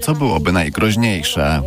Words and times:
co 0.00 0.14
byłoby 0.14 0.52
najgroźniejsze. 0.52 1.62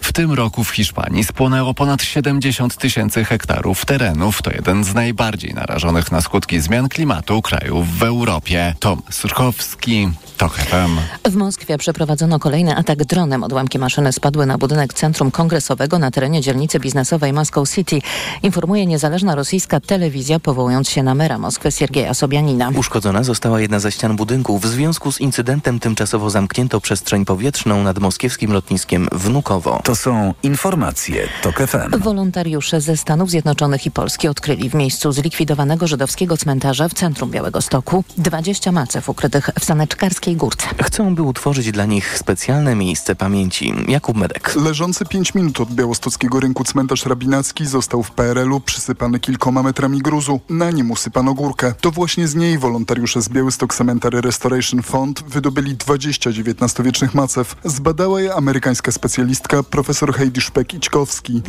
W 0.00 0.12
tym 0.12 0.32
roku 0.32 0.64
w 0.64 0.70
Hiszpanii 0.70 1.24
spłonęło 1.24 1.74
ponad 1.74 2.02
70 2.02 2.76
tysięcy 2.76 3.24
hektarów 3.24 3.84
terenów. 3.84 4.42
To 4.42 4.50
jeden 4.50 4.84
z 4.84 4.94
najbardziej 4.94 5.54
narażonych 5.54 6.12
na 6.12 6.20
skutki 6.20 6.60
zmian 6.60 6.88
klimatu 6.88 7.42
krajów 7.42 7.98
w 7.98 8.02
Europie. 8.02 8.74
Tom 8.80 9.02
Surchowski, 9.10 10.08
TOK 10.36 10.54
FM. 10.54 11.30
W 11.30 11.36
Moskwie 11.36 11.78
przeprowadzono 11.78 12.38
kolejny 12.38 12.76
atak 12.76 13.04
dronem. 13.04 13.44
Odłamki 13.44 13.78
maszyny 13.78 14.12
spadły 14.12 14.46
na 14.46 14.58
budynek 14.58 14.94
Centrum 14.94 15.30
Kongresowego 15.30 15.98
na 15.98 16.10
terenie 16.10 16.40
dzielnicy 16.40 16.80
biznesowej 16.80 17.32
Moscow 17.32 17.70
City. 17.70 17.98
Informuje 18.42 18.86
niezależna 18.86 19.34
rosyjska 19.34 19.80
telewizja, 19.80 20.40
powołując 20.40 20.90
się 20.90 21.02
na 21.02 21.14
mera 21.14 21.38
Moskwy 21.38 21.72
Siergieja 21.72 22.14
Sobianina. 22.14 22.70
Uszkodzona 22.76 23.22
została 23.22 23.60
jedna 23.60 23.78
ze 23.78 23.92
ścian 23.92 24.16
budynku. 24.16 24.58
W 24.58 24.66
związku 24.66 25.12
z 25.12 25.20
incydentem 25.20 25.80
tymczasowo 25.80 26.30
zamknięto 26.54 26.80
przestrzeń 26.80 27.24
powietrzną 27.24 27.82
nad 27.82 27.98
moskiewskim 27.98 28.52
lotniskiem 28.52 29.08
Wnukowo. 29.12 29.80
To 29.84 29.96
są 29.96 30.34
informacje 30.42 31.28
TOK 31.42 31.58
FM. 31.58 31.98
Wolontariusze 31.98 32.80
ze 32.80 32.96
Stanów 32.96 33.30
Zjednoczonych 33.30 33.86
i 33.86 33.90
Polski 33.90 34.28
odkryli 34.28 34.70
w 34.70 34.74
miejscu 34.74 35.12
zlikwidowanego 35.12 35.86
żydowskiego 35.86 36.36
cmentarza 36.36 36.88
w 36.88 36.94
centrum 36.94 37.30
Białego 37.30 37.62
Stoku 37.62 38.04
20 38.18 38.72
macew 38.72 39.08
ukrytych 39.08 39.50
w 39.60 39.64
saneczkarskiej 39.64 40.36
górce. 40.36 40.66
Chcą, 40.82 41.14
by 41.14 41.22
utworzyć 41.22 41.72
dla 41.72 41.84
nich 41.84 42.18
specjalne 42.18 42.74
miejsce 42.74 43.16
pamięci. 43.16 43.74
Jakub 43.88 44.16
Medek. 44.16 44.56
Leżący 44.56 45.04
5 45.04 45.34
minut 45.34 45.60
od 45.60 45.72
białostockiego 45.72 46.40
rynku 46.40 46.64
cmentarz 46.64 47.06
rabinacki 47.06 47.66
został 47.66 48.02
w 48.02 48.10
PRL-u 48.10 48.60
przysypany 48.60 49.20
kilkoma 49.20 49.62
metrami 49.62 49.98
gruzu. 49.98 50.40
Na 50.50 50.70
nim 50.70 50.90
usypano 50.90 51.34
górkę. 51.34 51.74
To 51.80 51.90
właśnie 51.90 52.28
z 52.28 52.34
niej 52.34 52.58
wolontariusze 52.58 53.22
z 53.22 53.28
Białystok 53.28 53.74
Cemetery 53.74 54.20
Restoration 54.20 54.82
Fund 54.82 55.24
wydobyli 55.28 55.74
20 55.74 56.32
XIX-wiecznych 56.44 57.14
macew. 57.14 57.56
Zbadała 57.64 58.20
je 58.20 58.34
amerykańska 58.34 58.92
specjalistka 58.92 59.62
profesor 59.62 60.14
Heidi 60.14 60.40
Szpek-Ićkowski. 60.40 61.40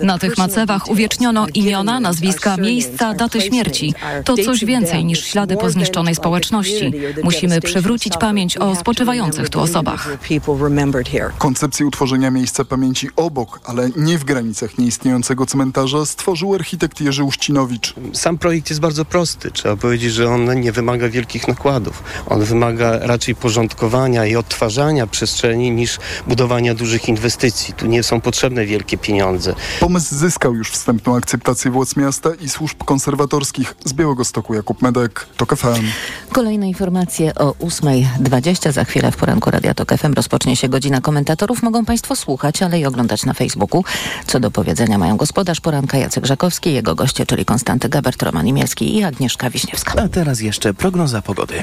Na 0.00 0.18
tych 0.18 0.38
macewach 0.38 0.90
uwieczniono 0.90 1.46
imiona, 1.54 2.00
nazwiska, 2.00 2.56
miejsca, 2.56 3.14
daty 3.14 3.40
śmierci. 3.40 3.94
To 4.24 4.36
coś 4.36 4.64
więcej 4.64 5.04
niż 5.04 5.24
ślady 5.24 5.56
po 5.56 5.70
zniszczonej 5.70 6.14
społeczności. 6.14 6.92
Musimy 7.24 7.60
przywrócić 7.60 8.16
pamięć 8.16 8.56
o 8.56 8.76
spoczywających 8.76 9.48
tu 9.48 9.60
osobach. 9.60 10.08
Koncepcję 11.38 11.86
utworzenia 11.86 12.30
miejsca 12.30 12.64
pamięci 12.64 13.08
obok, 13.16 13.60
ale 13.64 13.90
nie 13.96 14.18
w 14.18 14.24
granicach 14.24 14.78
nieistniejącego 14.78 15.46
cmentarza 15.46 16.06
stworzył 16.06 16.54
architekt 16.54 17.00
Jerzy 17.00 17.24
Uścinowicz. 17.24 17.94
Sam 18.12 18.38
projekt 18.38 18.70
jest 18.70 18.80
bardzo 18.80 19.04
prosty. 19.04 19.50
Trzeba 19.50 19.76
powiedzieć, 19.76 20.12
że 20.12 20.28
on 20.28 20.60
nie 20.60 20.72
wymaga 20.72 21.08
wielkich 21.08 21.48
nakładów. 21.48 22.02
On 22.26 22.44
wymaga 22.44 22.98
raczej 22.98 23.34
porządkowania 23.46 24.26
i 24.26 24.36
odtwarzania 24.36 25.06
przestrzeni 25.06 25.70
niż 25.70 25.98
budowania 26.26 26.74
dużych 26.74 27.08
inwestycji. 27.08 27.74
Tu 27.74 27.86
nie 27.86 28.02
są 28.02 28.20
potrzebne 28.20 28.66
wielkie 28.66 28.98
pieniądze. 28.98 29.54
Pomysł 29.80 30.14
zyskał 30.14 30.54
już 30.54 30.70
wstępną 30.70 31.16
akceptację 31.16 31.70
władz 31.70 31.96
miasta 31.96 32.30
i 32.40 32.48
służb 32.48 32.84
konserwatorskich 32.84 33.74
z 33.84 33.92
Białego 33.92 34.24
Stoku 34.24 34.54
Jakub 34.54 34.82
Medek, 34.82 35.26
TOK 35.36 35.56
FM. 35.56 35.84
Kolejne 36.32 36.68
informacje 36.68 37.34
o 37.34 37.50
8.20. 37.52 38.72
Za 38.72 38.84
chwilę 38.84 39.12
w 39.12 39.16
poranku 39.16 39.50
Radia 39.50 39.74
Tok 39.74 39.96
FM 39.96 40.12
rozpocznie 40.14 40.56
się 40.56 40.68
godzina 40.68 41.00
komentatorów. 41.00 41.62
Mogą 41.62 41.84
Państwo 41.84 42.16
słuchać, 42.16 42.62
ale 42.62 42.80
i 42.80 42.86
oglądać 42.86 43.24
na 43.24 43.34
Facebooku. 43.34 43.84
Co 44.26 44.40
do 44.40 44.50
powiedzenia 44.50 44.98
mają 44.98 45.16
gospodarz 45.16 45.60
poranka 45.60 45.98
Jacek 45.98 46.26
Żakowski, 46.26 46.72
jego 46.72 46.94
goście, 46.94 47.26
czyli 47.26 47.44
Konstanty 47.44 47.88
Gabert, 47.88 48.22
Roman 48.22 48.46
Imielski 48.46 48.96
i 48.96 49.04
Agnieszka 49.04 49.50
Wiśniewska. 49.50 50.02
A 50.02 50.08
teraz 50.08 50.40
jeszcze 50.40 50.74
prognoza 50.74 51.22
pogody. 51.22 51.62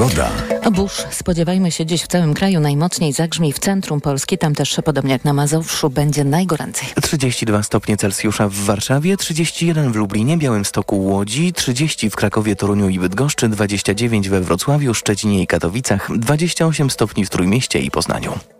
Pogoda. 0.00 0.30
Burz 0.72 1.04
spodziewajmy 1.10 1.70
się 1.70 1.86
dziś 1.86 2.02
w 2.02 2.06
całym 2.06 2.34
kraju 2.34 2.60
najmocniej 2.60 3.12
zagrzmi 3.12 3.52
w 3.52 3.58
centrum 3.58 4.00
Polski. 4.00 4.38
Tam 4.38 4.54
też 4.54 4.76
podobnie 4.84 5.12
jak 5.12 5.24
na 5.24 5.32
Mazowszu 5.32 5.90
będzie 5.90 6.24
najgoręcej. 6.24 6.88
32 7.02 7.62
stopnie 7.62 7.96
Celsjusza 7.96 8.48
w 8.48 8.54
Warszawie, 8.54 9.16
31 9.16 9.92
w 9.92 9.96
Lublinie, 9.96 10.36
Białymstoku, 10.36 11.04
Łodzi, 11.04 11.52
30 11.52 12.10
w 12.10 12.16
Krakowie, 12.16 12.56
Toruniu 12.56 12.88
i 12.88 12.98
Bydgoszczy, 12.98 13.48
29 13.48 14.28
we 14.28 14.40
Wrocławiu, 14.40 14.94
Szczecinie 14.94 15.42
i 15.42 15.46
Katowicach, 15.46 16.18
28 16.18 16.90
stopni 16.90 17.24
w 17.24 17.30
Trójmieście 17.30 17.80
i 17.80 17.90
Poznaniu. 17.90 18.59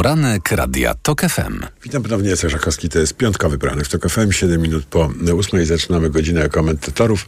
Poranek 0.00 0.52
Radia 0.52 0.94
TOK 0.94 1.20
FM. 1.20 1.60
Witam 1.82 2.02
ponownie, 2.02 2.30
Jacek 2.30 2.50
Żakowski. 2.50 2.88
To 2.88 2.98
jest 2.98 3.14
piątkowy 3.14 3.58
poranek 3.58 3.86
w 3.86 3.88
TOK 3.88 4.08
FM. 4.08 4.32
7 4.32 4.62
minut 4.62 4.84
po 4.84 5.12
8 5.38 5.66
zaczynamy 5.66 6.10
godzinę 6.10 6.48
komentatorów. 6.48 7.26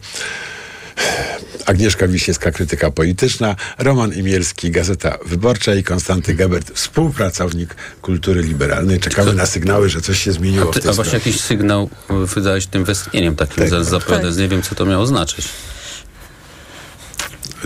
Agnieszka 1.65 2.07
Wiśniewska, 2.07 2.51
krytyka 2.51 2.91
polityczna, 2.91 3.55
Roman 3.77 4.13
Imielski, 4.13 4.71
Gazeta 4.71 5.17
Wyborcza 5.25 5.75
i 5.75 5.83
Konstanty 5.83 6.33
Gebert, 6.33 6.71
współpracownik 6.71 7.75
kultury 8.01 8.41
liberalnej. 8.41 8.99
Czekamy 8.99 9.33
na 9.33 9.45
sygnały, 9.45 9.89
że 9.89 10.01
coś 10.01 10.23
się 10.23 10.31
zmieniło. 10.31 10.69
A, 10.69 10.79
ty, 10.79 10.89
a 10.89 10.93
właśnie 10.93 11.13
jakiś 11.13 11.41
sygnał 11.41 11.89
wydałeś 12.09 12.67
tym 12.67 12.85
westchnieniem 12.85 13.35
takim 13.35 13.69
tak, 13.69 13.83
zapewne. 13.83 14.29
Tak. 14.29 14.37
Nie 14.37 14.47
wiem, 14.47 14.61
co 14.61 14.75
to 14.75 14.85
miało 14.85 15.05
znaczyć. 15.05 15.49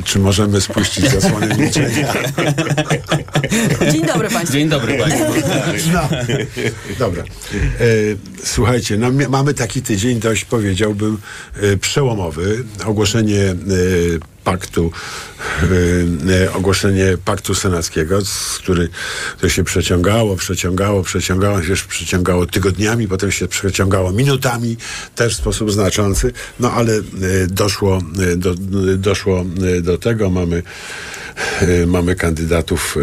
Czy 0.04 0.20
możemy 0.20 0.62
spuścić 0.62 1.10
zasłonę 1.12 1.58
milczenia? 1.58 2.14
Dzień 3.92 4.06
dobry 4.06 4.30
Państwu. 4.30 4.54
Dzień 4.54 4.70
dobry 4.70 4.98
Państwu. 4.98 5.24
No. 5.94 6.10
Dobra. 7.00 7.24
E, 7.24 7.26
słuchajcie, 8.44 8.98
no, 8.98 9.12
mamy 9.30 9.54
taki 9.54 9.82
tydzień 9.82 10.20
dość, 10.20 10.46
powiedziałbym, 10.46 11.18
e, 11.56 11.78
przełomowy. 11.78 12.64
Ogłoszenie 12.86 13.42
e, 13.42 13.56
paktu, 14.48 14.92
yy, 16.26 16.54
ogłoszenie 16.54 17.18
paktu 17.26 17.56
senackiego, 17.56 18.22
z 18.26 18.58
który 18.58 18.90
to 19.42 19.50
się 19.50 19.64
przeciągało, 19.64 20.36
przeciągało, 20.36 21.04
przeciągało, 21.04 21.64
się 21.64 21.74
przeciągało 21.90 22.46
tygodniami, 22.46 23.08
potem 23.08 23.32
się 23.32 23.48
przeciągało 23.48 24.12
minutami, 24.12 24.78
też 25.16 25.34
w 25.34 25.38
sposób 25.38 25.72
znaczący, 25.72 26.32
no 26.60 26.72
ale 26.72 26.94
yy, 26.94 27.48
doszło, 27.48 28.02
yy, 28.18 28.38
do, 28.38 28.56
doszło 28.98 29.46
do 29.82 29.98
tego, 29.98 30.30
mamy 30.30 30.64
mamy 31.88 32.16
kandydatów 32.16 32.98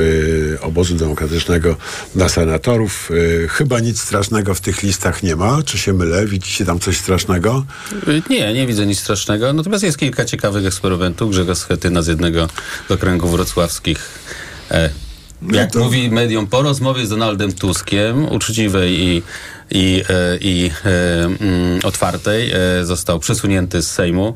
obozu 0.61 0.95
demokratycznego 0.95 1.77
na 2.15 2.29
senatorów. 2.29 3.11
Chyba 3.49 3.81
nic 3.81 4.01
strasznego 4.01 4.55
w 4.55 4.61
tych 4.61 4.83
listach 4.83 5.23
nie 5.23 5.37
ma. 5.37 5.63
Czy 5.63 5.79
się 5.79 5.93
mylę? 5.93 6.27
Widzicie 6.27 6.65
tam 6.65 6.79
coś 6.79 6.97
strasznego? 6.97 7.65
Nie, 8.31 8.55
nie 8.55 8.67
widzę 8.67 8.87
nic 8.87 8.99
strasznego. 8.99 9.53
Natomiast 9.53 9.85
jest 9.85 9.99
kilka 9.99 10.25
ciekawych 10.25 10.67
eksperymentów. 10.67 11.34
Grzegorz 11.35 11.59
Schetyna 11.59 12.03
z 12.03 12.07
jednego 12.07 12.49
z 12.89 12.91
okręgów 12.91 13.31
wrocławskich. 13.31 14.09
E, 14.71 14.91
jak 15.53 15.73
to... 15.73 15.79
mówi 15.79 16.11
medium, 16.11 16.47
po 16.47 16.63
rozmowie 16.63 17.07
z 17.07 17.09
Donaldem 17.09 17.53
Tuskiem, 17.53 18.33
uczciwej 18.33 19.01
i, 19.01 19.23
i, 19.71 20.03
e, 20.09 20.37
i 20.41 20.71
e, 20.85 21.25
mm, 21.25 21.81
otwartej, 21.85 22.53
e, 22.53 22.85
został 22.85 23.19
przesunięty 23.19 23.83
z 23.83 23.91
Sejmu 23.91 24.35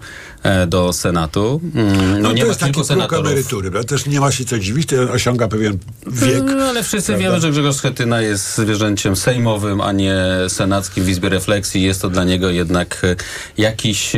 do 0.67 0.93
Senatu. 0.93 1.61
Mm, 1.75 2.23
no, 2.23 2.33
nie 2.33 2.43
to 2.43 2.49
jest 2.49 2.61
taki 2.61 2.85
senatorów. 2.85 3.27
emerytury, 3.27 3.71
prawda? 3.71 3.89
Też 3.89 4.07
nie 4.07 4.21
ma 4.21 4.33
się 4.33 4.45
co 4.45 4.59
dziwić, 4.59 4.89
to 4.89 4.97
osiąga 4.97 5.49
pewien 5.49 5.79
wiek. 6.07 6.43
No, 6.57 6.65
ale 6.65 6.83
wszyscy 6.83 7.13
prawda? 7.13 7.29
wiemy, 7.29 7.41
że 7.41 7.51
Grzegorz 7.51 7.77
Schetyna 7.77 8.21
jest 8.21 8.57
zwierzęciem 8.57 9.17
sejmowym, 9.17 9.81
a 9.81 9.93
nie 9.93 10.17
senackim 10.49 11.05
w 11.05 11.09
Izbie 11.09 11.29
Refleksji. 11.29 11.83
Jest 11.83 12.03
to 12.03 12.11
dla 12.11 12.25
niego 12.25 12.51
jednak 12.51 13.01
e, 13.05 13.17
jakiś 13.63 14.13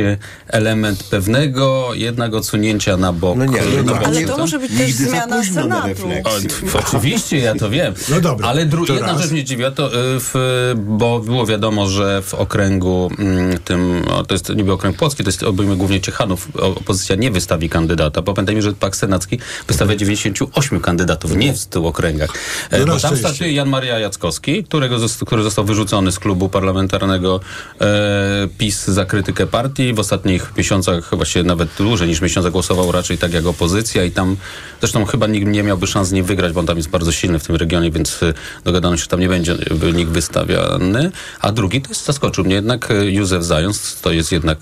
element 0.47 1.03
pewnego 1.03 1.93
jednak 1.93 2.33
odsunięcia 2.33 2.97
na 2.97 3.13
bok. 3.13 3.37
No 3.37 3.45
nie, 3.45 3.61
no, 3.83 3.93
no, 3.93 3.99
ale 4.05 4.25
to 4.25 4.37
może 4.37 4.59
być 4.59 4.71
też 4.77 4.91
zmiana 4.91 5.43
Senatu. 5.43 6.09
O, 6.23 6.79
oczywiście, 6.79 7.37
ja 7.37 7.55
to 7.55 7.69
wiem. 7.69 7.93
No 8.09 8.21
dobra. 8.21 8.47
Ale 8.47 8.65
dru- 8.65 8.93
jedna 8.93 9.17
rzecz 9.19 9.31
mnie 9.31 9.43
dziwiła, 9.43 9.71
to, 9.71 9.89
w, 9.93 10.73
bo 10.75 11.11
bo 11.11 11.19
było 11.19 11.45
wiadomo, 11.45 11.87
że 11.87 12.21
w 12.21 12.33
okręgu 12.33 13.11
mm, 13.19 13.57
tym, 13.57 14.03
to 14.27 14.33
jest 14.33 14.49
niby 14.49 14.71
okręg 14.71 14.97
płocki, 14.97 15.23
to 15.23 15.29
jest 15.29 15.43
obejmuje 15.43 15.77
głównie 15.77 16.01
Ciechanów, 16.11 16.47
opozycja 16.55 17.15
nie 17.15 17.31
wystawi 17.31 17.69
kandydata, 17.69 18.21
bo 18.21 18.33
pamiętajmy, 18.33 18.61
że 18.61 18.73
Pak 18.73 18.95
Senacki 18.95 19.39
wystawia 19.67 19.95
98 19.95 20.79
kandydatów, 20.79 21.35
nie 21.35 21.53
w 21.53 21.59
100 21.59 21.85
okręgach. 21.85 22.29
No 22.71 22.85
bo 22.85 22.99
tam 22.99 23.17
startuje 23.17 23.51
Jan 23.51 23.69
Maria 23.69 23.99
Jackowski, 23.99 24.63
którego, 24.63 24.97
który 25.25 25.43
został 25.43 25.65
wyrzucony 25.65 26.11
z 26.11 26.19
klubu 26.19 26.49
parlamentarnego 26.49 27.39
e, 27.81 28.47
PiS 28.57 28.87
za 28.87 29.05
krytykę 29.05 29.47
partii. 29.47 29.93
W 29.93 29.99
ostatnich 29.99 30.53
miesiącach, 30.57 31.15
właściwie 31.15 31.43
nawet 31.43 31.69
dłużej 31.77 32.07
niż 32.07 32.21
miesiąc, 32.21 32.47
głosował 32.47 32.91
raczej 32.91 33.17
tak 33.17 33.33
jak 33.33 33.45
opozycja 33.45 34.03
i 34.03 34.11
tam 34.11 34.37
zresztą 34.79 35.05
chyba 35.05 35.27
nikt 35.27 35.47
nie 35.47 35.63
miałby 35.63 35.87
szans 35.87 36.11
nie 36.11 36.23
wygrać, 36.23 36.53
bo 36.53 36.59
on 36.59 36.65
tam 36.65 36.77
jest 36.77 36.89
bardzo 36.89 37.11
silny 37.11 37.39
w 37.39 37.47
tym 37.47 37.55
regionie, 37.55 37.91
więc 37.91 38.23
e, 38.23 38.33
dogadano 38.63 38.97
się, 38.97 39.01
że 39.01 39.07
tam 39.07 39.19
nie 39.19 39.29
będzie 39.29 39.55
nikt 39.93 40.11
wystawiany. 40.11 41.11
A 41.39 41.51
drugi 41.51 41.81
to 41.81 41.89
jest, 41.89 42.05
zaskoczył 42.05 42.45
mnie 42.45 42.55
jednak 42.55 42.91
e, 42.91 43.11
Józef 43.11 43.43
Zając, 43.43 44.01
to 44.01 44.11
jest 44.11 44.31
jednak 44.31 44.57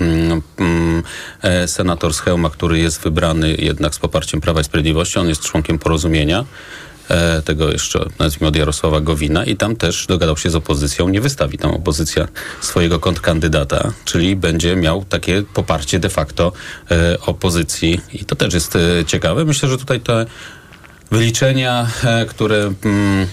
e, 0.00 0.04
mm, 0.04 0.93
mm, 1.42 1.68
senator 1.68 2.14
z 2.14 2.22
który 2.52 2.78
jest 2.78 3.00
wybrany 3.00 3.54
jednak 3.58 3.94
z 3.94 3.98
poparciem 3.98 4.40
Prawa 4.40 4.60
i 4.60 4.64
Sprawiedliwości. 4.64 5.18
On 5.18 5.28
jest 5.28 5.42
członkiem 5.42 5.78
porozumienia 5.78 6.44
e, 7.08 7.42
tego 7.42 7.72
jeszcze 7.72 8.06
nazwijmy 8.18 8.48
od 8.48 8.56
Jarosława 8.56 9.00
Gowina 9.00 9.44
i 9.44 9.56
tam 9.56 9.76
też 9.76 10.06
dogadał 10.06 10.36
się 10.36 10.50
z 10.50 10.54
opozycją, 10.54 11.08
nie 11.08 11.20
wystawi 11.20 11.58
tam 11.58 11.70
opozycja 11.70 12.28
swojego 12.60 13.00
kontrkandydata, 13.00 13.92
czyli 14.04 14.36
będzie 14.36 14.76
miał 14.76 15.04
takie 15.04 15.42
poparcie 15.54 15.98
de 15.98 16.08
facto 16.08 16.52
e, 16.90 17.20
opozycji 17.20 18.00
i 18.12 18.24
to 18.24 18.36
też 18.36 18.54
jest 18.54 18.76
e, 18.76 19.04
ciekawe. 19.06 19.44
Myślę, 19.44 19.68
że 19.68 19.78
tutaj 19.78 20.00
te 20.00 20.26
wyliczenia, 21.10 21.86
e, 22.04 22.26
które 22.26 22.72
mm, 22.84 23.26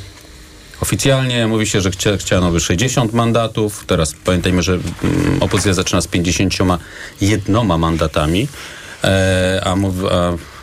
Oficjalnie 0.81 1.47
mówi 1.47 1.67
się, 1.67 1.81
że 1.81 1.91
chcia, 1.91 2.17
chciano 2.17 2.51
by 2.51 2.59
60 2.59 3.13
mandatów. 3.13 3.83
Teraz 3.87 4.13
pamiętajmy, 4.25 4.63
że 4.63 4.73
mm, 4.73 5.43
opozycja 5.43 5.73
zaczyna 5.73 6.01
z 6.01 6.07
51 6.07 6.79
mandatami. 7.79 8.47
E, 9.03 9.61
a, 9.65 9.75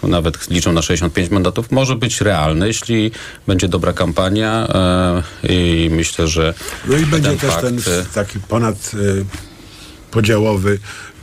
a 0.02 0.06
nawet 0.06 0.50
liczą 0.50 0.72
na 0.72 0.82
65 0.82 1.30
mandatów, 1.30 1.70
może 1.70 1.96
być 1.96 2.20
realny, 2.20 2.66
jeśli 2.66 3.10
będzie 3.46 3.68
dobra 3.68 3.92
kampania 3.92 4.68
e, 4.68 5.22
i 5.48 5.90
myślę, 5.90 6.28
że 6.28 6.54
No 6.86 6.96
i 6.96 7.06
będzie 7.06 7.36
też 7.36 7.50
fakt, 7.50 7.62
ten 7.62 7.80
taki 8.14 8.40
ponad 8.40 8.90
podziałowy 10.10 10.78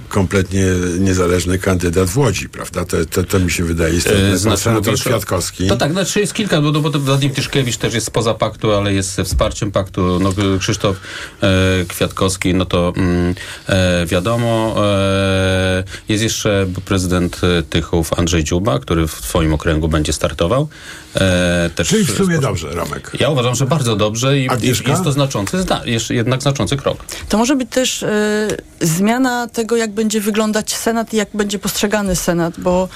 kompletnie 0.09 0.63
niezależny 0.99 1.59
kandydat 1.59 2.09
w 2.09 2.17
Łodzi, 2.17 2.49
prawda? 2.49 2.85
To, 2.85 3.05
to, 3.05 3.23
to 3.23 3.39
mi 3.39 3.51
się 3.51 3.63
wydaje. 3.63 3.93
Jest 3.93 4.07
ten 4.07 4.37
znaczy, 4.37 4.61
senator 4.61 4.99
Kwiatkowski. 4.99 5.67
To 5.67 5.75
tak, 5.75 5.91
znaczy 5.91 6.19
jest 6.19 6.33
kilka, 6.33 6.61
bo, 6.61 6.71
bo 6.71 6.99
Władimir 6.99 7.35
Tyszkiewicz 7.35 7.77
też 7.77 7.93
jest 7.93 8.07
spoza 8.07 8.33
paktu, 8.33 8.71
ale 8.71 8.93
jest 8.93 9.21
wsparciem 9.21 9.71
paktu. 9.71 10.19
No, 10.19 10.33
Krzysztof 10.59 10.97
e, 11.41 11.85
Kwiatkowski, 11.87 12.53
no 12.53 12.65
to 12.65 12.93
mm, 12.97 13.35
e, 13.67 14.05
wiadomo. 14.05 14.75
E, 14.85 15.83
jest 16.09 16.23
jeszcze 16.23 16.67
prezydent 16.85 17.41
Tychów 17.69 18.19
Andrzej 18.19 18.43
Dziuba, 18.43 18.79
który 18.79 19.07
w 19.07 19.21
twoim 19.21 19.53
okręgu 19.53 19.87
będzie 19.87 20.13
startował. 20.13 20.67
E, 21.15 21.69
też 21.75 21.87
Czyli 21.87 22.05
w 22.05 22.17
sumie 22.17 22.39
dobrze, 22.39 22.69
Romek. 22.69 23.11
Ja 23.19 23.29
uważam, 23.29 23.55
że 23.55 23.65
bardzo 23.65 23.95
dobrze 23.95 24.39
i 24.39 24.49
Agnieszka? 24.49 24.91
jest 24.91 25.03
to 25.03 25.11
znaczący, 25.11 25.65
jednak 26.09 26.41
znaczący 26.41 26.77
krok. 26.77 27.05
To 27.29 27.37
może 27.37 27.55
być 27.55 27.69
też 27.69 28.03
e, 28.03 28.47
zmiana 28.81 29.47
tego, 29.47 29.75
jak 29.75 29.91
będzie 29.95 30.21
wyglądać 30.21 30.75
Senat 30.75 31.13
i 31.13 31.17
jak 31.17 31.29
będzie 31.33 31.59
postrzegany 31.59 32.15
Senat, 32.15 32.59
bo 32.59 32.89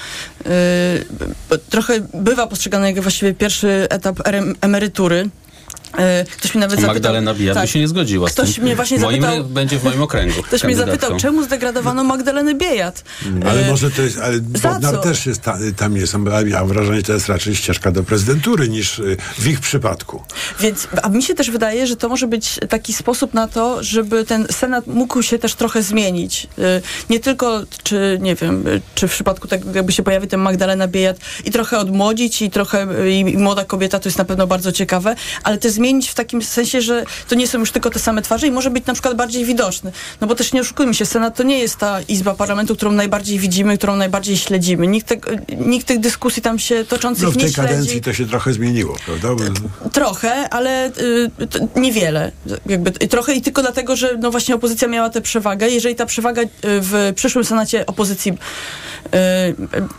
e, 0.46 1.58
trochę 1.70 2.00
bywa 2.14 2.46
postrzegany 2.46 2.86
jak 2.92 3.00
właściwie 3.00 3.34
pierwszy 3.34 3.86
etap 3.90 4.20
emerytury 4.60 5.28
ktoś 6.36 6.54
mi 6.54 6.60
nawet 6.60 6.80
Magdalena 6.80 7.34
Bijat 7.34 7.54
tak, 7.54 7.64
by 7.64 7.68
się 7.68 7.78
nie 7.78 7.88
zgodziła. 7.88 8.28
Ktoś 8.28 8.58
mnie 8.58 8.76
właśnie 8.76 8.98
moim, 8.98 9.22
zapytał... 9.22 9.44
Będzie 9.44 9.78
w 9.78 9.84
moim 9.84 10.02
okręgu. 10.02 10.42
Ktoś 10.48 10.64
mnie 10.64 10.76
zapytał, 10.76 11.16
czemu 11.16 11.44
zdegradowano 11.44 12.04
Magdalenę 12.04 12.54
Biejat? 12.54 13.04
Ale 13.50 13.66
e, 13.66 13.70
może 13.70 13.90
to 13.90 14.02
jest... 14.02 14.18
Ale 14.18 14.40
Bodnar 14.40 15.00
też 15.00 15.26
jest 15.26 15.40
ta, 15.40 15.58
tam 15.76 15.96
jest. 15.96 16.14
Ja 16.46 16.58
mam 16.58 16.68
wrażenie, 16.68 16.96
że 16.96 17.02
to 17.02 17.12
jest 17.12 17.28
raczej 17.28 17.56
ścieżka 17.56 17.92
do 17.92 18.02
prezydentury 18.02 18.68
niż 18.68 19.00
e, 19.00 19.02
w 19.38 19.46
ich 19.46 19.60
przypadku. 19.60 20.22
Więc, 20.60 20.88
a 21.02 21.08
mi 21.08 21.22
się 21.22 21.34
też 21.34 21.50
wydaje, 21.50 21.86
że 21.86 21.96
to 21.96 22.08
może 22.08 22.26
być 22.26 22.60
taki 22.68 22.92
sposób 22.92 23.34
na 23.34 23.48
to, 23.48 23.82
żeby 23.82 24.24
ten 24.24 24.46
Senat 24.50 24.86
mógł 24.86 25.22
się 25.22 25.38
też 25.38 25.54
trochę 25.54 25.82
zmienić. 25.82 26.48
Nie 27.10 27.20
tylko, 27.20 27.60
czy 27.82 28.18
nie 28.20 28.34
wiem, 28.34 28.64
czy 28.94 29.08
w 29.08 29.10
przypadku 29.10 29.48
tak 29.48 29.60
jakby 29.74 29.92
się 29.92 30.02
pojawi 30.02 30.28
ten 30.28 30.40
Magdalena 30.40 30.88
Biejat 30.88 31.16
i 31.44 31.50
trochę 31.50 31.78
odmłodzić 31.78 32.42
i 32.42 32.50
trochę 32.50 32.86
i 33.10 33.24
młoda 33.24 33.64
kobieta, 33.64 33.98
to 33.98 34.08
jest 34.08 34.18
na 34.18 34.24
pewno 34.24 34.46
bardzo 34.46 34.72
ciekawe, 34.72 35.14
ale 35.42 35.58
też 35.58 35.72
zmienić 35.80 36.08
w 36.08 36.14
takim 36.14 36.42
sensie, 36.42 36.80
że 36.80 37.04
to 37.28 37.34
nie 37.34 37.48
są 37.48 37.58
już 37.58 37.72
tylko 37.72 37.90
te 37.90 37.98
same 37.98 38.22
twarze 38.22 38.46
i 38.46 38.50
może 38.50 38.70
być 38.70 38.86
na 38.86 38.92
przykład 38.92 39.16
bardziej 39.16 39.44
widoczny. 39.44 39.92
No 40.20 40.26
bo 40.26 40.34
też 40.34 40.52
nie 40.52 40.60
oszukujmy 40.60 40.94
się, 40.94 41.06
Senat 41.06 41.36
to 41.36 41.42
nie 41.42 41.58
jest 41.58 41.76
ta 41.76 42.00
izba 42.00 42.34
parlamentu, 42.34 42.76
którą 42.76 42.92
najbardziej 42.92 43.38
widzimy, 43.38 43.78
którą 43.78 43.96
najbardziej 43.96 44.36
śledzimy. 44.36 44.86
Nikt, 44.86 45.08
te, 45.08 45.16
nikt 45.56 45.86
tych 45.86 46.00
dyskusji 46.00 46.42
tam 46.42 46.58
się 46.58 46.84
toczących 46.84 47.24
no, 47.24 47.28
nie 47.28 47.34
śledzi. 47.34 47.52
w 47.52 47.56
tej 47.56 47.66
kadencji 47.66 48.00
to 48.00 48.12
się 48.12 48.26
trochę 48.26 48.52
zmieniło, 48.52 48.96
prawda? 49.06 49.28
Trochę, 49.92 50.48
ale 50.48 50.86
y, 50.88 51.30
niewiele. 51.76 52.32
Jakby, 52.66 52.90
trochę 52.90 53.34
i 53.34 53.42
tylko 53.42 53.62
dlatego, 53.62 53.96
że 53.96 54.16
no 54.18 54.30
właśnie 54.30 54.54
opozycja 54.54 54.88
miała 54.88 55.10
tę 55.10 55.20
przewagę. 55.20 55.68
Jeżeli 55.68 55.94
ta 55.94 56.06
przewaga 56.06 56.42
y, 56.42 56.48
w 56.62 57.12
przyszłym 57.16 57.44
Senacie 57.44 57.86
opozycji 57.86 58.32
y, 58.32 58.38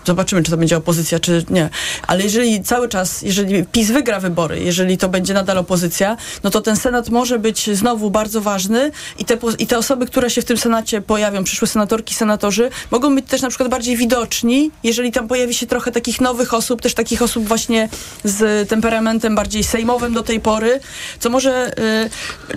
zobaczymy, 0.05 0.43
czy 0.43 0.51
to 0.51 0.57
będzie 0.57 0.77
opozycja, 0.77 1.19
czy 1.19 1.45
nie. 1.49 1.69
Ale 2.07 2.23
jeżeli 2.23 2.63
cały 2.63 2.89
czas, 2.89 3.21
jeżeli 3.21 3.65
PiS 3.65 3.91
wygra 3.91 4.19
wybory, 4.19 4.59
jeżeli 4.59 4.97
to 4.97 5.09
będzie 5.09 5.33
nadal 5.33 5.57
opozycja, 5.57 5.70
opozycja, 5.71 6.17
no 6.43 6.49
to 6.49 6.61
ten 6.61 6.75
Senat 6.75 7.09
może 7.09 7.39
być 7.39 7.69
znowu 7.73 8.11
bardzo 8.11 8.41
ważny 8.41 8.91
i 9.17 9.25
te, 9.25 9.37
i 9.57 9.67
te 9.67 9.77
osoby, 9.77 10.05
które 10.05 10.29
się 10.29 10.41
w 10.41 10.45
tym 10.45 10.57
Senacie 10.57 11.01
pojawią, 11.01 11.43
przyszłe 11.43 11.67
senatorki, 11.67 12.15
senatorzy, 12.15 12.69
mogą 12.91 13.15
być 13.15 13.25
też 13.25 13.41
na 13.41 13.49
przykład 13.49 13.69
bardziej 13.69 13.97
widoczni, 13.97 14.71
jeżeli 14.83 15.11
tam 15.11 15.27
pojawi 15.27 15.53
się 15.53 15.67
trochę 15.67 15.91
takich 15.91 16.21
nowych 16.21 16.53
osób, 16.53 16.81
też 16.81 16.93
takich 16.93 17.21
osób 17.21 17.47
właśnie 17.47 17.89
z 18.23 18.69
temperamentem 18.69 19.35
bardziej 19.35 19.63
sejmowym 19.63 20.13
do 20.13 20.23
tej 20.23 20.39
pory, 20.39 20.79
co 21.19 21.29
może 21.29 21.71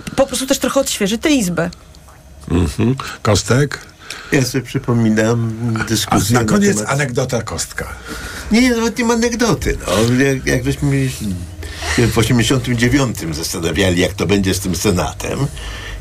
y, 0.09 0.15
po 0.15 0.25
prostu 0.25 0.47
też 0.47 0.59
trochę 0.59 0.79
odświeżyć 0.79 1.21
tę 1.21 1.29
izbę. 1.29 1.69
Mhm. 2.51 2.95
Kostek? 3.21 3.79
Ja 4.31 4.45
sobie 4.45 4.63
przypominam 4.63 5.53
dyskusję. 5.89 6.37
A 6.37 6.41
na 6.41 6.45
koniec 6.45 6.75
na 6.75 6.81
temat... 6.81 6.93
anegdota 6.93 7.41
Kostka. 7.41 7.87
Nie, 8.51 8.61
nie, 8.61 8.75
nawet 8.75 8.97
nie 8.97 9.05
ma 9.05 9.13
anegdoty. 9.13 9.77
No. 9.87 10.23
Jak, 10.23 10.45
jak 10.45 10.63
żeśmy 10.63 11.09
w 11.97 12.17
89 12.17 13.17
zastanawiali, 13.31 14.01
jak 14.01 14.13
to 14.13 14.25
będzie 14.25 14.53
z 14.53 14.59
tym 14.59 14.75
Senatem. 14.75 15.47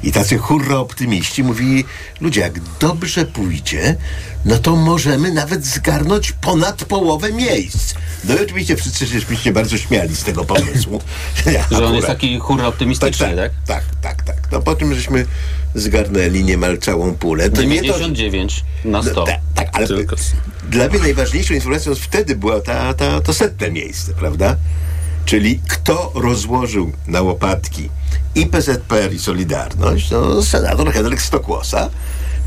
I 0.02 0.12
tacy 0.12 0.38
hurra 0.38 0.76
optymiści 0.76 1.44
mówili, 1.44 1.84
ludzie, 2.20 2.40
jak 2.40 2.60
dobrze 2.80 3.24
pójdzie, 3.24 3.96
no 4.44 4.58
to 4.58 4.76
możemy 4.76 5.32
nawet 5.32 5.64
zgarnąć 5.64 6.32
ponad 6.32 6.84
połowę 6.84 7.32
miejsc. 7.32 7.94
No 8.24 8.34
i 8.34 8.38
oczywiście 8.44 8.76
wszyscy 8.76 9.06
się 9.36 9.52
bardzo 9.52 9.78
śmiali 9.78 10.16
z 10.16 10.24
tego 10.24 10.44
pomysłu. 10.44 11.00
Ja, 11.46 11.66
Że 11.78 11.86
on 11.86 11.94
jest 11.94 12.06
taki 12.06 12.38
hurra 12.38 12.66
optymistyczny, 12.66 13.36
tak? 13.36 13.36
Tak, 13.36 13.52
tak, 13.66 13.84
tak. 14.02 14.22
tak. 14.22 14.52
No 14.52 14.60
po 14.60 14.74
tym, 14.74 14.94
żeśmy 14.94 15.26
zgarnęli 15.74 16.44
niemal 16.44 16.78
całą 16.78 17.14
pulę. 17.14 17.50
To 17.50 17.62
99 17.62 18.64
to... 18.82 18.88
na 18.88 19.02
100. 19.02 19.14
No, 19.14 19.26
tak, 19.26 19.40
tak, 19.54 19.68
ale 19.72 19.86
Tylko... 19.86 20.16
dla 20.70 20.88
mnie 20.88 20.98
najważniejszą 20.98 21.54
informacją 21.54 21.94
wtedy 21.94 22.36
była 22.36 22.60
ta, 22.60 22.94
ta, 22.94 23.20
to 23.20 23.34
setne 23.34 23.70
miejsce, 23.70 24.14
prawda? 24.14 24.56
Czyli 25.24 25.60
kto 25.68 26.12
rozłożył 26.14 26.92
na 27.06 27.22
łopatki 27.22 27.88
i 28.34 28.46
PZPR 28.46 29.12
i 29.12 29.18
Solidarność? 29.18 30.10
No, 30.10 30.42
senator 30.42 30.92
Henryk 30.92 31.22
Stokłosa, 31.22 31.90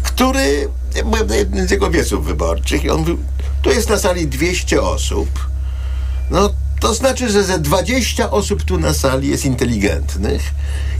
który, 0.03 0.69
byłem 1.05 1.27
na 1.27 1.36
jednym 1.36 1.67
z 1.67 1.72
jego 1.72 1.91
wieców 1.91 2.25
wyborczych 2.25 2.84
i 2.84 2.89
on 2.89 3.17
tu 3.62 3.69
jest 3.69 3.89
na 3.89 3.98
sali 3.98 4.27
200 4.27 4.81
osób, 4.81 5.29
no 6.31 6.50
to 6.79 6.93
znaczy, 6.93 7.29
że 7.29 7.43
ze 7.43 7.60
20 7.60 8.31
osób 8.31 8.63
tu 8.63 8.79
na 8.79 8.93
sali 8.93 9.29
jest 9.29 9.46
inteligentnych 9.46 10.41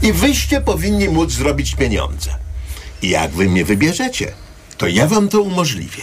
i 0.02 0.12
wyście 0.12 0.60
powinni 0.60 1.08
móc 1.08 1.32
zrobić 1.32 1.74
pieniądze. 1.74 2.30
I 3.02 3.08
jak 3.08 3.30
wy 3.30 3.48
mnie 3.48 3.64
wybierzecie, 3.64 4.32
to 4.76 4.86
ja 4.86 5.06
wam 5.06 5.28
to 5.28 5.40
umożliwię. 5.40 6.02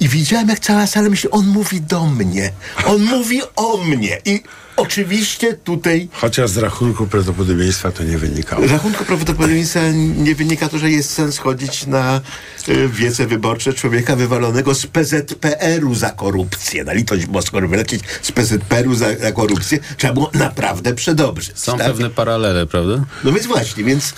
I 0.00 0.08
widziałem, 0.08 0.48
jak 0.48 0.60
cała 0.60 0.86
sala 0.86 1.08
myśli, 1.08 1.30
on 1.30 1.46
mówi 1.46 1.80
do 1.80 2.06
mnie. 2.06 2.52
On 2.86 3.02
mówi 3.02 3.40
o 3.56 3.76
mnie. 3.76 4.18
I 4.24 4.42
oczywiście 4.80 5.54
tutaj... 5.54 6.08
Chociaż 6.12 6.50
z 6.50 6.56
rachunku 6.56 7.06
prawdopodobieństwa 7.06 7.92
to 7.92 8.04
nie 8.04 8.18
wynikało. 8.18 8.68
Z 8.68 8.70
rachunku 8.70 9.04
prawdopodobieństwa 9.04 9.80
nie 10.16 10.34
wynika 10.34 10.68
to, 10.68 10.78
że 10.78 10.90
jest 10.90 11.10
sens 11.10 11.38
chodzić 11.38 11.86
na 11.86 12.20
y, 12.68 12.88
wiece 12.88 13.26
wyborcze 13.26 13.72
człowieka 13.72 14.16
wywalonego 14.16 14.74
z 14.74 14.86
PZPR-u 14.86 15.94
za 15.94 16.10
korupcję. 16.10 16.84
Na 16.84 16.92
litość 16.92 17.26
boską 17.26 17.68
wylecieć 17.68 18.02
z 18.22 18.32
PZPR-u 18.32 18.94
za, 18.94 19.16
za, 19.16 19.32
korupcję 19.32 19.78
trzeba 19.96 20.14
było 20.14 20.30
naprawdę 20.34 20.94
przedobrzyć. 20.94 21.58
Są 21.58 21.78
tak? 21.78 21.86
pewne 21.86 22.10
paralele, 22.10 22.66
prawda? 22.66 23.04
No 23.24 23.32
więc 23.32 23.46
właśnie, 23.46 23.84
więc... 23.84 24.14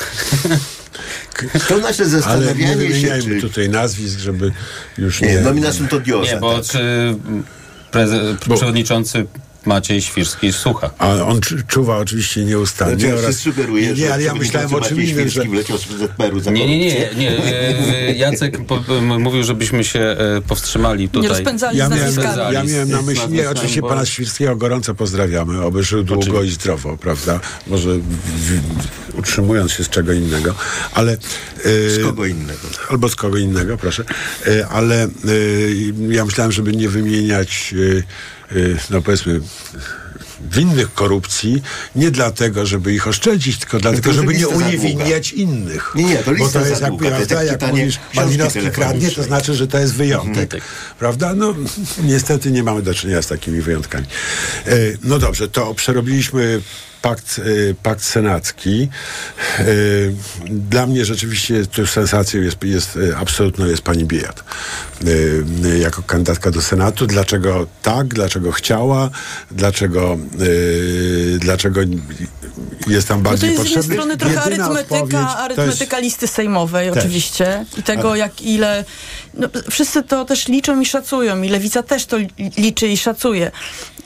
To 1.68 1.78
nasze 1.78 2.08
zastanawianie 2.08 2.72
Ale 2.72 2.88
nie 2.88 3.00
się. 3.00 3.22
Czy... 3.22 3.40
tutaj 3.40 3.68
nazwisk, 3.68 4.18
żeby 4.18 4.52
już 4.98 5.20
nie. 5.20 5.28
Nie, 5.28 5.40
nominacją 5.40 5.88
to 5.88 6.00
diosa. 6.00 6.34
Nie, 6.34 6.40
bo 6.40 6.54
tak. 6.54 6.64
czy 6.64 6.78
preze... 7.90 8.36
bo... 8.46 8.56
przewodniczący 8.56 9.26
Maciej 9.66 10.02
Świrski 10.02 10.52
słucha. 10.52 10.90
A 10.98 11.12
on 11.12 11.40
czuwa 11.68 11.98
oczywiście 11.98 12.44
nieustannie. 12.44 12.96
Znaczy, 12.96 13.18
oraz... 13.18 13.36
sugeruje, 13.36 13.86
nie, 13.86 13.94
nie, 13.94 14.14
ale 14.14 14.22
ja 14.22 14.34
myślałem 14.34 14.74
o 14.74 14.80
czym 14.80 15.02
innym, 15.02 15.28
że... 15.28 15.44
Nie, 16.52 16.66
nie, 16.66 16.78
nie, 16.78 17.14
nie. 17.16 18.14
Jacek 18.16 18.58
mówił, 19.18 19.44
żebyśmy 19.44 19.84
się 19.84 20.00
e, 20.00 20.40
powstrzymali 20.48 21.08
tutaj. 21.08 21.22
Nie 21.22 21.28
rozpędzali 21.28 21.78
ja 21.78 21.88
miałem, 21.88 22.14
ja 22.52 22.64
miałem 22.64 22.90
na 22.90 23.02
myśli, 23.02 23.32
nie, 23.32 23.50
oczywiście 23.50 23.80
bo... 23.80 23.88
pana 23.88 24.06
Świrskiego 24.06 24.56
gorąco 24.56 24.94
pozdrawiamy, 24.94 25.64
oby 25.64 25.82
żył 25.82 26.02
długo 26.04 26.22
oczywiście. 26.22 26.48
i 26.48 26.50
zdrowo, 26.50 26.96
prawda? 26.96 27.40
Może 27.66 27.90
w, 27.90 28.02
w, 28.02 29.18
utrzymując 29.18 29.72
się 29.72 29.84
z 29.84 29.88
czego 29.88 30.12
innego, 30.12 30.54
ale... 30.94 31.16
z 31.64 32.02
kogo 32.02 32.26
innego. 32.26 32.60
Albo 32.90 33.08
z 33.08 33.16
kogo 33.16 33.38
innego, 33.38 33.76
proszę. 33.76 34.04
ale 34.70 35.08
ja 36.08 36.24
myślałem, 36.24 36.52
żeby 36.52 36.72
nie 36.72 36.88
wymieniać 36.88 37.74
no 38.90 39.02
powiedzmy, 39.02 39.40
winnych 40.50 40.94
korupcji 40.94 41.62
nie 41.96 42.10
dlatego, 42.10 42.66
żeby 42.66 42.94
ich 42.94 43.08
oszczędzić, 43.08 43.58
tylko 43.58 43.78
dlatego, 43.78 44.02
to 44.02 44.12
żeby 44.12 44.34
nie 44.34 44.48
uniewinniać 44.48 45.32
innych. 45.32 45.92
Nie, 45.94 46.04
nie, 46.04 46.16
to 46.16 46.34
Bo 46.34 46.48
to 46.48 46.66
jest 46.66 46.82
jak, 46.82 46.96
prawda, 46.96 47.42
jak 47.42 47.62
mówisz, 47.62 48.00
Malinowski 48.14 48.70
kradnie, 48.70 49.10
to 49.10 49.22
znaczy, 49.22 49.54
że 49.54 49.68
to 49.68 49.78
jest 49.78 49.94
wyjątek. 49.94 50.54
Mhm. 50.54 50.62
Prawda? 50.98 51.34
No 51.34 51.54
niestety 52.02 52.50
nie 52.50 52.62
mamy 52.62 52.82
do 52.82 52.94
czynienia 52.94 53.22
z 53.22 53.26
takimi 53.26 53.60
wyjątkami. 53.60 54.06
E, 54.66 54.70
no 55.04 55.18
dobrze, 55.18 55.48
to 55.48 55.74
przerobiliśmy 55.74 56.60
pakt, 57.02 57.38
y, 57.38 57.74
pakt 57.82 58.04
senacki. 58.04 58.88
Y, 59.60 60.14
dla 60.50 60.86
mnie 60.86 61.04
rzeczywiście 61.04 61.66
tu 61.66 61.86
sensacją 61.86 62.40
jest, 62.40 62.64
jest 62.64 62.96
y, 62.96 63.16
absolutną 63.16 63.66
jest 63.66 63.82
pani 63.82 64.04
Biejat. 64.04 64.44
Jako 65.80 66.02
kandydatka 66.02 66.50
do 66.50 66.62
Senatu. 66.62 67.06
Dlaczego 67.06 67.66
tak? 67.82 68.06
Dlaczego 68.08 68.52
chciała? 68.52 69.10
Dlaczego, 69.50 70.18
dlaczego 71.38 71.80
jest 72.86 73.08
tam 73.08 73.22
bardziej 73.22 73.50
no 73.50 73.56
to 73.56 73.62
jest 73.62 73.74
potrzebny? 73.74 73.82
z 73.82 73.98
jednej 73.98 74.16
strony 74.16 74.34
trochę 74.34 74.42
arytmetyka, 74.42 75.36
arytmetyka 75.38 75.96
jest... 75.96 76.04
listy 76.04 76.28
sejmowej 76.28 76.90
oczywiście 76.90 77.64
i 77.76 77.82
tego 77.82 78.10
Ale... 78.10 78.18
jak 78.18 78.42
ile 78.42 78.84
no, 79.34 79.48
wszyscy 79.70 80.02
to 80.02 80.24
też 80.24 80.48
liczą 80.48 80.80
i 80.80 80.86
szacują 80.86 81.42
i 81.42 81.48
Lewica 81.48 81.82
też 81.82 82.06
to 82.06 82.16
liczy 82.56 82.88
i 82.88 82.96
szacuje. 82.96 83.50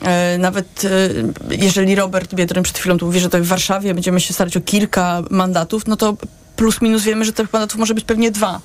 E, 0.01 0.37
nawet 0.37 0.85
e, 0.85 1.55
jeżeli 1.55 1.95
Robert 1.95 2.35
Biedroń 2.35 2.63
przed 2.63 2.77
chwilą 2.77 2.97
tu 2.97 3.05
mówi, 3.05 3.19
że 3.19 3.29
to 3.29 3.39
w 3.39 3.47
Warszawie 3.47 3.93
będziemy 3.93 4.21
się 4.21 4.33
starać 4.33 4.57
o 4.57 4.61
kilka 4.61 5.23
mandatów, 5.29 5.87
no 5.87 5.97
to 5.97 6.17
plus 6.55 6.81
minus 6.81 7.03
wiemy, 7.03 7.25
że 7.25 7.33
tych 7.33 7.53
mandatów 7.53 7.79
może 7.79 7.93
być 7.93 8.05
pewnie 8.05 8.31
dwa. 8.31 8.61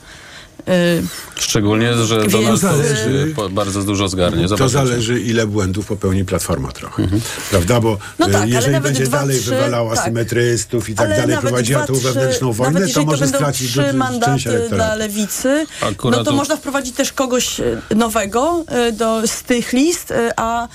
Szczególnie, 1.37 1.95
że 1.95 2.21
Więc, 2.21 2.33
Donald 2.33 2.61
zależy, 2.61 3.35
bardzo 3.51 3.83
dużo 3.83 4.09
zgarnie. 4.09 4.49
To 4.49 4.69
zależy, 4.69 5.21
ile 5.21 5.47
błędów 5.47 5.87
popełni 5.87 6.25
Platforma 6.25 6.73
trochę. 6.73 7.03
Mhm. 7.03 7.23
Prawda? 7.51 7.81
Bo 7.81 7.99
no 8.19 8.29
tak, 8.29 8.49
jeżeli 8.49 8.81
będzie 8.81 9.05
dwa, 9.05 9.19
dalej 9.19 9.41
trzy, 9.41 9.51
wywalała 9.51 9.95
tak. 9.95 10.05
symetrystów 10.05 10.89
i 10.89 10.95
tak 10.95 11.07
ale 11.07 11.17
dalej, 11.17 11.37
prowadziła 11.37 11.87
tą 11.87 11.95
wewnętrzną 11.95 12.53
wojnę, 12.53 12.89
to 12.89 13.05
może 13.05 13.29
to 13.29 13.37
stracić 13.37 13.71
trzy 13.71 13.93
mandaty 13.93 14.69
dla 14.69 14.95
lewicy. 14.95 15.67
Akurat 15.81 16.19
no 16.19 16.25
to 16.25 16.33
można 16.33 16.57
wprowadzić 16.57 16.97
też 16.97 17.13
kogoś 17.13 17.61
e, 17.61 17.81
nowego 17.95 18.65
e, 18.69 18.93
do, 18.93 19.27
z 19.27 19.43
tych 19.43 19.73
list, 19.73 20.11
e, 20.11 20.33
a 20.37 20.69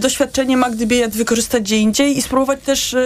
doświadczenie 0.00 0.56
Magdy 0.56 0.86
Biejat 0.86 1.16
wykorzystać 1.16 1.62
gdzie 1.62 1.76
indziej 1.76 2.18
i 2.18 2.22
spróbować 2.22 2.60
też 2.62 2.96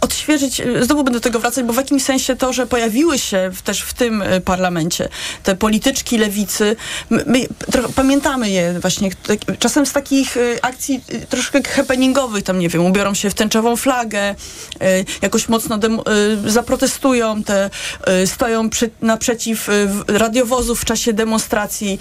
odświeżyć, 0.00 0.62
znowu 0.82 1.04
będę 1.04 1.18
do 1.18 1.22
tego 1.22 1.40
wracać, 1.40 1.64
bo 1.64 1.72
w 1.72 1.76
jakimś 1.76 2.02
sensie 2.02 2.36
to, 2.36 2.52
że 2.52 2.66
pojawiły 2.66 3.18
się 3.18 3.50
też 3.64 3.82
w 3.82 3.94
tym 3.94 4.24
parlamencie 4.44 5.08
te 5.42 5.56
polityczki 5.56 6.18
lewicy, 6.18 6.76
my, 7.10 7.24
my 7.26 7.46
pamiętamy 7.94 8.50
je 8.50 8.80
właśnie 8.80 9.10
czasem 9.58 9.86
z 9.86 9.92
takich 9.92 10.36
y, 10.36 10.58
akcji 10.62 11.00
y, 11.14 11.26
troszkę 11.26 11.62
happeningowych, 11.62 12.44
tam 12.44 12.58
nie 12.58 12.68
wiem, 12.68 12.86
ubiorą 12.86 13.14
się 13.14 13.30
w 13.30 13.34
tęczową 13.34 13.76
flagę, 13.76 14.34
y, 14.82 15.04
jakoś 15.22 15.48
mocno 15.48 15.78
zaprotestują, 16.46 17.42
te, 17.42 17.70
stoją 18.26 18.70
przy, 18.70 18.90
naprzeciw 19.00 19.68
radiowozów 20.08 20.80
w 20.80 20.84
czasie 20.84 21.12
demonstracji, 21.12 21.98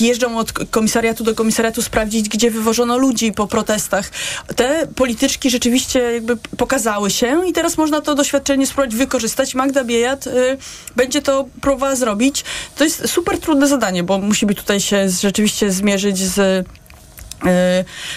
jeżdżą 0.00 0.38
od 0.38 0.52
komisariatu 0.52 1.24
do 1.24 1.34
komisariatu 1.34 1.82
sprawdzić, 1.82 2.28
gdzie 2.28 2.50
wywożono 2.50 2.98
ludzi 2.98 3.32
po 3.32 3.46
protestach. 3.46 4.10
Te 4.56 4.86
polityczki 4.86 5.50
rzeczywiście 5.50 6.00
jakby 6.00 6.36
pokazały 6.36 7.10
się 7.10 7.46
i 7.48 7.52
teraz 7.52 7.78
można 7.78 8.00
to 8.00 8.14
doświadczenie 8.14 8.66
spróbować 8.66 8.94
wykorzystać. 8.94 9.54
Magda 9.54 9.84
Biejat 9.84 10.28
będzie 10.96 11.22
to 11.22 11.44
próbowała 11.60 11.96
zrobić. 12.02 12.44
To 12.76 12.84
jest 12.84 13.08
super 13.08 13.38
trudne 13.38 13.66
zadanie, 13.68 14.02
bo 14.02 14.18
musimy 14.18 14.54
tutaj 14.54 14.80
się 14.80 15.08
rzeczywiście 15.08 15.70
zmierzyć 15.70 16.18
z 16.18 16.66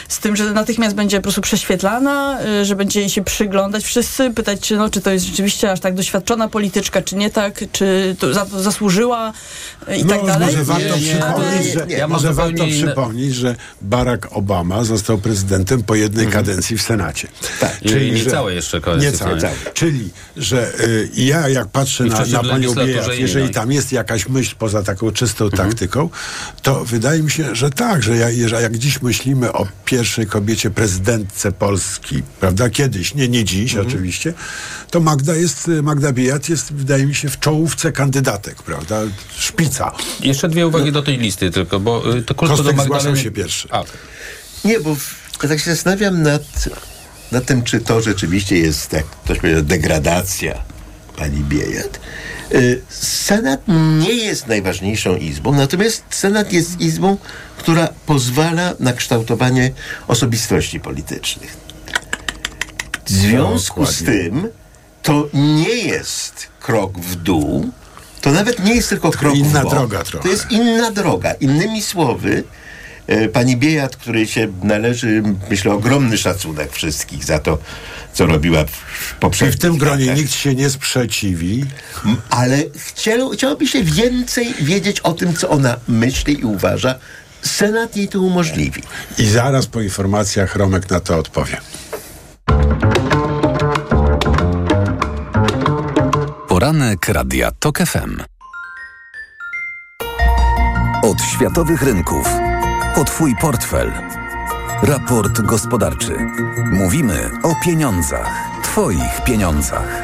z 0.08 0.20
tym, 0.20 0.36
że 0.36 0.52
natychmiast 0.52 0.96
będzie 0.96 1.18
po 1.18 1.24
prostu 1.24 1.42
prześwietlana, 1.42 2.40
e, 2.42 2.66
że 2.66 2.76
będzie 2.76 3.00
jej 3.00 3.10
się 3.10 3.24
przyglądać 3.24 3.84
wszyscy, 3.84 4.32
pytać, 4.32 4.60
czy, 4.60 4.78
no, 4.78 4.90
czy 4.90 5.02
to 5.02 5.12
jest 5.12 5.26
rzeczywiście 5.26 5.72
aż 5.72 5.80
tak 5.80 5.96
doświadczona 5.96 6.48
polityczka, 6.48 7.02
czy 7.02 7.16
nie 7.16 7.30
tak, 7.30 7.64
czy 7.72 8.16
to 8.20 8.34
za 8.34 8.46
to 8.46 8.62
zasłużyła 8.62 9.34
e, 9.88 9.98
i 9.98 10.06
no, 10.06 10.16
tak 10.16 10.26
dalej. 10.26 10.48
Może 10.48 10.64
warto, 10.64 10.98
nie, 10.98 11.16
przypomnieć, 11.16 11.74
że, 11.74 11.86
ja 11.88 12.08
może 12.08 12.34
warto 12.34 12.68
przypomnieć, 12.68 13.36
że 13.36 13.56
Barack 13.82 14.28
Obama 14.32 14.84
został 14.84 15.18
prezydentem 15.18 15.84
po 15.84 15.96
jednej 15.96 16.26
mhm. 16.26 16.46
kadencji 16.46 16.78
w 16.78 16.82
Senacie. 16.82 17.28
Tak. 17.60 17.80
Czyli 17.86 18.12
nie 18.12 18.26
całe 18.26 18.54
jeszcze 18.54 18.82
kadencji. 18.82 19.12
Nie 19.12 19.18
całe. 19.18 19.38
Czyli, 19.74 20.10
że 20.38 20.80
y, 20.80 21.10
ja 21.16 21.50
jak 21.50 21.68
patrzę 21.68 22.04
na, 22.04 22.26
na 22.26 22.44
panią 22.44 22.74
Biejat, 22.74 23.08
jeżeli 23.18 23.50
tam 23.50 23.72
jest 23.72 23.92
jakaś 23.92 24.30
myśl 24.30 24.56
poza 24.60 24.84
taką 24.84 25.12
czystą 25.12 25.46
mhm. 25.46 25.70
taktyką, 25.70 26.10
to 26.62 26.86
wydaje 26.86 27.24
mi 27.24 27.32
się, 27.32 27.56
że 27.56 27.70
tak, 27.70 28.04
że 28.04 28.18
ja, 28.18 28.30
jak 28.60 28.78
dziś 28.78 29.02
myślę 29.02 29.15
myślimy 29.16 29.54
o 29.54 29.68
pierwszej 29.86 30.28
kobiecie 30.28 30.70
prezydentce 30.70 31.52
Polski, 31.52 32.24
prawda, 32.40 32.70
kiedyś, 32.70 33.16
nie, 33.16 33.28
nie 33.28 33.44
dziś 33.44 33.72
mhm. 33.72 33.88
oczywiście, 33.88 34.34
to 34.92 35.00
Magda 35.00 35.36
jest, 35.36 35.72
Magda 35.84 36.12
Biejat 36.12 36.50
jest, 36.50 36.74
wydaje 36.74 37.06
mi 37.06 37.16
się, 37.16 37.30
w 37.30 37.40
czołówce 37.40 37.92
kandydatek, 37.92 38.64
prawda, 38.64 39.02
szpica. 39.38 39.92
Jeszcze 40.20 40.50
dwie 40.50 40.68
uwagi 40.68 40.92
do 40.92 41.02
tej 41.02 41.18
listy 41.18 41.52
tylko, 41.52 41.80
bo 41.80 42.16
y, 42.16 42.24
to 42.24 42.36
krótko 42.36 42.64
do 42.64 42.74
Magdaleny... 42.74 43.18
się 43.18 43.32
pierwszy. 43.32 43.68
A. 43.72 43.84
Nie, 44.66 44.80
bo 44.80 44.96
ja 45.44 45.50
tak 45.50 45.60
się 45.60 45.72
zastanawiam 45.72 46.22
nad, 46.22 46.70
nad 47.32 47.46
tym, 47.46 47.64
czy 47.64 47.80
to 47.80 48.02
rzeczywiście 48.02 48.58
jest, 48.58 48.94
jak 48.94 49.06
ktoś 49.06 49.40
powiedział, 49.40 49.62
degradacja 49.62 50.64
pani 51.18 51.44
Biejat. 51.44 52.00
Y, 52.52 52.82
Senat 52.90 53.62
nie 54.00 54.14
jest 54.14 54.48
najważniejszą 54.48 55.16
izbą, 55.16 55.52
natomiast 55.52 56.04
Senat 56.10 56.54
jest 56.54 56.82
izbą, 56.82 57.18
która 57.58 57.90
pozwala 58.06 58.74
na 58.80 58.94
kształtowanie 58.94 59.72
osobistości 60.08 60.80
politycznych. 60.80 61.58
W 63.06 63.10
związku 63.10 63.86
z 63.86 64.04
tym 64.04 64.48
to 65.04 65.30
nie 65.34 65.76
jest 65.76 66.48
krok 66.60 67.00
w 67.00 67.16
dół, 67.16 67.70
to 68.22 68.32
nawet 68.32 68.64
nie 68.66 68.76
jest 68.76 68.90
tylko 68.90 69.12
krok 69.12 69.36
inna 69.36 69.60
w 69.60 69.64
bok. 69.64 69.74
droga 69.74 70.04
trochę. 70.04 70.24
To 70.24 70.30
jest 70.30 70.52
inna 70.52 70.92
droga. 70.92 71.34
Innymi 71.34 71.82
słowy, 71.82 72.44
pani 73.34 73.58
Biejat, 73.58 73.96
której 73.96 74.28
się 74.28 74.48
należy, 74.64 75.24
myślę, 75.50 75.74
ogromny 75.74 76.18
szacunek 76.18 76.72
wszystkich 76.72 77.26
za 77.26 77.40
to, 77.40 77.58
co 78.14 78.26
robiła 78.26 78.66
w 78.66 79.16
poprzednich 79.20 79.56
I 79.56 79.58
w 79.58 79.62
tym 79.62 79.78
gronie 79.78 80.06
latach. 80.06 80.18
nikt 80.18 80.34
się 80.34 80.56
nie 80.56 80.70
sprzeciwi. 80.70 81.66
Ale 82.30 82.58
chciał, 82.76 83.30
chciałoby 83.30 83.68
się 83.68 83.84
więcej 83.84 84.54
wiedzieć 84.62 85.00
o 85.00 85.14
tym, 85.14 85.34
co 85.34 85.50
ona 85.50 85.78
myśli 85.88 86.40
i 86.40 86.44
uważa, 86.44 86.96
Senat 87.42 87.98
jej 87.98 88.08
to 88.08 88.20
umożliwi. 88.20 88.82
I 89.18 89.28
zaraz 89.28 89.68
po 89.68 89.82
informacjach 89.82 90.56
Romek 90.56 90.90
na 90.90 91.00
to 91.00 91.18
odpowie. 91.18 91.58
Poranek 96.48 97.10
Radia 97.10 97.52
TOK 97.60 97.78
FM. 97.78 98.22
Od 101.04 101.22
światowych 101.22 101.82
rynków. 101.82 102.28
Po 102.96 103.04
Twój 103.04 103.36
portfel. 103.42 103.94
Raport 104.84 105.42
gospodarczy. 105.42 106.18
Mówimy 106.74 107.32
o 107.44 107.56
pieniądzach. 107.64 108.30
Twoich 108.64 109.24
pieniądzach. 109.24 110.04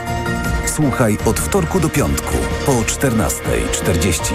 Słuchaj 0.65 1.17
od 1.25 1.39
wtorku 1.39 1.79
do 1.79 1.89
piątku 1.89 2.33
po 2.65 2.71
14.40. 2.71 4.33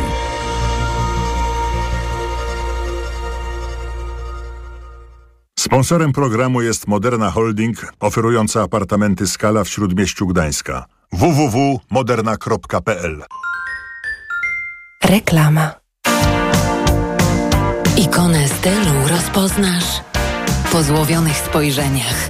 Sponsorem 5.58 6.12
programu 6.12 6.62
jest 6.62 6.86
Moderna 6.86 7.30
Holding, 7.30 7.92
oferująca 8.00 8.62
apartamenty 8.62 9.26
Skala 9.26 9.64
w 9.64 9.68
Śródmieściu 9.68 10.26
Gdańska. 10.26 10.84
www.moderna.pl 11.12 13.24
Reklama 15.04 15.85
Ikonę 17.96 18.48
stylu 18.48 19.08
rozpoznasz 19.08 20.00
po 20.72 20.82
złowionych 20.82 21.36
spojrzeniach. 21.36 22.28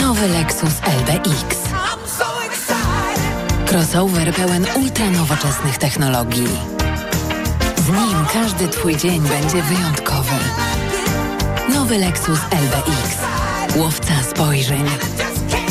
Nowy 0.00 0.28
Lexus 0.28 0.72
LBX. 1.00 1.56
Crossover 3.66 4.34
pełen 4.34 4.66
ultranowoczesnych 4.76 5.78
technologii. 5.78 6.48
Z 7.76 7.88
nim 7.88 8.26
każdy 8.32 8.68
Twój 8.68 8.96
dzień 8.96 9.20
będzie 9.20 9.62
wyjątkowy. 9.62 10.36
Nowy 11.74 11.98
Lexus 11.98 12.40
LBX. 12.50 13.16
Łowca 13.76 14.22
spojrzeń. 14.30 14.84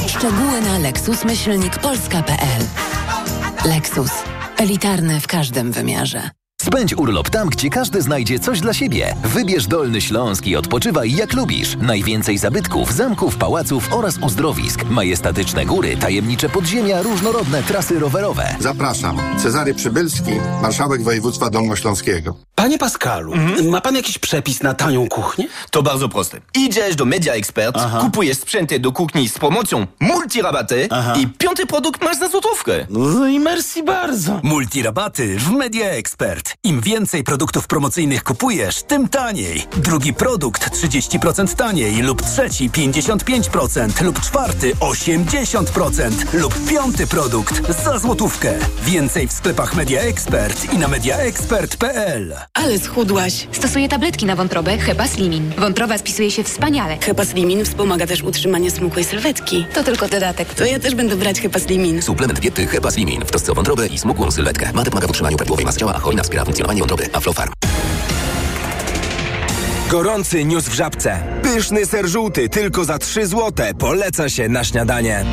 Szczegóły 0.08 0.62
na 0.62 0.78
lexusmyślnikpolska.pl 0.78 2.66
Lexus. 3.66 4.12
Elitarny 4.58 5.20
w 5.22 5.28
każdym 5.28 5.72
wymiarze. 5.72 6.39
Spędź 6.62 6.94
urlop 6.98 7.30
tam, 7.30 7.50
gdzie 7.50 7.70
każdy 7.70 8.02
znajdzie 8.02 8.40
coś 8.40 8.60
dla 8.60 8.74
siebie. 8.74 9.16
Wybierz 9.24 9.68
Dolny 9.68 10.02
Śląsk 10.02 10.46
i 10.48 10.56
odpoczywaj 10.56 11.12
jak 11.16 11.34
lubisz. 11.34 11.78
Najwięcej 11.82 12.38
zabytków, 12.38 12.94
zamków, 12.94 13.36
pałaców 13.36 13.94
oraz 13.94 14.18
uzdrowisk. 14.18 14.84
Majestatyczne 14.90 15.66
góry, 15.66 15.98
tajemnicze 15.98 16.50
podziemia, 16.50 17.02
różnorodne 17.02 17.64
trasy 17.64 18.00
rowerowe. 18.00 18.56
Zapraszam. 18.60 19.18
Cezary 19.38 19.74
Przybylski, 19.74 20.32
marszałek 20.62 21.04
województwa 21.04 21.50
dolnośląskiego. 21.50 22.36
Panie 22.56 22.78
Pascalu, 22.78 23.34
ma 23.70 23.82
pan 23.82 23.96
jakiś 23.96 24.18
przepis 24.18 24.64
na 24.64 24.74
tanią 24.74 25.08
kuchnię? 25.08 25.48
To 25.72 25.84
bardzo 25.84 26.10
proste. 26.10 26.42
Idziesz 26.56 26.96
do 26.96 27.06
Media 27.06 27.34
Expert, 27.34 27.78
kupujesz 28.02 28.38
sprzęty 28.38 28.80
do 28.80 28.92
kuchni 28.92 29.30
z 29.30 29.40
promocją 29.40 29.88
multirabaty 30.00 30.90
i 31.20 31.28
piąty 31.28 31.66
produkt 31.66 32.04
masz 32.04 32.18
za 32.20 32.28
złotówkę. 32.28 32.88
No 32.90 33.28
i 33.28 33.40
merci 33.40 33.84
bardzo. 33.84 34.40
Multirabaty 34.44 35.38
w 35.40 35.52
Media 35.52 35.86
Expert. 35.90 36.49
Im 36.64 36.82
więcej 36.82 37.24
produktów 37.24 37.68
promocyjnych 37.68 38.24
kupujesz, 38.24 38.84
tym 38.84 39.10
taniej. 39.10 39.68
Drugi 39.78 40.14
produkt 40.14 40.70
30% 40.70 41.56
taniej 41.56 42.02
lub 42.02 42.22
trzeci 42.22 42.70
55% 42.70 44.04
lub 44.04 44.22
czwarty 44.22 44.76
80% 44.76 46.34
lub 46.34 46.70
piąty 46.70 47.08
produkt 47.08 47.84
za 47.84 48.00
złotówkę. 48.00 48.54
Więcej 48.84 49.28
w 49.28 49.32
sklepach 49.34 49.76
Media 49.76 50.02
Expert 50.02 50.74
i 50.74 50.78
na 50.78 50.88
mediaexpert.pl. 50.88 52.36
Ale 52.54 52.80
schudłaś. 52.80 53.48
Stosuję 53.52 53.90
tabletki 53.90 54.26
na 54.26 54.36
wątrobę 54.36 54.78
Hepa 54.78 55.08
Slimin. 55.08 55.52
Wątroba 55.58 55.98
spisuje 55.98 56.32
się 56.32 56.44
wspaniale. 56.44 56.98
Hepa 56.98 57.26
Slimin 57.26 57.66
wspomaga 57.66 58.08
też 58.08 58.24
utrzymanie 58.24 58.72
smukłej 58.72 59.06
sylwetki. 59.06 59.66
To 59.74 59.84
tylko 59.84 60.08
dodatek. 60.08 60.54
To 60.54 60.66
ja 60.66 60.80
też 60.80 60.96
będę 60.96 61.16
brać 61.16 61.42
Hepa 61.42 61.60
Slimin. 61.60 62.02
Suplement 62.02 62.40
diety 62.40 62.68
Hepa 62.68 62.92
Slimin 62.92 63.22
w 63.22 63.30
trosce 63.32 63.52
o 63.52 63.56
wątrobę 63.56 63.88
i 63.88 63.98
smukłą 63.98 64.32
sylwetkę. 64.32 64.72
Mate 64.74 64.90
pomaga 64.92 65.08
w 65.08 65.10
utrzymaniu 65.10 65.38
prawidłowej 65.38 65.66
masy 65.66 65.80
ciała, 65.80 65.94
a 65.96 66.00
choina 66.00 66.24
wspiera 66.24 66.39
funkcjonowanie 66.46 66.80
wątroby. 66.80 67.10
Aflofarm. 67.14 67.52
Gorący 69.90 70.46
news 70.46 70.70
w 70.70 70.74
żabce. 70.74 71.24
Pyszny 71.44 71.86
ser 71.86 72.08
żółty 72.08 72.50
tylko 72.50 72.86
za 72.86 72.98
3 72.98 73.28
złote. 73.28 73.74
Poleca 73.74 74.30
się 74.30 74.50
na 74.50 74.64
śniadanie. 74.64 75.26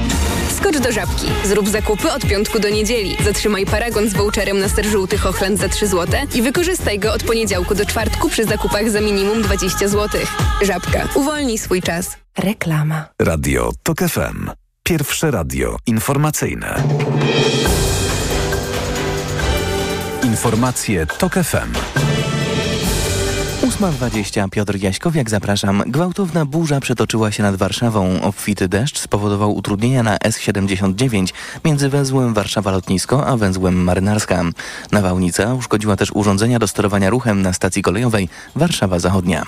Skocz 0.56 0.78
do 0.78 0.92
żabki. 0.92 1.26
Zrób 1.44 1.68
zakupy 1.68 2.12
od 2.12 2.26
piątku 2.26 2.58
do 2.58 2.68
niedzieli. 2.68 3.16
Zatrzymaj 3.24 3.66
paragon 3.66 4.08
z 4.08 4.14
voucherem 4.14 4.58
na 4.58 4.68
ster 4.68 4.86
żółty 4.86 5.18
Hochland 5.18 5.58
za 5.58 5.68
3 5.68 5.86
zł 5.86 6.20
i 6.34 6.42
wykorzystaj 6.42 6.98
go 6.98 7.12
od 7.12 7.22
poniedziałku 7.22 7.74
do 7.74 7.86
czwartku 7.86 8.28
przy 8.28 8.44
zakupach 8.44 8.90
za 8.90 9.00
minimum 9.00 9.42
20 9.42 9.88
zł. 9.88 10.20
Żabka. 10.62 11.08
Uwolnij 11.14 11.58
swój 11.58 11.82
czas. 11.82 12.16
Reklama. 12.38 13.08
Radio 13.22 13.72
TOK 13.82 13.98
FM. 13.98 14.50
Pierwsze 14.82 15.30
radio 15.30 15.76
informacyjne. 15.86 16.82
Informacje 20.36 21.06
TOK 21.06 21.34
FM. 21.34 21.72
8.20 23.80 24.50
Piotr 24.50 24.76
Jaśkowiak, 24.82 25.30
zapraszam. 25.30 25.82
Gwałtowna 25.86 26.44
burza 26.44 26.80
przetoczyła 26.80 27.32
się 27.32 27.42
nad 27.42 27.56
Warszawą. 27.56 28.22
Obfity 28.22 28.68
deszcz 28.68 28.98
spowodował 28.98 29.56
utrudnienia 29.56 30.02
na 30.02 30.16
S79 30.16 31.32
między 31.64 31.88
węzłem 31.88 32.34
Warszawa-Lotnisko 32.34 33.26
a 33.26 33.36
węzłem 33.36 33.84
Marynarska. 33.84 34.44
Nawałnica 34.92 35.54
uszkodziła 35.54 35.96
też 35.96 36.12
urządzenia 36.12 36.58
do 36.58 36.68
sterowania 36.68 37.10
ruchem 37.10 37.42
na 37.42 37.52
stacji 37.52 37.82
kolejowej 37.82 38.28
Warszawa 38.54 38.98
Zachodnia. 38.98 39.42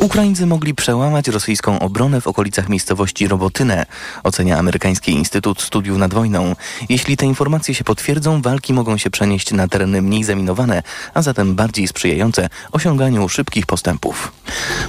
Ukraińcy 0.00 0.46
mogli 0.46 0.74
przełamać 0.74 1.28
rosyjską 1.28 1.78
obronę 1.78 2.20
w 2.20 2.26
okolicach 2.26 2.68
miejscowości 2.68 3.28
Robotynę, 3.28 3.86
ocenia 4.22 4.58
amerykański 4.58 5.12
Instytut 5.12 5.62
Studiów 5.62 5.98
nad 5.98 6.14
Wojną. 6.14 6.56
Jeśli 6.88 7.16
te 7.16 7.26
informacje 7.26 7.74
się 7.74 7.84
potwierdzą, 7.84 8.42
walki 8.42 8.72
mogą 8.72 8.96
się 8.96 9.10
przenieść 9.10 9.52
na 9.52 9.68
tereny 9.68 10.02
mniej 10.02 10.24
zaminowane, 10.24 10.82
a 11.14 11.22
zatem 11.22 11.54
bardziej 11.54 11.88
sprzyjające 11.88 12.48
osiąganiu 12.72 13.28
szybkich 13.28 13.55
postępów. 13.64 14.32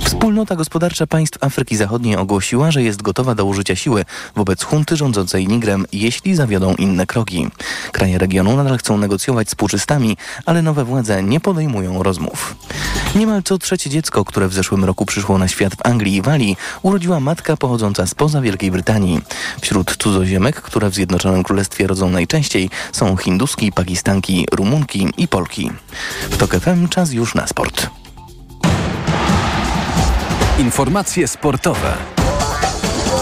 Wspólnota 0.05 0.55
Gospodarcza 0.55 1.07
Państw 1.07 1.43
Afryki 1.43 1.75
Zachodniej 1.75 2.15
ogłosiła, 2.15 2.71
że 2.71 2.83
jest 2.83 3.01
gotowa 3.01 3.35
do 3.35 3.45
użycia 3.45 3.75
siły 3.75 4.05
wobec 4.35 4.63
hunty 4.63 4.95
rządzącej 4.95 5.47
Nigrem, 5.47 5.85
jeśli 5.91 6.35
zawiodą 6.35 6.75
inne 6.75 7.05
kroki. 7.05 7.47
Kraje 7.91 8.17
regionu 8.17 8.55
nadal 8.55 8.77
chcą 8.77 8.97
negocjować 8.97 9.49
z 9.49 9.55
puczystami, 9.55 10.17
ale 10.45 10.61
nowe 10.61 10.85
władze 10.85 11.23
nie 11.23 11.39
podejmują 11.39 12.03
rozmów. 12.03 12.55
Niemal 13.15 13.43
co 13.43 13.57
trzecie 13.57 13.89
dziecko, 13.89 14.25
które 14.25 14.47
w 14.47 14.53
zeszłym 14.53 14.85
roku 14.85 15.05
przyszło 15.05 15.37
na 15.37 15.47
świat 15.47 15.75
w 15.75 15.85
Anglii 15.85 16.15
i 16.15 16.21
Walii, 16.21 16.57
urodziła 16.81 17.19
matka 17.19 17.57
pochodząca 17.57 18.07
spoza 18.07 18.41
Wielkiej 18.41 18.71
Brytanii. 18.71 19.21
Wśród 19.61 19.97
cudzoziemek, 19.97 20.61
które 20.61 20.89
w 20.89 20.95
Zjednoczonym 20.95 21.43
Królestwie 21.43 21.87
rodzą 21.87 22.09
najczęściej, 22.09 22.69
są 22.91 23.17
hinduski, 23.17 23.71
pakistanki, 23.71 24.45
rumunki 24.51 25.07
i 25.17 25.27
Polki. 25.27 25.71
W 26.29 26.37
TOK 26.37 26.55
FM 26.55 26.87
czas 26.87 27.11
już 27.11 27.35
na 27.35 27.47
sport. 27.47 27.96
Informacje 30.67 31.27
sportowe. 31.27 31.93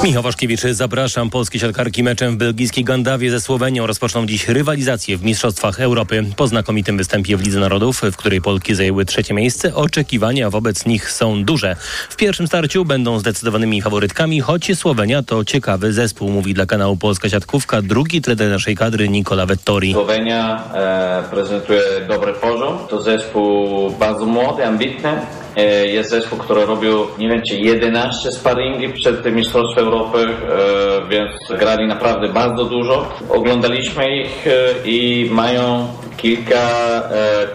Michał 0.04 0.24
Waszkiewicz, 0.24 0.62
zapraszam. 0.62 1.30
Polskie 1.30 1.60
siatkarki 1.60 2.04
meczem 2.04 2.34
w 2.34 2.38
belgijskiej 2.38 2.84
Gandawie 2.84 3.32
ze 3.32 3.42
Słowenią 3.42 3.88
rozpoczną 3.88 4.26
dziś 4.26 4.48
rywalizację 4.48 5.18
w 5.18 5.24
Mistrzostwach 5.24 5.80
Europy. 5.80 6.26
Po 6.36 6.48
znakomitym 6.48 6.98
występie 6.98 7.38
w 7.38 7.42
Lidze 7.42 7.60
Narodów, 7.60 8.02
w 8.02 8.18
której 8.18 8.42
Polki 8.42 8.76
zajęły 8.76 9.06
trzecie 9.06 9.34
miejsce, 9.34 9.76
oczekiwania 9.76 10.50
wobec 10.50 10.86
nich 10.86 11.12
są 11.12 11.44
duże. 11.44 11.76
W 12.10 12.16
pierwszym 12.16 12.48
starciu 12.48 12.86
będą 12.86 13.20
zdecydowanymi 13.20 13.82
faworytkami, 13.82 14.42
choć 14.42 14.78
Słowenia 14.78 15.24
to 15.24 15.46
ciekawy 15.46 15.94
zespół, 15.94 16.30
mówi 16.30 16.54
dla 16.54 16.66
kanału 16.66 16.98
Polska 16.98 17.30
Siatkówka 17.30 17.82
drugi 17.82 18.22
trener 18.22 18.50
naszej 18.50 18.76
kadry 18.76 19.10
Nikola 19.10 19.46
Vettori. 19.46 19.94
Słowenia 19.94 20.64
e, 20.74 21.24
prezentuje 21.32 21.82
dobry 22.08 22.34
poziom. 22.34 22.78
To 22.90 23.02
zespół 23.02 23.90
bardzo 23.92 24.26
młody, 24.26 24.66
ambitny. 24.66 25.12
E, 25.56 25.88
Jest 25.88 26.10
zespół, 26.10 26.40
który 26.40 26.66
robił, 26.66 27.08
nie 27.18 27.30
wiem, 27.30 27.42
czy 27.42 27.56
11 27.56 28.32
sparingi 28.32 28.90
przed 28.90 29.24
tym 29.24 29.36
Mistrzostwem 29.36 29.86
Europy, 29.86 30.18
e, 30.20 31.10
więc 31.10 31.60
grali 31.60 31.88
naprawdę 31.88 32.30
bardzo 32.30 32.66
dużo. 32.66 33.10
Oglądaliśmy 33.30 34.18
ich 34.18 34.48
e, 34.48 34.52
i 34.86 35.30
mają 35.32 35.88
kilka 36.18 36.70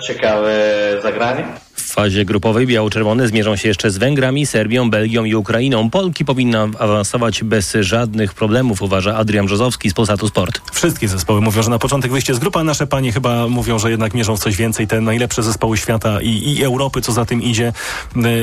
ciekawych 0.07 1.03
zagrań. 1.03 1.45
W 1.91 1.93
fazie 1.93 2.25
grupowej 2.25 2.67
biało-czerwone 2.67 3.29
zmierzą 3.29 3.57
się 3.57 3.69
jeszcze 3.69 3.91
z 3.91 3.99
Węgrami, 3.99 4.47
Serbią, 4.47 4.91
Belgią 4.91 5.25
i 5.25 5.35
Ukrainą. 5.35 5.91
Polki 5.91 6.25
powinna 6.25 6.69
awansować 6.79 7.45
bez 7.45 7.77
żadnych 7.81 8.35
problemów, 8.35 8.83
uważa 8.83 9.17
Adrian 9.17 9.47
Brzozowski 9.47 9.91
z 9.91 9.95
Polsatu 9.95 10.29
Sport. 10.29 10.61
Wszystkie 10.73 11.09
zespoły 11.09 11.41
mówią, 11.41 11.63
że 11.63 11.71
na 11.71 11.79
początek 11.79 12.13
wyjście 12.13 12.35
z 12.35 12.39
grupy, 12.39 12.59
a 12.59 12.65
nasze 12.65 12.87
panie 12.87 13.13
chyba 13.13 13.49
mówią, 13.49 13.79
że 13.79 13.91
jednak 13.91 14.15
mierzą 14.15 14.37
w 14.37 14.41
coś 14.41 14.57
więcej. 14.57 14.87
Te 14.87 15.01
najlepsze 15.01 15.43
zespoły 15.43 15.77
świata 15.77 16.21
i, 16.23 16.29
i 16.29 16.65
Europy, 16.65 17.03
co 17.03 17.13
za 17.13 17.25
tym 17.25 17.43
idzie, 17.43 17.73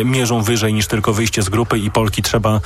mierzą 0.06 0.42
wyżej 0.42 0.74
niż 0.74 0.88
tylko 0.88 1.14
wyjście 1.14 1.42
z 1.42 1.50
grupy 1.50 1.80
i 1.80 1.92
Polki 1.92 2.22
trzeba 2.22 2.62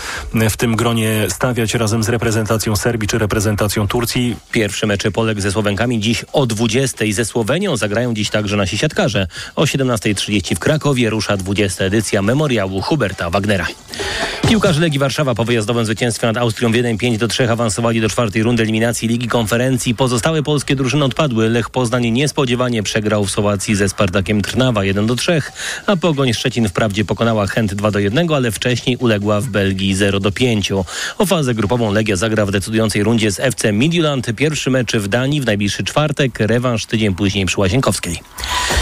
w 0.50 0.58
tym 0.58 0.76
gronie 0.76 1.26
stawiać 1.30 1.74
razem 1.74 2.04
z 2.04 2.10
reprezentacją 2.10 2.76
Serbii 2.76 3.08
czy 3.08 3.18
reprezentacją 3.18 3.88
Turcji. 3.88 4.36
Pierwszy 4.52 4.88
mecz 4.88 5.04
Polek 5.14 5.42
ze 5.42 5.52
Słowenkami 5.52 6.00
dziś 6.00 6.26
o 6.34 6.46
20 6.46 7.06
ze 7.12 7.26
Słowenią 7.26 7.78
zagrają 7.78 8.14
dziś 8.14 8.30
także 8.30 8.58
nasi 8.58 8.78
siatkarze. 8.78 9.28
O 9.56 9.64
17.30 9.64 10.56
w 10.56 10.60
Krakowie 10.72 11.10
rusza 11.10 11.38
20 11.38 11.84
edycja 11.84 12.22
memoriału 12.22 12.82
Huberta 12.82 13.30
Wagnera. 13.30 13.68
Piłkarze 14.48 14.82
Legii 14.82 15.00
Warszawa 15.00 15.36
po 15.36 15.46
wyjazdowym 15.46 15.86
zwycięstwie 15.86 16.28
nad 16.28 16.38
Austrią 16.38 16.72
Wiedeń 16.72 16.98
5 16.98 17.18
do 17.18 17.28
3 17.28 17.52
awansowali 17.52 18.02
do 18.02 18.10
czwartej 18.10 18.44
rundy 18.44 18.64
eliminacji 18.64 19.08
Ligi 19.08 19.28
Konferencji. 19.28 19.96
Pozostałe 19.96 20.44
polskie 20.44 20.76
drużyny 20.76 21.06
odpadły. 21.06 21.50
Lech 21.50 21.70
Poznań 21.70 22.10
niespodziewanie 22.10 22.84
przegrał 22.84 23.26
w 23.26 23.32
Słowacji 23.32 23.76
ze 23.76 23.90
Spartakiem 23.90 24.42
Trnawa 24.42 24.84
1 24.84 25.08
do 25.08 25.16
3, 25.16 25.42
a 25.86 25.96
Pogoń 25.96 26.34
Szczecin 26.34 26.70
wprawdzie 26.70 27.06
pokonała 27.06 27.48
Chęt 27.48 27.74
2 27.74 27.92
do 27.92 28.00
1, 28.00 28.34
ale 28.34 28.52
wcześniej 28.52 28.98
uległa 28.98 29.42
w 29.42 29.48
Belgii 29.48 29.96
0 29.96 30.20
do 30.20 30.32
5. 30.32 30.72
O 31.18 31.26
fazę 31.26 31.54
grupową 31.54 31.94
Legia 31.94 32.16
zagra 32.16 32.46
w 32.46 32.52
decydującej 32.52 33.04
rundzie 33.04 33.32
z 33.32 33.40
FC 33.40 33.72
Midtjylland. 33.74 34.28
Pierwszy 34.36 34.70
mecz 34.70 34.96
w 34.96 35.08
Danii 35.08 35.42
w 35.42 35.46
najbliższy 35.46 35.84
czwartek, 35.84 36.40
rewanż 36.40 36.86
tydzień 36.86 37.16
później 37.16 37.46
przy 37.46 37.60
Łazienkowskiej. 37.60 38.20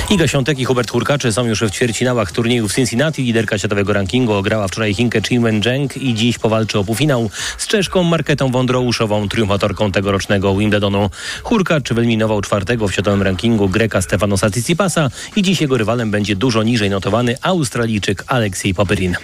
Iga 0.10 0.28
Świątek 0.28 0.60
i 0.60 0.66
Hubert 0.66 0.92
Hurkaczy 0.92 1.32
są 1.32 1.46
już 1.46 1.62
w 1.62 1.72
ćwierćfinałach 1.80 2.32
turnieju 2.32 2.68
w 2.68 2.74
Cincinnati. 2.74 3.24
Liderka 3.24 3.58
światowego 3.58 3.94
rankingu 3.94 4.34
ograła 4.34 4.68
wczoraj 4.68 4.94
Chinkę 4.94 5.22
Chinwen 5.22 5.64
Zheng 5.64 5.98
i 5.98 6.14
dziś 6.14 6.38
powalczy 6.38 6.80
o 6.80 6.84
półfinał 6.84 7.30
z 7.58 7.68
Czeszką 7.68 8.04
Marketą 8.04 8.52
Wondrouszową, 8.52 9.30
triumfatorką 9.30 9.92
tegorocznego 9.92 10.56
Wimbledonu. 10.56 11.10
Hurkacz 11.44 11.94
wyeliminował 11.94 12.42
czwartego 12.42 12.88
w 12.88 12.94
światowym 12.94 13.22
rankingu 13.22 13.70
Greka 13.70 14.02
Stefanosa 14.02 14.50
Tsitsipasa 14.50 15.10
i 15.36 15.42
dziś 15.42 15.62
jego 15.62 15.78
rywalem 15.78 16.12
będzie 16.12 16.36
dużo 16.36 16.64
niżej 16.64 16.90
notowany 16.90 17.36
Australijczyk 17.42 18.24
Aleksiej 18.28 18.74
Popyrin. 18.74 19.16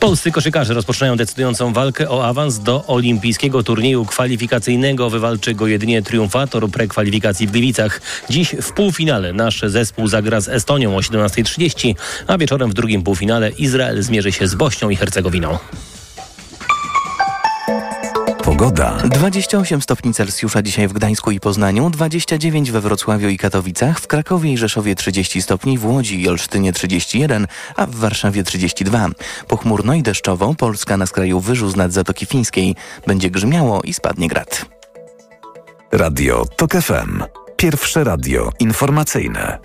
Polscy 0.00 0.30
koszykarze 0.30 0.74
rozpoczynają 0.74 1.16
decydującą 1.16 1.72
walkę 1.72 2.10
o 2.10 2.26
awans 2.26 2.58
do 2.58 2.86
olimpijskiego 2.86 3.62
turnieju 3.62 4.04
kwalifikacyjnego. 4.04 5.10
Wywalczy 5.10 5.54
go 5.54 5.66
jedynie 5.66 6.02
triumfator 6.02 6.70
prekwalifikacji 6.70 7.46
w 7.46 7.50
Gliwicach. 7.50 8.00
Dziś 8.30 8.54
w 8.62 8.72
półfinale 8.72 9.32
nasz 9.32 9.60
zespół 9.66 10.08
zagra 10.08 10.40
z 10.40 10.48
Estonią 10.48 10.96
o 10.96 11.00
17.30. 11.00 11.79
21.30, 11.80 11.94
a 12.26 12.38
wieczorem 12.38 12.70
w 12.70 12.74
drugim 12.74 13.02
półfinale 13.02 13.50
Izrael 13.50 14.02
zmierzy 14.02 14.32
się 14.32 14.46
z 14.48 14.54
Bośnią 14.54 14.90
i 14.90 14.96
Hercegowiną. 14.96 15.58
Pogoda. 18.44 19.02
28 19.04 19.82
stopni 19.82 20.14
Celsjusza 20.14 20.62
dzisiaj 20.62 20.88
w 20.88 20.92
Gdańsku 20.92 21.30
i 21.30 21.40
Poznaniu, 21.40 21.90
29 21.90 22.70
we 22.70 22.80
Wrocławiu 22.80 23.28
i 23.28 23.38
Katowicach, 23.38 24.00
w 24.00 24.06
Krakowie 24.06 24.52
i 24.52 24.58
Rzeszowie 24.58 24.94
30 24.94 25.42
stopni, 25.42 25.78
w 25.78 25.86
Łodzi 25.86 26.22
i 26.22 26.28
Olsztynie 26.28 26.72
31, 26.72 27.46
a 27.76 27.86
w 27.86 27.94
Warszawie 27.94 28.44
32. 28.44 29.08
Pochmurno 29.48 29.94
i 29.94 30.02
deszczowo, 30.02 30.54
Polska 30.54 30.96
na 30.96 31.06
skraju 31.06 31.40
wyżu 31.40 31.68
z 31.68 31.76
nad 31.76 31.92
Zatoki 31.92 32.26
Fińskiej. 32.26 32.76
Będzie 33.06 33.30
grzmiało 33.30 33.82
i 33.82 33.94
spadnie 33.94 34.28
grad. 34.28 34.66
Radio 35.92 36.44
TOK 36.56 36.72
FM. 36.72 37.22
Pierwsze 37.56 38.04
radio 38.04 38.52
informacyjne. 38.60 39.58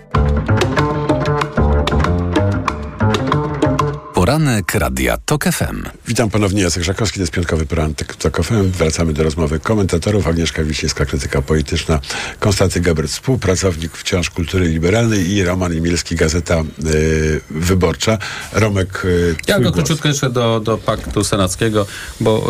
Poranek 4.26 4.74
Radia 4.74 5.18
TOK 5.24 5.44
FM. 5.44 5.82
Witam 6.06 6.30
ponownie, 6.30 6.62
Jacek 6.62 6.82
Żakowski, 6.82 7.18
to 7.18 7.22
jest 7.22 7.32
piątkowy 7.32 7.66
poranek 7.66 8.16
TOK 8.16 8.44
FM. 8.44 8.70
Wracamy 8.70 9.12
do 9.12 9.22
rozmowy 9.22 9.60
komentatorów. 9.60 10.26
Agnieszka 10.26 10.64
Wiśniewska, 10.64 11.04
krytyka 11.04 11.42
polityczna, 11.42 12.00
Konstanty 12.40 12.80
Gebert, 12.80 13.10
współpracownik 13.10 13.96
wciąż 13.96 14.30
kultury 14.30 14.68
liberalnej 14.68 15.30
i 15.30 15.44
Roman 15.44 15.74
Imielski, 15.74 16.16
Gazeta 16.16 16.64
y, 16.86 17.40
Wyborcza. 17.50 18.18
Romek, 18.52 19.04
y, 19.04 19.36
Ja 19.48 19.60
go 19.60 19.72
króciutko 19.72 20.08
jeszcze 20.08 20.30
do, 20.30 20.60
do 20.60 20.78
paktu 20.78 21.24
senackiego, 21.24 21.86
bo 22.20 22.46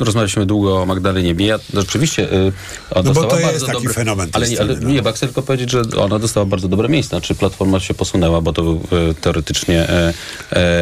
y, 0.00 0.04
rozmawialiśmy 0.04 0.46
długo 0.46 0.82
o 0.82 0.86
Magdalenie 0.86 1.34
Bija. 1.34 1.58
Rzeczywiście 1.74 2.32
y, 2.32 2.52
ona 2.90 3.02
No 3.08 3.14
bo 3.14 3.24
to 3.24 3.38
jest 3.38 3.50
bardzo 3.50 3.66
taki 3.66 3.78
dobre, 3.78 3.94
fenomen 3.94 4.28
Ale, 4.32 4.46
sceny, 4.46 4.60
ale 4.60 4.80
no. 4.80 4.88
nie, 4.88 5.02
bo 5.02 5.12
chcę 5.12 5.26
tylko 5.26 5.42
powiedzieć, 5.42 5.70
że 5.70 5.82
ona 5.96 6.18
dostała 6.18 6.46
bardzo 6.46 6.68
dobre 6.68 6.88
miejsce. 6.88 7.10
Znaczy 7.10 7.34
Platforma 7.34 7.80
się 7.80 7.94
posunęła, 7.94 8.40
bo 8.40 8.52
to 8.52 8.62
był 8.62 8.80
y, 9.10 9.14
teoretycznie 9.14 9.86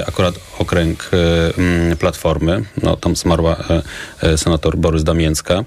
akurat 0.06 0.37
okręg 0.58 1.10
e, 1.12 1.58
mm, 1.58 1.96
Platformy. 1.96 2.62
No, 2.82 2.96
tam 2.96 3.16
zmarła 3.16 3.56
e, 3.56 3.82
e, 4.22 4.38
senator 4.38 4.76
Borys 4.76 5.04
Damięcka. 5.04 5.64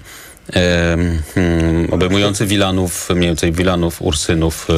E, 0.52 0.92
mm, 0.92 1.88
obejmujący 1.90 2.46
Wilanów, 2.46 3.08
mniej 3.10 3.28
więcej 3.28 3.52
Wilanów, 3.52 4.02
Ursynów, 4.02 4.68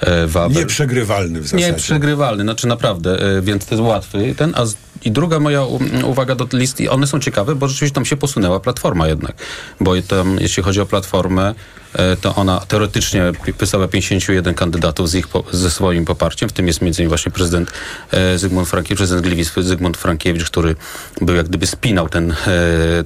e, 0.00 0.26
Wawel. 0.26 0.58
Nieprzegrywalny 0.58 1.40
w 1.40 1.42
zasadzie. 1.42 1.66
Nieprzegrywalny, 1.66 2.42
znaczy 2.42 2.66
naprawdę, 2.66 3.36
e, 3.38 3.42
więc 3.42 3.66
to 3.66 3.74
jest 3.74 3.88
łatwy. 3.88 4.34
Ten, 4.36 4.52
a 4.56 4.66
z, 4.66 4.76
I 5.04 5.10
druga 5.10 5.40
moja 5.40 5.62
uwaga 6.04 6.34
do 6.34 6.46
listy, 6.52 6.82
i 6.82 6.88
one 6.88 7.06
są 7.06 7.20
ciekawe, 7.20 7.54
bo 7.54 7.68
rzeczywiście 7.68 7.94
tam 7.94 8.04
się 8.04 8.16
posunęła 8.16 8.60
platforma 8.60 9.08
jednak. 9.08 9.36
Bo 9.80 10.02
tam, 10.08 10.38
jeśli 10.40 10.62
chodzi 10.62 10.80
o 10.80 10.86
platformę, 10.86 11.54
e, 11.92 12.16
to 12.16 12.34
ona 12.34 12.60
teoretycznie 12.60 13.32
pi- 13.44 13.52
wysłała 13.52 13.88
51 13.88 14.54
kandydatów 14.54 15.10
z 15.10 15.14
ich, 15.14 15.26
ze 15.52 15.70
swoim 15.70 16.04
poparciem, 16.04 16.48
w 16.48 16.52
tym 16.52 16.66
jest 16.66 16.82
między 16.82 17.02
innymi 17.02 17.08
właśnie 17.08 17.32
prezydent 17.32 17.70
e, 18.10 18.38
Zygmunt 18.38 18.68
Frankiewicz, 18.68 18.98
prezydent 18.98 19.26
Gliwic 19.26 19.52
Zygmunt 19.56 19.96
Frankiewicz, 19.96 20.44
który 20.44 20.76
był 21.20 21.34
jak 21.34 21.48
gdyby 21.48 21.66
spinał 21.66 22.08
ten, 22.08 22.30
e, 22.30 22.36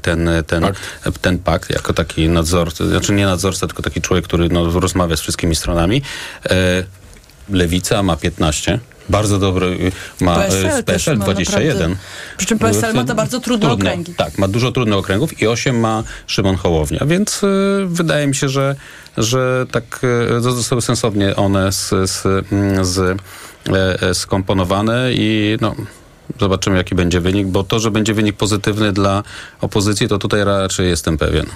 ten, 0.02 0.30
ten, 0.46 0.62
pakt. 0.62 0.80
ten 1.20 1.38
pakt 1.38 1.70
jako 1.70 1.92
taki 1.92 2.28
nadzorca, 2.28 2.86
znaczy 2.86 3.12
nie 3.12 3.26
nadzorca, 3.26 3.66
tylko 3.66 3.82
taki 3.82 4.00
człowiek, 4.00 4.24
który 4.24 4.48
no, 4.48 4.80
rozmawia 4.80 5.16
z 5.16 5.20
wszystkimi 5.20 5.56
stronami. 5.56 6.02
Lewica 7.50 8.02
ma 8.02 8.16
15. 8.16 8.78
Bardzo 9.08 9.38
dobry 9.38 9.66
y, 9.66 10.24
ma 10.24 10.36
PSL 10.36 10.62
PSL, 10.62 10.84
PSL 10.84 11.16
ma 11.18 11.24
21. 11.24 11.68
naprawdę- 11.68 11.96
przy 12.36 12.46
czym 12.46 12.58
PSL 12.58 12.94
ma 12.94 13.04
te 13.04 13.14
bardzo 13.14 13.40
trudne 13.40 13.66
Trudne, 13.66 13.90
okręgi. 13.90 14.14
Tak, 14.14 14.38
ma 14.38 14.48
dużo 14.48 14.72
trudnych 14.72 14.98
okręgów 14.98 15.42
i 15.42 15.46
8 15.46 15.80
ma 15.80 16.02
Szymon 16.26 16.56
Hołownia, 16.56 17.06
więc 17.06 17.42
y, 17.42 17.46
wydaje 17.86 18.26
mi 18.26 18.34
się, 18.34 18.48
że, 18.48 18.76
że 19.16 19.66
tak 19.70 20.00
y, 20.38 20.40
zostały 20.40 20.82
sensownie 20.82 21.36
one 21.36 21.72
z, 21.72 21.88
z, 21.88 22.26
mm, 22.52 22.84
z, 22.84 22.98
e, 22.98 24.02
e, 24.02 24.14
skomponowane 24.14 25.12
i 25.12 25.56
no, 25.60 25.74
zobaczymy 26.40 26.76
jaki 26.76 26.94
będzie 26.94 27.20
wynik, 27.20 27.46
bo 27.46 27.64
to, 27.64 27.80
że 27.80 27.90
będzie 27.90 28.14
wynik 28.14 28.36
pozytywny 28.36 28.92
dla 28.92 29.22
opozycji, 29.60 30.08
to 30.08 30.18
tutaj 30.18 30.44
raczej 30.44 30.88
jestem 30.88 31.18
pewien. 31.18 31.46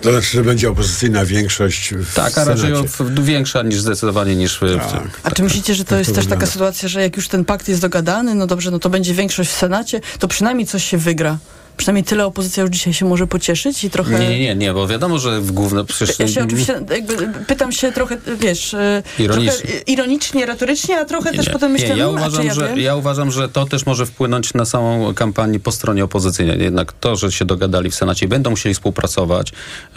To 0.00 0.10
znaczy, 0.12 0.28
że 0.28 0.44
będzie 0.44 0.70
opozycyjna 0.70 1.24
większość 1.24 1.94
w 1.94 2.14
Tak, 2.14 2.38
a 2.38 2.44
raczej 2.44 2.72
większa 3.20 3.62
niż 3.62 3.80
zdecydowanie 3.80 4.36
niż 4.36 4.58
w, 4.58 4.62
w 4.62 4.92
Tak. 4.92 5.20
A 5.22 5.30
czy 5.30 5.42
myślicie, 5.42 5.74
że 5.74 5.84
to 5.84 5.96
jest 5.96 6.10
to 6.10 6.14
też 6.16 6.24
taka 6.24 6.34
wygląda. 6.34 6.52
sytuacja, 6.52 6.88
że 6.88 7.02
jak 7.02 7.16
już 7.16 7.28
ten 7.28 7.44
pakt 7.44 7.68
jest 7.68 7.80
dogadany, 7.80 8.34
no 8.34 8.46
dobrze, 8.46 8.70
no 8.70 8.78
to 8.78 8.90
będzie 8.90 9.14
większość 9.14 9.50
w 9.50 9.54
Senacie, 9.56 10.00
to 10.18 10.28
przynajmniej 10.28 10.66
coś 10.66 10.84
się 10.84 10.98
wygra. 10.98 11.38
Przynajmniej 11.78 12.04
tyle 12.04 12.26
opozycja 12.26 12.62
już 12.62 12.70
dzisiaj 12.70 12.92
się 12.94 13.04
może 13.06 13.26
pocieszyć 13.26 13.84
i 13.84 13.90
trochę... 13.90 14.18
Nie, 14.20 14.28
nie, 14.28 14.38
nie, 14.40 14.54
nie, 14.54 14.72
bo 14.72 14.86
wiadomo, 14.88 15.18
że 15.18 15.40
w 15.40 15.52
główne 15.52 15.84
przecież... 15.84 16.18
Ja 16.18 16.28
się 16.28 16.44
oczywiście 16.44 16.80
jakby 16.90 17.16
pytam 17.46 17.72
się 17.72 17.92
trochę, 17.92 18.16
wiesz, 18.40 18.74
e, 18.74 19.02
Ironicznie. 19.18 19.52
trochę 19.52 19.78
ironicznie, 19.86 20.46
retorycznie, 20.46 20.98
a 20.98 21.04
trochę 21.04 21.32
też 21.32 21.46
Nie, 21.46 21.52
potem 21.52 21.72
myślę, 21.72 21.88
nie, 21.88 21.96
ja, 21.96 22.04
czy 22.04 22.10
uważam, 22.10 22.46
ja 22.46 22.54
że, 22.54 22.68
wiem? 22.68 22.78
ja 22.78 22.96
uważam, 22.96 23.30
że 23.30 23.48
to 23.48 23.66
też 23.66 23.86
może 23.86 24.06
wpłynąć 24.06 24.54
na 24.54 24.64
samą 24.64 25.14
kampanię 25.14 25.60
po 25.60 25.72
stronie 25.72 26.04
opozycyjnej. 26.04 26.60
Jednak 26.62 26.92
to, 26.92 27.16
że 27.16 27.32
się 27.32 27.44
dogadali 27.44 27.90
w 27.90 27.94
Senacie 27.94 28.26
i 28.26 28.28
będą 28.28 28.50
musieli 28.50 28.74
współpracować, 28.74 29.52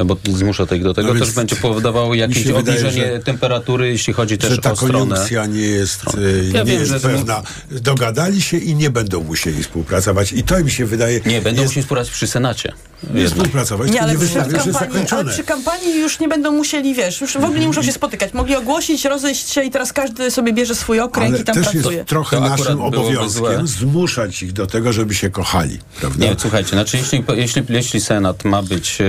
bo 0.05 0.17
zmusza 0.29 0.63
ich 0.75 0.83
do 0.83 0.93
tego, 0.93 1.13
No 1.13 1.19
też 1.19 1.31
będzie 1.31 1.55
powodowało 1.55 2.15
jakieś 2.15 2.43
się 2.43 2.53
wydaje, 2.53 2.79
obniżenie 2.79 3.13
że- 3.13 3.19
temperatury, 3.19 3.87
jeśli 3.89 4.13
chodzi 4.13 4.37
też 4.37 4.49
że 4.51 4.57
ta 4.57 4.71
o 4.71 4.75
stronę. 4.75 5.25
nie 5.49 5.59
jest, 5.61 6.01
e, 6.07 6.09
Ja 6.53 6.59
nie 6.63 6.71
wiem, 6.71 6.79
jest 6.79 6.91
że- 6.91 6.99
pewna. 6.99 7.43
Dogadali 7.71 8.41
się 8.41 8.57
i 8.57 8.75
nie 8.75 8.89
będą 8.89 9.23
musieli 9.23 9.63
współpracować. 9.63 10.33
I 10.33 10.43
to 10.43 10.63
mi 10.63 10.71
się 10.71 10.85
wydaje... 10.85 11.19
Nie, 11.25 11.41
będą 11.41 11.61
musieli 11.71 11.83
współpracować 11.83 12.15
przy 12.15 12.27
Senacie. 12.27 12.73
Nie 13.13 13.27
współpracować, 13.27 13.91
Nie, 13.91 14.01
ale 14.01 14.11
nie 14.11 14.17
przy, 14.17 14.27
wystawią, 14.27 14.49
że 14.49 14.55
jest 14.69 14.79
kampanii, 14.79 15.07
ale 15.11 15.25
przy 15.31 15.43
kampanii 15.43 15.99
już 15.99 16.19
nie 16.19 16.27
będą 16.27 16.51
musieli, 16.51 16.93
wiesz, 16.93 17.21
już 17.21 17.33
w 17.37 17.43
ogóle 17.43 17.59
nie 17.59 17.67
muszą 17.67 17.83
się 17.83 17.91
spotykać. 17.91 18.33
Mogli 18.33 18.55
ogłosić, 18.55 19.05
rozejść 19.05 19.49
się 19.53 19.63
i 19.63 19.71
teraz 19.71 19.93
każdy 19.93 20.31
sobie 20.31 20.53
bierze 20.53 20.75
swój 20.75 20.99
okręg 20.99 21.29
Ale 21.33 21.41
i 21.41 21.43
tam 21.45 21.55
też 21.55 21.69
pracuje. 21.69 21.97
jest 21.97 22.09
trochę 22.09 22.37
To 22.37 22.49
naszym 22.49 22.81
obowiązkiem 22.81 23.67
zmuszać 23.67 24.43
ich 24.43 24.53
do 24.53 24.67
tego, 24.67 24.93
żeby 24.93 25.15
się 25.15 25.29
kochali. 25.29 25.79
Prawda? 25.99 26.25
Nie, 26.25 26.35
słuchajcie, 26.39 26.69
znaczy 26.69 26.97
jeśli, 26.97 27.23
jeśli, 27.35 27.63
jeśli 27.69 28.01
Senat 28.01 28.43
ma 28.45 28.61
być 28.63 29.01
e, 29.01 29.03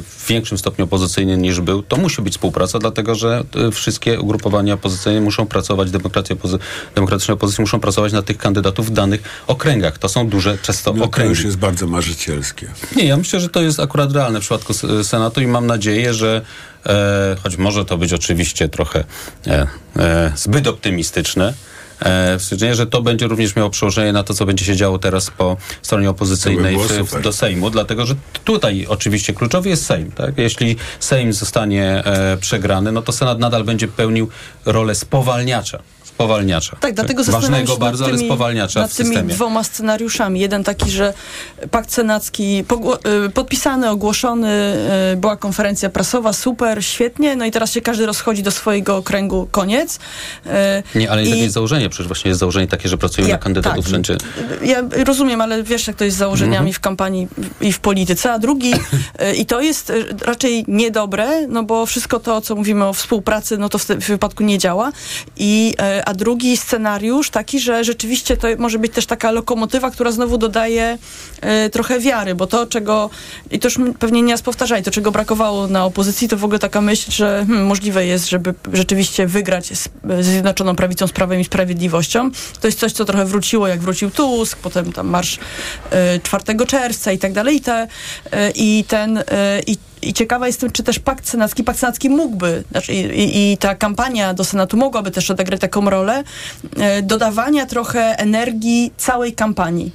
w 0.00 0.24
większym 0.28 0.58
stopniu 0.58 0.84
opozycyjny 0.84 1.36
niż 1.36 1.60
był, 1.60 1.82
to 1.82 1.96
musi 1.96 2.22
być 2.22 2.32
współpraca, 2.34 2.78
dlatego 2.78 3.14
że 3.14 3.44
e, 3.68 3.70
wszystkie 3.70 4.20
ugrupowania 4.20 4.74
opozycyjne 4.74 5.20
muszą 5.20 5.46
pracować, 5.46 5.90
demokracje 5.90 6.36
opozy- 6.36 6.58
demokratyczne 6.94 7.34
opozycje 7.34 7.62
muszą 7.62 7.80
pracować 7.80 8.12
na 8.12 8.22
tych 8.22 8.38
kandydatów 8.38 8.86
w 8.86 8.90
danych 8.90 9.22
okręgach. 9.46 9.98
To 9.98 10.08
są 10.08 10.28
duże, 10.28 10.58
często 10.62 10.92
No, 10.92 10.98
to 10.98 11.04
okręgi. 11.04 11.30
już 11.30 11.44
jest 11.44 11.56
bardzo 11.56 11.86
marzycielskie. 11.86 12.70
Nie, 12.96 13.09
ja 13.10 13.16
myślę, 13.16 13.40
że 13.40 13.48
to 13.48 13.62
jest 13.62 13.80
akurat 13.80 14.12
realne 14.12 14.38
w 14.38 14.42
przypadku 14.42 14.74
Senatu 15.02 15.40
i 15.40 15.46
mam 15.46 15.66
nadzieję, 15.66 16.14
że 16.14 16.42
e, 16.86 17.36
choć 17.42 17.56
może 17.56 17.84
to 17.84 17.98
być 17.98 18.12
oczywiście 18.12 18.68
trochę 18.68 19.04
e, 19.46 19.66
e, 19.96 20.32
zbyt 20.36 20.66
optymistyczne, 20.66 21.54
e, 22.02 22.74
że 22.74 22.86
to 22.86 23.02
będzie 23.02 23.26
również 23.26 23.56
miało 23.56 23.70
przełożenie 23.70 24.12
na 24.12 24.22
to, 24.22 24.34
co 24.34 24.46
będzie 24.46 24.64
się 24.64 24.76
działo 24.76 24.98
teraz 24.98 25.30
po 25.30 25.56
stronie 25.82 26.10
opozycyjnej 26.10 26.76
w, 26.78 27.20
do 27.22 27.32
Sejmu, 27.32 27.70
dlatego 27.70 28.06
że 28.06 28.14
tutaj 28.44 28.86
oczywiście 28.88 29.32
kluczowy 29.32 29.68
jest 29.68 29.86
Sejm. 29.86 30.12
Tak? 30.12 30.38
Jeśli 30.38 30.76
Sejm 31.00 31.32
zostanie 31.32 32.04
e, 32.04 32.36
przegrany, 32.36 32.92
no 32.92 33.02
to 33.02 33.12
Senat 33.12 33.38
nadal 33.38 33.64
będzie 33.64 33.88
pełnił 33.88 34.28
rolę 34.64 34.94
spowalniacza. 34.94 35.82
Spowalniacza. 36.24 36.76
Tak, 36.80 36.94
dlatego 36.94 37.24
zastanawiam 37.24 37.50
Ważnego 37.52 37.72
się 37.72 37.78
bardzo, 37.80 38.04
nad 38.04 38.08
ale 38.08 38.18
tymi, 38.18 38.28
spowalniacza 38.28 38.80
nad 38.80 38.90
w 38.90 38.96
tymi 38.96 39.16
dwoma 39.16 39.64
scenariuszami. 39.64 40.40
Jeden 40.40 40.64
taki, 40.64 40.90
że 40.90 41.14
pakt 41.70 41.92
senacki 41.92 42.64
y, 43.26 43.30
podpisany, 43.30 43.90
ogłoszony, 43.90 44.74
y, 45.12 45.16
była 45.16 45.36
konferencja 45.36 45.90
prasowa, 45.90 46.32
super, 46.32 46.84
świetnie, 46.84 47.36
no 47.36 47.44
i 47.44 47.50
teraz 47.50 47.72
się 47.72 47.80
każdy 47.80 48.06
rozchodzi 48.06 48.42
do 48.42 48.50
swojego 48.50 48.96
okręgu, 48.96 49.48
koniec. 49.50 49.98
Y, 50.46 50.98
Nie, 50.98 51.10
ale 51.10 51.22
nie 51.22 51.28
i- 51.28 51.30
takie 51.30 51.42
jest 51.42 51.54
założenie, 51.54 51.88
przecież 51.88 52.06
właśnie 52.06 52.28
jest 52.28 52.40
założenie 52.40 52.66
takie, 52.66 52.88
że 52.88 52.98
pracują 52.98 53.26
Ja- 53.28 53.34
na 53.34 53.38
kandydatów 53.38 53.76
tak. 53.78 53.86
wszędzie. 53.86 54.16
Ja 54.64 54.82
rozumiem, 55.04 55.40
ale 55.40 55.62
wiesz, 55.62 55.86
jak 55.86 55.96
to 55.96 56.04
jest 56.04 56.16
z 56.16 56.20
założeniami 56.20 56.56
Mhm. 56.56 56.72
w 56.72 56.80
kampanii 56.80 57.28
i 57.60 57.72
w 57.72 57.80
polityce. 57.80 58.32
A 58.32 58.38
drugi, 58.38 58.72
i 59.40 59.46
to 59.46 59.60
jest 59.60 59.92
raczej 60.24 60.64
niedobre, 60.68 61.46
no 61.48 61.62
bo 61.62 61.86
wszystko 61.86 62.20
to, 62.20 62.40
co 62.40 62.54
mówimy 62.54 62.84
o 62.84 62.92
współpracy, 62.92 63.58
no 63.58 63.68
to 63.68 63.78
w, 63.78 63.84
tym 63.84 63.98
wypadku 64.00 64.42
nie 64.42 64.58
działa. 64.58 64.92
I, 65.36 65.74
a 66.10 66.14
drugi 66.14 66.56
scenariusz 66.56 67.30
taki, 67.30 67.60
że 67.60 67.84
rzeczywiście 67.84 68.36
to 68.36 68.48
może 68.58 68.78
być 68.78 68.92
też 68.92 69.06
taka 69.06 69.30
lokomotywa, 69.30 69.90
która 69.90 70.12
znowu 70.12 70.38
dodaje 70.38 70.98
y, 71.66 71.70
trochę 71.70 72.00
wiary, 72.00 72.34
bo 72.34 72.46
to, 72.46 72.66
czego, 72.66 73.10
i 73.50 73.58
to 73.58 73.68
już 73.68 73.78
pewnie 73.98 74.22
nie 74.22 74.32
raz 74.32 74.42
powtarzali, 74.42 74.82
to, 74.82 74.90
czego 74.90 75.10
brakowało 75.12 75.66
na 75.66 75.84
opozycji, 75.84 76.28
to 76.28 76.36
w 76.36 76.44
ogóle 76.44 76.58
taka 76.58 76.80
myśl, 76.80 77.10
że 77.10 77.44
hmm, 77.46 77.66
możliwe 77.66 78.06
jest, 78.06 78.28
żeby 78.28 78.54
rzeczywiście 78.72 79.26
wygrać 79.26 79.66
z, 79.66 79.88
z 80.20 80.26
Zjednoczoną 80.26 80.76
Prawicą, 80.76 81.06
z 81.06 81.12
Prawem 81.12 81.40
i 81.40 81.44
Sprawiedliwością. 81.44 82.30
To 82.60 82.68
jest 82.68 82.78
coś, 82.78 82.92
co 82.92 83.04
trochę 83.04 83.24
wróciło, 83.24 83.68
jak 83.68 83.80
wrócił 83.80 84.10
Tusk, 84.10 84.58
potem 84.58 84.92
tam 84.92 85.08
marsz 85.08 85.36
y, 85.36 86.20
4 86.22 86.66
czerwca 86.66 87.12
i 87.12 87.18
tak 87.18 87.32
dalej. 87.32 87.56
I, 87.56 87.60
te, 87.60 87.84
y, 87.84 88.52
i 88.54 88.84
ten, 88.88 89.22
i, 89.66 89.76
i 90.02 90.12
ciekawa 90.12 90.46
jestem, 90.46 90.70
czy 90.72 90.82
też 90.82 90.98
pakt 90.98 91.28
senacki, 91.28 91.64
pakt 91.64 91.78
senacki 91.78 92.10
mógłby, 92.10 92.64
znaczy 92.70 92.92
i, 92.92 93.52
i, 93.52 93.56
ta 93.58 93.74
kampania 93.74 94.34
do 94.34 94.44
Senatu 94.44 94.76
mogłaby 94.76 95.10
też 95.10 95.30
odegrać 95.30 95.60
taką 95.60 95.90
rolę 95.90 96.24
y, 96.98 97.02
dodawania 97.02 97.66
trochę 97.66 98.00
energii 98.18 98.92
całej 98.96 99.32
kampanii. 99.32 99.92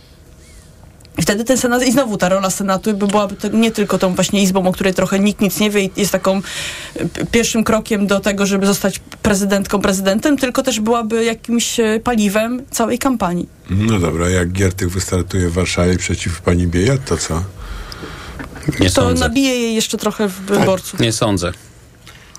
I 1.17 1.21
wtedy 1.21 1.43
ten 1.43 1.57
Senat, 1.57 1.83
i 1.87 1.91
znowu 1.91 2.17
ta 2.17 2.29
rola 2.29 2.49
Senatu 2.49 2.93
by 2.93 3.07
byłaby 3.07 3.35
to 3.35 3.47
nie 3.47 3.71
tylko 3.71 3.97
tą 3.97 4.15
właśnie 4.15 4.43
izbą, 4.43 4.67
o 4.67 4.71
której 4.71 4.93
trochę 4.93 5.19
nikt 5.19 5.41
nic 5.41 5.59
nie 5.59 5.69
wie 5.69 5.83
i 5.83 5.91
jest 5.97 6.11
taką 6.11 6.41
p- 6.41 7.25
pierwszym 7.31 7.63
krokiem 7.63 8.07
do 8.07 8.19
tego, 8.19 8.45
żeby 8.45 8.65
zostać 8.65 8.99
prezydentką, 8.99 9.81
prezydentem, 9.81 10.37
tylko 10.37 10.63
też 10.63 10.79
byłaby 10.79 11.25
jakimś 11.25 11.79
e, 11.79 11.99
paliwem 12.03 12.61
całej 12.71 12.99
kampanii. 12.99 13.49
No 13.69 13.99
dobra, 13.99 14.29
jak 14.29 14.51
Giertych 14.51 14.91
wystartuje 14.91 15.49
w 15.49 15.53
Warszawie 15.53 15.97
przeciw 15.97 16.41
pani 16.41 16.67
Biejat, 16.67 17.05
to 17.05 17.17
co? 17.17 17.43
Nie 18.79 18.89
to 18.89 18.95
sądzę. 18.95 19.27
nabije 19.27 19.53
jej 19.59 19.75
jeszcze 19.75 19.97
trochę 19.97 20.29
w 20.29 20.33
wyborców. 20.33 20.99
Nie 20.99 21.11
sądzę. 21.11 21.51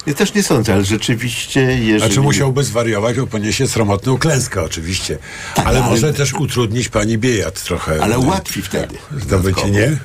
Ja 0.06 0.14
też 0.14 0.34
nie 0.34 0.42
sądzę, 0.42 0.74
ale 0.74 0.84
rzeczywiście, 0.84 1.60
jeżeli... 1.60 1.98
Znaczy 1.98 2.20
musiałby 2.20 2.64
zwariować, 2.64 3.16
bo 3.16 3.26
poniesie 3.26 3.68
sromotną 3.68 4.18
klęskę 4.18 4.62
oczywiście. 4.62 5.18
ale, 5.56 5.66
ale- 5.66 5.80
może 5.80 6.12
też 6.12 6.32
utrudnić 6.34 6.88
pani 6.88 7.18
Biejat 7.18 7.62
trochę. 7.62 8.02
Ale 8.02 8.18
łatwiej 8.18 8.62
wtedy. 8.62 8.94
Zdobycie, 9.20 9.70
nie? 9.70 9.98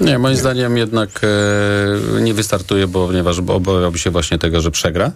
Nie, 0.00 0.18
moim 0.18 0.36
zdaniem 0.36 0.76
jednak 0.76 1.20
e, 2.18 2.20
nie 2.20 2.34
wystartuje, 2.34 2.86
bo, 2.86 3.06
ponieważ 3.06 3.38
obawiałby 3.38 3.98
się 3.98 4.10
właśnie 4.10 4.38
tego, 4.38 4.60
że 4.60 4.70
przegra. 4.70 5.12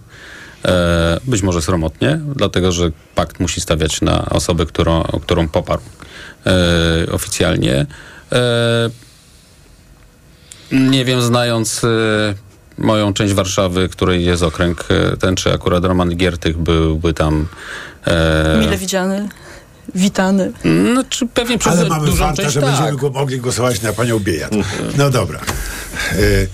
E, 0.65 1.19
być 1.23 1.41
może 1.41 1.61
sromotnie, 1.61 2.19
dlatego 2.35 2.71
że 2.71 2.91
pakt 3.15 3.39
musi 3.39 3.61
stawiać 3.61 4.01
na 4.01 4.25
osobę, 4.25 4.65
którą, 4.65 5.03
którą 5.03 5.47
poparł 5.47 5.81
e, 6.45 7.11
oficjalnie. 7.11 7.85
E, 10.71 10.75
nie 10.75 11.05
wiem, 11.05 11.21
znając 11.21 11.83
e, 11.83 11.87
moją 12.77 13.13
część 13.13 13.33
Warszawy, 13.33 13.89
której 13.89 14.25
jest 14.25 14.43
okręg 14.43 14.85
e, 14.89 15.17
ten, 15.17 15.35
czy 15.35 15.53
akurat 15.53 15.85
Roman 15.85 16.15
Giertych 16.15 16.57
byłby 16.57 17.13
tam. 17.13 17.47
E, 18.07 18.57
Mile 18.59 18.77
widziany, 18.77 19.29
witany. 19.95 20.51
no, 20.93 21.03
czy 21.09 21.27
pewnie 21.27 21.57
przez 21.57 21.73
Ale 21.73 21.89
mamy 21.89 22.05
dużą 22.05 22.25
farta, 22.25 22.41
część 22.43 22.53
że 22.53 22.61
tak. 22.61 22.69
będziemy 22.69 23.09
mogli 23.13 23.39
głosować 23.39 23.81
na 23.81 23.93
panią 23.93 24.19
Biejat. 24.19 24.51
No 24.97 25.09
dobra. 25.09 25.39
Y, 26.15 26.49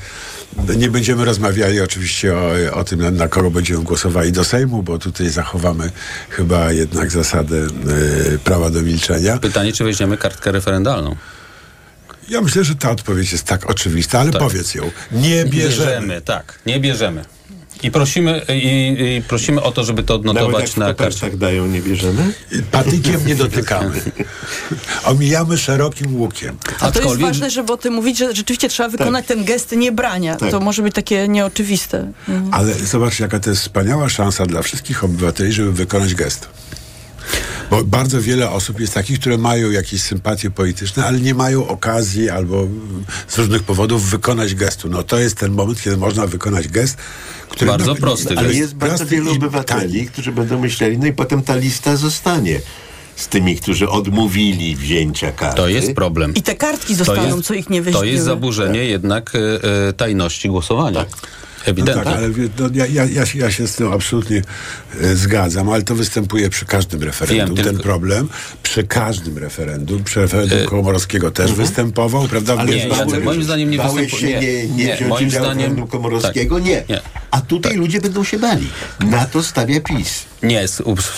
Nie 0.78 0.90
będziemy 0.90 1.26
rozmawiali 1.26 1.82
oczywiście 1.82 2.34
o, 2.36 2.52
o 2.74 2.84
tym, 2.84 3.16
na, 3.18 3.28
kogo 3.28 3.52
będziemy 3.52 3.84
głosowali 3.84 4.32
do 4.32 4.44
Sejmu, 4.44 4.84
bo 4.84 5.00
tutaj 5.00 5.30
zachowamy 5.30 5.92
chyba 6.30 6.72
jednak 6.72 7.12
zasadę 7.12 7.56
y, 8.36 8.40
prawa 8.44 8.70
do 8.70 8.82
milczenia. 8.82 9.38
Pytanie, 9.38 9.74
czy 9.74 9.84
weźmiemy 9.84 10.18
kartkę 10.18 10.52
referendalną? 10.52 11.16
Ja 12.32 12.42
myślę, 12.42 12.64
że 12.64 12.76
ta 12.76 12.92
odpowiedź 12.92 13.32
jest 13.32 13.44
tak 13.44 13.70
oczywista, 13.70 14.20
ale 14.20 14.32
powiedz 14.32 14.76
ją. 14.76 14.92
Nie 15.12 15.46
bierzemy. 15.46 16.22
Tak, 16.22 16.60
nie 16.66 16.80
bierzemy. 16.80 17.26
I 17.84 17.92
prosimy, 17.92 18.42
i, 18.50 19.18
i 19.18 19.22
prosimy 19.28 19.62
o 19.62 19.72
to, 19.72 19.84
żeby 19.84 20.04
to 20.04 20.14
Nawet 20.18 20.36
jak 20.36 20.44
odnotować 20.44 20.76
na 20.76 20.94
karcie. 20.94 21.30
dają, 21.38 21.68
nie 21.68 21.82
bierzemy? 21.82 22.34
Patykiem 22.72 23.28
nie 23.28 23.36
dotykamy. 23.36 24.02
Omijamy 25.04 25.58
szerokim 25.58 26.16
łukiem. 26.16 26.58
A 26.80 26.92
to 26.92 27.02
jest 27.02 27.22
ważne, 27.22 27.50
żeby 27.50 27.74
o 27.74 27.78
tym 27.78 27.94
mówić, 27.94 28.18
że 28.18 28.36
rzeczywiście 28.36 28.70
trzeba 28.70 28.90
wykonać 28.90 29.26
ten 29.26 29.46
gest 29.46 29.72
niebrania. 29.72 30.36
Tak. 30.36 30.52
To 30.52 30.60
może 30.60 30.82
być 30.82 30.96
takie 30.96 31.28
nieoczywiste. 31.28 32.12
Mhm. 32.30 32.54
Ale 32.54 32.74
zobacz, 32.74 33.20
jaka 33.20 33.40
to 33.40 33.50
jest 33.50 33.62
wspaniała 33.62 34.10
szansa 34.10 34.46
dla 34.46 34.62
wszystkich 34.62 35.04
obywateli, 35.04 35.52
żeby 35.54 35.72
wykonać 35.72 36.16
gest. 36.16 36.48
Bo 37.72 37.84
bardzo 37.84 38.22
wiele 38.22 38.50
osób 38.50 38.80
jest 38.80 38.94
takich, 38.94 39.20
które 39.20 39.38
mają 39.38 39.72
jakieś 39.72 40.02
sympatie 40.02 40.52
polityczne, 40.52 41.06
ale 41.06 41.20
nie 41.20 41.34
mają 41.34 41.68
okazji 41.68 42.30
albo 42.30 42.68
z 43.28 43.38
różnych 43.38 43.64
powodów 43.64 44.10
wykonać 44.10 44.56
gestu. 44.56 44.90
No 44.90 45.04
to 45.04 45.20
jest 45.20 45.38
ten 45.38 45.52
moment, 45.52 45.82
kiedy 45.82 45.98
można 45.98 46.28
wykonać 46.28 46.68
gest, 46.68 46.98
który... 47.50 47.72
Bardzo 47.72 47.94
no, 47.94 47.96
prosty 47.96 48.38
Ale 48.38 48.54
jest 48.54 48.76
bardzo 48.76 49.06
wielu 49.06 49.32
obywateli, 49.32 50.06
którzy 50.06 50.32
będą 50.32 50.60
myśleli, 50.60 50.98
no 50.98 51.06
i 51.06 51.14
potem 51.14 51.44
ta 51.44 51.56
lista 51.56 51.96
zostanie 51.96 52.62
z 53.16 53.28
tymi, 53.28 53.56
którzy 53.56 53.90
odmówili 53.90 54.76
wzięcia 54.76 55.32
karty. 55.32 55.58
To 55.58 55.68
jest 55.68 55.94
problem. 55.94 56.34
I 56.36 56.42
te 56.42 56.56
kartki 56.56 56.96
zostaną, 56.96 57.42
co 57.42 57.54
ich 57.54 57.70
nie 57.70 57.80
To 57.80 57.86
weźmiemy. 57.86 58.08
jest 58.08 58.24
zaburzenie 58.24 58.86
jednak 58.86 59.32
e, 59.36 59.40
e, 59.88 59.94
tajności 59.94 60.50
głosowania. 60.50 61.06
Ewidentnie. 61.66 61.96
No 62.06 62.12
tak, 62.12 62.18
ale 62.18 62.30
no, 62.60 62.70
ja, 62.74 62.86
ja, 62.86 63.06
ja, 63.06 63.26
się- 63.26 63.40
ja 63.40 63.52
się 63.52 63.68
z 63.68 63.76
tym 63.76 63.94
absolutnie 63.94 64.42
e, 65.02 65.16
zgadzam, 65.16 65.70
ale 65.70 65.84
to 65.84 65.96
występuje 65.96 66.50
przy 66.50 66.66
każdym 66.66 67.04
referendum. 67.04 67.56
Wiem, 67.56 67.66
ten 67.66 67.76
tylko- 67.76 67.84
problem 67.84 68.30
przy 68.64 68.84
każdym 68.84 69.38
referendum, 69.38 70.04
przy 70.04 70.22
referendum 70.22 70.58
E, 70.60 70.66
Komorowskiego 70.66 71.32
też 71.32 71.50
mhm. 71.50 71.68
występował, 71.68 72.28
prawda? 72.28 72.56
Ale 72.58 72.72
Nie, 72.76 72.88
Jacek, 72.88 73.24
moim 73.24 73.44
zdaniem 73.44 73.70
nie 73.70 73.78
się 74.10 74.28
nie, 74.28 74.68
nie, 74.68 74.96
wziąć 74.96 75.02
udziału 75.02 75.28
w 75.28 75.30
zdaniem 75.32 75.58
referendum 75.58 75.88
Komorowskiego? 75.88 76.56
tak. 76.56 76.66
Nie. 76.66 76.84
Nie. 76.90 77.02
A 77.32 77.42
tutaj 77.42 77.76
ludzie 77.78 78.02
będą 78.02 78.24
się 78.24 78.40
bali. 78.40 78.68
Na 79.00 79.26
to 79.26 79.44
stawia 79.44 79.82
PiS. 79.82 80.26
Nie, 80.44 80.68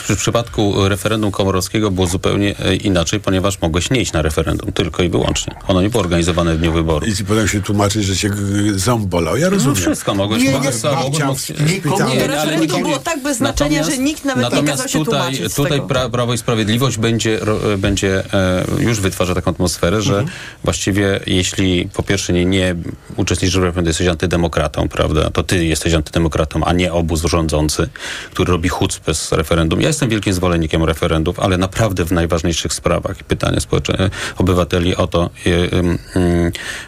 w, 0.10 0.16
przypadku 0.18 0.88
referendum 0.88 1.32
komorowskiego 1.32 1.92
było 1.92 2.08
zupełnie 2.08 2.58
e, 2.60 2.76
inaczej, 2.76 3.20
ponieważ 3.20 3.62
mogłeś 3.62 3.90
nie 3.90 4.02
iść 4.02 4.14
na 4.14 4.22
referendum, 4.22 4.72
tylko 4.72 5.04
i 5.04 5.10
wyłącznie. 5.10 5.56
Ono 5.68 5.82
nie 5.82 5.90
było 5.90 6.04
organizowane 6.04 6.56
w 6.56 6.60
dniu 6.60 6.74
wyboru. 6.74 7.06
I 7.06 7.26
potem 7.26 7.48
się 7.48 7.62
tłumaczyć, 7.62 8.06
że 8.06 8.16
cię 8.16 8.30
g- 8.30 8.38
ząb 8.80 9.06
bolał. 9.08 9.38
Ja 9.38 9.50
rozumiem. 9.50 9.76
No 9.78 9.82
wszystko 9.82 10.16
mogłeś. 10.34 10.44
Nie, 10.44 10.52
mogłeś 10.52 10.84
nie, 10.84 11.26
mogłeś- 11.26 11.40
w 11.40 11.42
szpitalu. 11.42 11.70
Nie, 11.70 11.82
To 11.82 12.06
ale 12.06 12.28
referendum 12.28 12.62
nikomu- 12.68 12.84
było 12.84 12.98
tak 13.00 13.24
bez 13.24 13.38
znaczenia, 13.38 13.84
że 13.84 13.98
nikt 13.98 14.26
nawet 14.26 14.54
nie 14.54 14.64
kazał 14.64 14.88
się 14.88 15.00
tutaj, 15.06 15.36
tłumaczyć 15.36 15.56
Tutaj 15.56 15.82
pra, 15.82 16.10
Prawo 16.10 16.34
i 16.34 16.38
Sprawiedliwość 16.38 16.98
będzie, 16.98 17.40
będzie 17.78 18.24
e, 18.34 18.66
już 18.80 19.00
wytwarza 19.00 19.36
taką 19.36 19.52
atmosferę, 19.52 20.02
że 20.02 20.14
Mhm. 20.20 20.38
właściwie 20.64 21.20
jeśli 21.28 21.90
po 21.94 22.04
pierwsze 22.04 22.34
nie, 22.34 22.46
nie 22.46 22.76
uczestniczysz 23.16 23.60
w 23.60 23.64
referendum, 23.64 23.88
jesteś 23.90 24.08
antydemokratą, 24.08 24.90
prawda, 24.90 25.30
to 25.30 25.44
ty 25.44 25.66
jesteś 25.66 25.94
antydemokratą, 25.94 26.64
a 26.64 26.74
nie 26.74 26.94
obóz 26.94 27.22
rządzący, 27.22 27.90
który 28.32 28.52
robi 28.52 28.70
chucpę 28.70 29.14
z 29.14 29.32
referendum. 29.32 29.82
Ja 29.82 29.88
jestem 29.88 30.10
wielkim 30.10 30.34
zwolennikiem 30.34 30.84
referendów, 30.84 31.40
ale 31.40 31.58
naprawdę 31.58 32.06
w 32.06 32.12
najważniejszych 32.12 32.74
sprawach 32.74 33.22
i 33.22 33.24
pytania 33.24 33.60
społeczne, 33.60 34.10
obywateli 34.38 34.96
o 34.96 35.08
to, 35.08 35.30
e, 35.46 35.72
mm, 35.72 35.98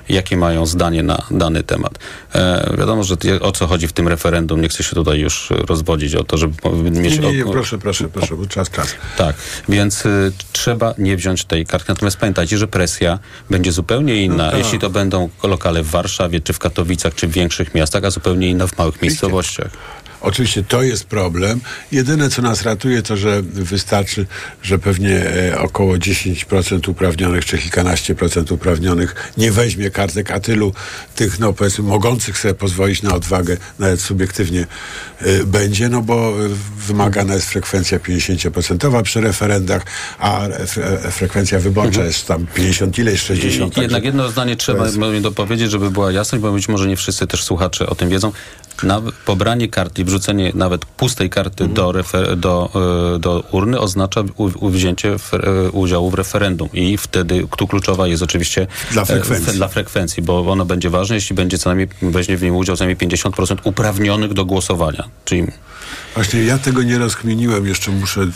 jakie 0.10 0.38
mają 0.38 0.66
zdanie 0.66 1.04
na 1.04 1.22
dany 1.32 1.64
temat. 1.64 2.00
E, 2.36 2.76
wiadomo, 2.78 3.04
że 3.04 3.18
o 3.42 3.52
co 3.52 3.68
chodzi 3.68 3.88
w 3.88 3.94
tym 3.94 4.08
referendum, 4.08 4.62
nie 4.62 4.70
chcę 4.70 4.84
się 4.84 4.96
tutaj 4.96 5.20
już 5.20 5.50
rozwodzić 5.50 6.16
o 6.16 6.24
to, 6.24 6.38
żeby 6.38 6.54
mieć... 6.92 7.20
Nie, 7.20 7.32
nie, 7.32 7.38
nie, 7.38 7.46
proszę, 7.46 7.78
proszę, 7.78 8.10
proszę, 8.10 8.36
bo 8.36 8.46
czas, 8.46 8.70
czas. 8.70 8.96
tak, 9.18 9.36
więc 9.70 10.06
y, 10.06 10.32
trzeba 10.52 10.94
nie 10.98 11.18
wziąć 11.18 11.46
tej 11.46 11.66
kartki. 11.66 11.92
Natomiast 11.92 12.18
pamiętajcie, 12.18 12.58
że 12.58 12.68
presja 12.68 13.20
będzie 13.50 13.72
zupełnie 13.72 14.24
inna, 14.24 14.46
No 14.46 14.52
tak. 14.52 14.60
jeśli 14.60 14.80
to 14.80 14.90
będą 14.90 15.30
lokale 15.44 15.84
w 15.84 15.90
Warszawie, 15.90 16.42
czy 16.42 16.54
w 16.54 16.60
Katowicach, 16.60 17.16
czy 17.16 17.28
w 17.28 17.32
większych 17.32 17.76
miastach, 17.76 18.04
a 18.04 18.12
zupełnie 18.12 18.50
inna 18.50 18.68
w 18.68 18.78
małych 18.78 19.02
miejscowościach. 19.02 19.70
Oczywiście 20.26 20.64
to 20.64 20.82
jest 20.82 21.04
problem. 21.04 21.62
Jedyne, 21.92 22.30
co 22.30 22.42
nas 22.42 22.64
ratuje, 22.64 23.02
to, 23.02 23.18
że 23.18 23.42
wystarczy, 23.42 24.26
że 24.64 24.80
pewnie 24.80 25.30
e, 25.30 25.60
około 25.60 25.94
10% 25.94 26.90
uprawnionych, 26.90 27.46
czy 27.46 27.58
kilkanaście 27.58 28.16
procent 28.16 28.52
uprawnionych 28.52 29.34
nie 29.38 29.52
weźmie 29.52 29.92
kartek, 29.92 30.32
a 30.32 30.40
tylu 30.40 30.74
tych, 31.16 31.40
no 31.40 31.54
powiedzmy, 31.54 31.84
mogących 31.84 32.38
sobie 32.38 32.54
pozwolić 32.54 33.02
na 33.04 33.16
odwagę, 33.16 33.58
nawet 33.80 34.02
subiektywnie 34.02 34.68
e, 35.22 35.44
będzie, 35.44 35.90
no 35.90 36.02
bo 36.02 36.34
wymagana 36.78 37.34
jest 37.34 37.50
frekwencja 37.50 38.00
50% 38.00 39.02
przy 39.02 39.22
referendach, 39.22 39.86
a 40.20 40.48
fre, 40.68 40.86
e, 40.86 41.12
frekwencja 41.12 41.60
wyborcza 41.60 42.04
jest 42.04 42.28
tam 42.28 42.48
50 42.48 43.00
ileś, 43.00 43.22
60. 43.22 43.78
I, 43.78 43.82
jednak 43.82 44.04
jedno 44.04 44.30
zdanie 44.30 44.56
trzeba 44.56 44.86
jest... 44.86 45.00
dopowiedzieć, 45.22 45.72
żeby 45.72 45.92
była 45.92 46.12
jasność, 46.12 46.42
bo 46.42 46.52
być 46.52 46.70
może 46.70 46.88
nie 46.88 46.96
wszyscy 46.96 47.28
też 47.28 47.44
słuchacze 47.44 47.88
o 47.88 47.96
tym 47.96 48.10
wiedzą. 48.10 48.32
Na, 48.84 49.02
pobranie 49.26 49.68
karty 49.68 50.02
i 50.02 50.06
wrzucenie 50.06 50.52
nawet 50.56 50.86
pustej 50.86 51.30
karty 51.30 51.64
Mhm. 51.64 51.74
do, 51.74 51.92
refer, 51.92 52.38
do, 52.38 52.70
e, 53.16 53.20
do 53.20 53.44
urny 53.52 53.80
oznacza 53.80 54.24
u, 54.38 54.70
wzięcie 54.70 55.18
w, 55.18 55.32
udziału 55.72 56.10
w 56.10 56.14
referendum 56.14 56.70
i 56.74 56.98
wtedy 56.98 57.48
tu 57.58 57.68
kluczowa 57.68 58.08
jest 58.08 58.24
oczywiście 58.24 58.68
Dla 58.92 59.02
e, 59.02 59.06
frekwencji. 59.06 59.54
dla 59.54 59.68
frekwencji, 59.68 60.24
bo 60.24 60.52
ono 60.52 60.66
będzie 60.66 60.90
ważne, 60.90 61.16
jeśli 61.16 61.36
będzie 61.36 61.58
co 61.58 61.70
najmniej 61.70 61.88
weźmie 62.02 62.38
w 62.38 62.42
nim 62.44 62.56
udział 62.56 62.76
co 62.78 62.86
najmniej 62.86 63.10
50% 63.10 63.58
uprawnionych 63.64 64.34
do 64.34 64.46
głosowania. 64.46 65.04
Czyli 65.26 65.44
Właśnie 66.16 66.44
ja 66.44 66.58
tego 66.58 66.84
nie 66.84 66.98
rozkminiłem, 66.98 67.68
jeszcze 67.68 67.92
muszę... 67.92 68.28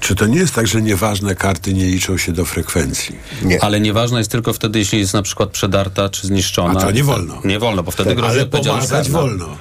Czy 0.00 0.14
to 0.14 0.26
nie 0.26 0.38
jest 0.38 0.54
tak, 0.54 0.66
że 0.66 0.82
nieważne 0.82 1.34
karty 1.34 1.74
nie 1.74 1.84
liczą 1.86 2.16
się 2.16 2.32
do 2.32 2.44
frekwencji? 2.44 3.16
Nie. 3.42 3.64
Ale 3.64 3.80
nieważne 3.80 4.18
jest 4.18 4.30
tylko 4.30 4.52
wtedy, 4.52 4.78
jeśli 4.78 4.98
jest 4.98 5.14
na 5.14 5.22
przykład 5.22 5.50
przedarta 5.50 6.08
czy 6.08 6.26
zniszczona. 6.26 6.80
A 6.80 6.82
to 6.82 6.90
nie 6.90 7.04
wolno. 7.04 7.40
Nie 7.44 7.58
wolno, 7.58 7.82
bo 7.82 7.90
wtedy 7.90 8.14
grozi 8.14 8.30
Ale 8.32 8.42
odpowiedzialność 8.42 8.88
pomagać 8.88 9.06
karna. 9.06 9.20
wolno. 9.20 9.56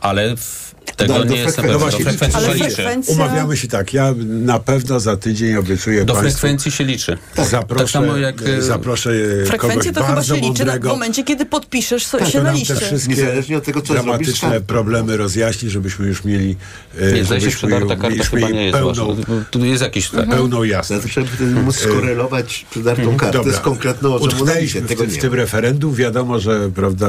Ale 0.00 0.36
w, 0.36 0.67
tego 0.96 1.12
No, 1.12 1.24
do 1.24 1.24
nie 1.24 1.36
jestem 1.40 1.54
frekwencji- 1.54 1.56
pewien. 1.56 1.72
no 1.72 1.78
Do 1.78 1.78
właśnie, 1.78 2.04
frekwencji 2.04 2.38
ale 2.38 2.46
się 2.58 2.64
liczy. 2.64 2.76
frekwencja- 2.82 3.12
Umawiamy 3.14 3.56
się 3.56 3.68
tak, 3.68 3.94
ja 3.94 4.14
na 4.26 4.58
pewno 4.58 5.00
za 5.00 5.16
tydzień 5.16 5.56
obiecuję 5.56 6.04
Do 6.04 6.14
Państwu... 6.14 6.30
frekwencji 6.40 6.70
się 6.72 6.84
liczy. 6.84 7.18
Zaproszę, 7.50 7.84
tak 7.84 7.90
samo 7.92 8.16
jak, 8.16 8.42
e, 8.42 8.62
zaproszę 8.62 9.10
e, 9.10 9.14
kogoś 9.34 9.48
Frekwencje 9.48 9.92
to 9.92 10.04
chyba 10.04 10.22
się 10.22 10.34
liczy 10.36 10.64
na, 10.64 10.78
w 10.78 10.82
momencie, 10.84 11.24
kiedy 11.24 11.46
podpiszesz 11.46 12.06
so, 12.06 12.18
kto 12.18 12.30
się 12.30 12.42
na 12.42 12.52
liście. 12.52 12.74
wszystkie 12.76 13.08
Niezależnie 13.14 13.56
od 13.56 13.64
tego, 13.64 13.80
co 13.80 13.86
zrobisz 13.86 14.04
dramatyczne 14.04 14.48
kartą. 14.50 14.66
problemy 14.66 15.16
rozjaśni, 15.16 15.70
żebyśmy 15.70 16.06
już 16.06 16.24
mieli, 16.24 16.56
e, 17.00 17.12
Nie, 17.12 17.24
zdaje 17.24 17.40
się, 17.50 17.68
karta 17.68 17.96
mieliśmy 18.08 18.24
chyba 18.40 18.50
nie 18.50 18.64
jest 18.64 18.78
pełną. 18.78 19.16
Tu 19.50 19.64
jest 19.64 19.82
jakiś... 19.82 20.10
Tak. 20.10 20.28
pełną 20.28 20.64
jasność. 20.64 21.14
Dlatego 21.14 21.36
trzeba 21.36 21.62
móc 21.62 21.76
skorelować 21.76 22.66
przedartą 22.70 23.16
kartę 23.16 23.38
Dobra. 23.38 23.52
z 23.52 23.60
konkretną 23.60 24.14
osobą 24.14 24.44
na 24.44 24.58
liście. 24.58 24.80
W, 24.80 24.86
Tego 24.86 25.02
tym- 25.02 25.10
w 25.10 25.18
tym 25.18 25.34
referendum. 25.34 25.94
Wiadomo, 25.94 26.38
że 26.40 26.70
prawda, 26.74 27.08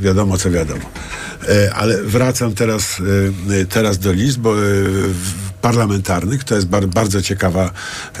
wiadomo 0.00 0.38
co 0.38 0.50
wiadomo. 0.50 0.80
Ale 1.74 2.02
wracam 2.02 2.54
teraz, 2.54 2.96
teraz 3.68 3.98
do 3.98 4.12
list, 4.12 4.38
bo 4.38 4.54
e, 4.54 4.62
parlamentarnych. 5.64 6.44
To 6.44 6.54
jest 6.54 6.66
bar, 6.66 6.86
bardzo 6.86 7.22
ciekawa, 7.22 7.70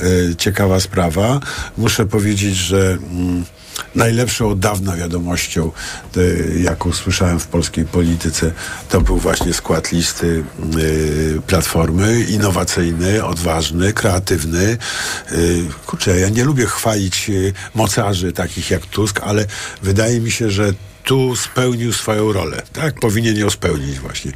e, 0.00 0.36
ciekawa 0.36 0.80
sprawa. 0.80 1.40
Muszę 1.78 2.06
powiedzieć, 2.06 2.56
że 2.56 2.98
mm, 3.12 3.44
najlepszą 3.94 4.48
od 4.48 4.58
dawna 4.58 4.96
wiadomością, 4.96 5.70
e, 6.16 6.20
jaką 6.58 6.92
słyszałem 6.92 7.40
w 7.40 7.46
polskiej 7.46 7.84
polityce, 7.84 8.52
to 8.88 9.00
był 9.00 9.16
właśnie 9.16 9.54
skład 9.54 9.92
listy 9.92 10.44
e, 11.38 11.40
Platformy. 11.40 12.24
Innowacyjny, 12.28 13.24
odważny, 13.24 13.92
kreatywny. 13.92 14.64
E, 14.68 15.36
kurczę, 15.86 16.20
ja 16.20 16.28
nie 16.28 16.44
lubię 16.44 16.66
chwalić 16.66 17.30
e, 17.30 17.32
mocarzy 17.74 18.32
takich 18.32 18.70
jak 18.70 18.86
Tusk, 18.86 19.20
ale 19.22 19.46
wydaje 19.82 20.20
mi 20.20 20.30
się, 20.30 20.50
że 20.50 20.72
tu 21.04 21.36
spełnił 21.36 21.92
swoją 21.92 22.32
rolę, 22.32 22.62
tak? 22.72 23.00
Powinien 23.00 23.36
ją 23.36 23.50
spełnić 23.50 23.98
właśnie. 23.98 24.32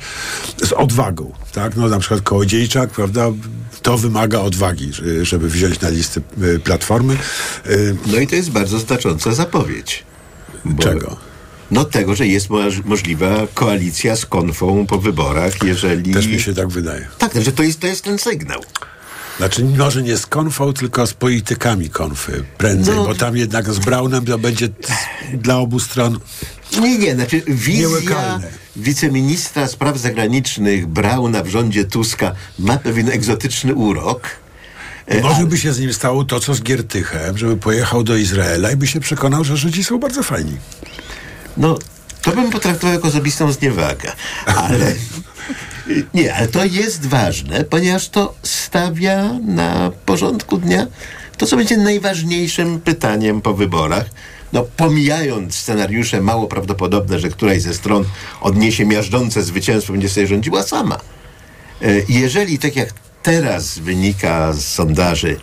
Z 0.63 0.73
odwagą, 0.73 1.33
tak? 1.53 1.77
No 1.77 1.89
na 1.89 1.99
przykład 1.99 2.21
Kołodziejczak, 2.21 2.91
prawda? 2.91 3.27
To 3.83 3.99
wymaga 3.99 4.41
odwagi, 4.41 4.93
że- 4.93 5.25
żeby 5.25 5.49
wziąć 5.49 5.81
na 5.81 5.89
listę 5.89 6.21
y, 6.43 6.59
Platformy. 6.59 7.17
Y, 7.67 7.97
No 8.07 8.19
i 8.19 8.27
to 8.27 8.35
jest 8.35 8.51
bardzo 8.51 8.79
znacząca 8.79 9.35
zapowiedź. 9.35 10.05
Bo, 10.65 10.83
Czego? 10.83 11.17
No 11.71 11.85
tego, 11.85 12.15
że 12.15 12.27
jest 12.27 12.49
moż- 12.51 12.85
możliwa 12.85 13.47
koalicja 13.55 14.17
z 14.17 14.27
konfą 14.27 14.87
po 14.87 14.99
wyborach, 14.99 15.63
jeżeli... 15.65 16.13
Też 16.15 16.27
mi 16.27 16.41
się 16.41 16.55
tak 16.55 16.69
wydaje. 16.69 17.09
Tak, 17.19 17.43
że 17.43 17.53
to 17.53 17.63
jest, 17.63 17.81
to 17.81 17.87
jest 17.87 18.05
ten 18.05 18.19
sygnał. 18.19 18.61
Znaczy 19.39 19.65
może 19.65 20.03
nie 20.03 20.17
z 20.17 20.27
konfą, 20.27 20.73
tylko 20.73 21.07
z 21.07 21.15
politykami 21.15 21.91
konfy 21.91 22.45
prędzej, 22.59 22.95
No. 22.97 23.05
bo 23.05 23.15
tam 23.15 23.37
jednak 23.37 23.73
z 23.73 23.79
Braunem 23.79 24.25
to 24.25 24.39
będzie 24.39 24.69
dla 25.35 25.57
obu 25.57 25.81
stron 25.81 26.19
Nie, 26.81 26.99
nie, 26.99 27.15
znaczy 27.15 27.43
wizja 27.49 27.81
Niełykalne. 27.89 28.49
wiceministra 28.77 29.67
spraw 29.67 29.99
zagranicznych 29.99 30.87
Brauna 30.87 31.43
w 31.43 31.49
rządzie 31.49 31.85
Tuska 31.85 32.33
ma 32.59 32.77
pewien 32.79 33.09
egzotyczny 33.11 33.75
urok. 33.75 34.29
E, 35.07 35.21
Może 35.21 35.47
by 35.47 35.59
się 35.59 35.73
z 35.73 35.81
nim 35.81 35.93
stało 35.93 36.25
to, 36.25 36.41
co 36.41 36.55
z 36.55 36.63
Giertychem, 36.63 37.39
żeby 37.39 37.57
pojechał 37.57 38.03
do 38.05 38.17
Izraela 38.17 38.71
i 38.73 38.77
by 38.77 38.87
się 38.87 39.01
przekonał, 39.01 39.45
że 39.45 39.57
Żydzi 39.57 39.85
są 39.85 39.99
bardzo 39.99 40.23
fajni. 40.23 40.57
No, 41.57 41.79
to 42.23 42.31
bym 42.33 42.51
potraktował 42.51 42.95
jako 42.95 43.09
osobistą 43.09 43.53
zniewagę, 43.53 44.13
ale... 44.47 44.93
Nie, 46.15 46.35
ale 46.35 46.49
to 46.49 46.65
jest 46.65 47.07
ważne, 47.07 47.65
ponieważ 47.65 48.09
to 48.09 48.35
stawia 48.43 49.33
na 49.47 49.91
porządku 50.07 50.59
dnia 50.59 50.87
to, 51.37 51.47
co 51.47 51.57
będzie 51.57 51.77
najważniejszym 51.77 52.81
pytaniem 52.81 53.41
po 53.41 53.55
wyborach. 53.55 54.07
No, 54.53 54.65
pomijając 54.77 55.55
scenariusze 55.55 56.21
mało 56.21 56.47
prawdopodobne, 56.47 57.19
że 57.19 57.29
któraś 57.29 57.63
ze 57.63 57.75
stron 57.75 58.05
odniesie 58.41 58.87
miażdżące 58.87 59.43
zwycięstwo, 59.43 59.93
będzie 59.93 60.09
sobie 60.09 60.27
rządziła 60.27 60.63
sama. 60.63 61.01
E, 61.83 61.87
Jeżeli, 62.09 62.59
tak 62.59 62.77
jak 62.77 62.89
teraz 63.23 63.79
wynika 63.79 64.53
z 64.53 64.65
sondaży, 64.65 65.37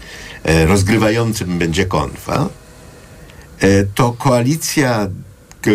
e, 0.44 0.66
rozgrywającym 0.66 1.60
będzie 1.60 1.86
konfa, 1.86 2.50
e, 3.60 3.84
to 3.84 4.14
koalicja 4.14 5.10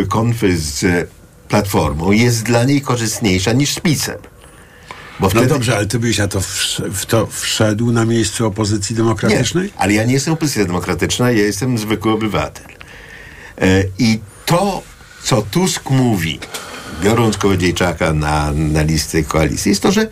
konfy 0.08 0.58
z 0.58 1.10
Platformą 1.48 2.12
jest 2.12 2.42
dla 2.42 2.64
niej 2.64 2.80
korzystniejsza 2.80 3.52
niż 3.52 3.74
z 3.74 3.80
PiSem. 3.80 4.18
Bo 5.20 5.26
No 5.26 5.30
wtedy... 5.30 5.46
dobrze, 5.46 5.76
ale 5.76 5.86
ty 5.86 5.98
byś 5.98 6.18
na 6.18 6.28
to, 6.28 6.40
wsz- 6.40 6.90
w 6.90 7.06
to 7.06 7.26
wszedł 7.26 7.92
na 7.92 8.04
miejscu 8.04 8.46
opozycji 8.46 8.96
demokratycznej? 8.96 9.64
Nie, 9.64 9.70
ale 9.76 9.92
ja 9.92 10.04
nie 10.04 10.12
jestem 10.12 10.34
opozycja 10.34 10.64
demokratyczna, 10.64 11.30
ja 11.30 11.42
jestem 11.44 11.78
zwykły 11.78 12.12
obywatel. 12.12 12.66
E, 13.60 13.84
I 13.98 14.20
to, 14.46 14.82
co 15.22 15.42
Tusk 15.42 15.90
mówi, 15.90 16.38
biorąc 17.02 17.36
Kołodziejczaka 17.38 18.12
na, 18.12 18.52
na 18.52 18.82
listy 18.82 19.24
koalicji, 19.24 19.68
jest 19.70 19.82
to, 19.82 19.92
że 19.92 20.08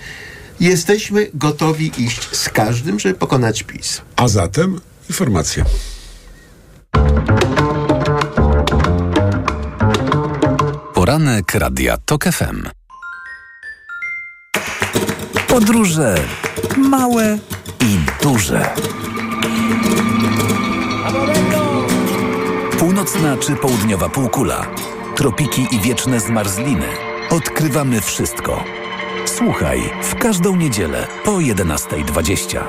jesteśmy 0.61 1.31
gotowi 1.35 1.92
iść 1.99 2.29
z 2.37 2.49
każdym, 2.49 3.01
żeby 3.01 3.14
pokonać 3.14 3.62
PiS. 3.62 4.01
A 4.16 4.29
zatem 4.29 4.81
informacja. 5.09 5.64
Poranek 10.94 11.55
Radia 11.55 11.97
TOK 12.05 12.25
FM. 12.25 12.62
Podróże 15.49 16.15
małe 16.77 17.39
i 17.81 17.99
duże. 18.23 18.75
Północna 22.79 23.37
czy 23.37 23.57
południowa 23.57 24.09
półkula, 24.09 24.67
tropiki 25.17 25.67
i 25.71 25.81
wieczne 25.81 26.21
zmarzliny. 26.21 26.87
Odkrywamy 27.31 28.01
wszystko. 28.01 28.65
Słuchaj 29.27 29.91
w 30.03 30.15
każdą 30.15 30.57
niedzielę 30.57 31.07
po 31.25 31.33
11.20. 31.33 32.61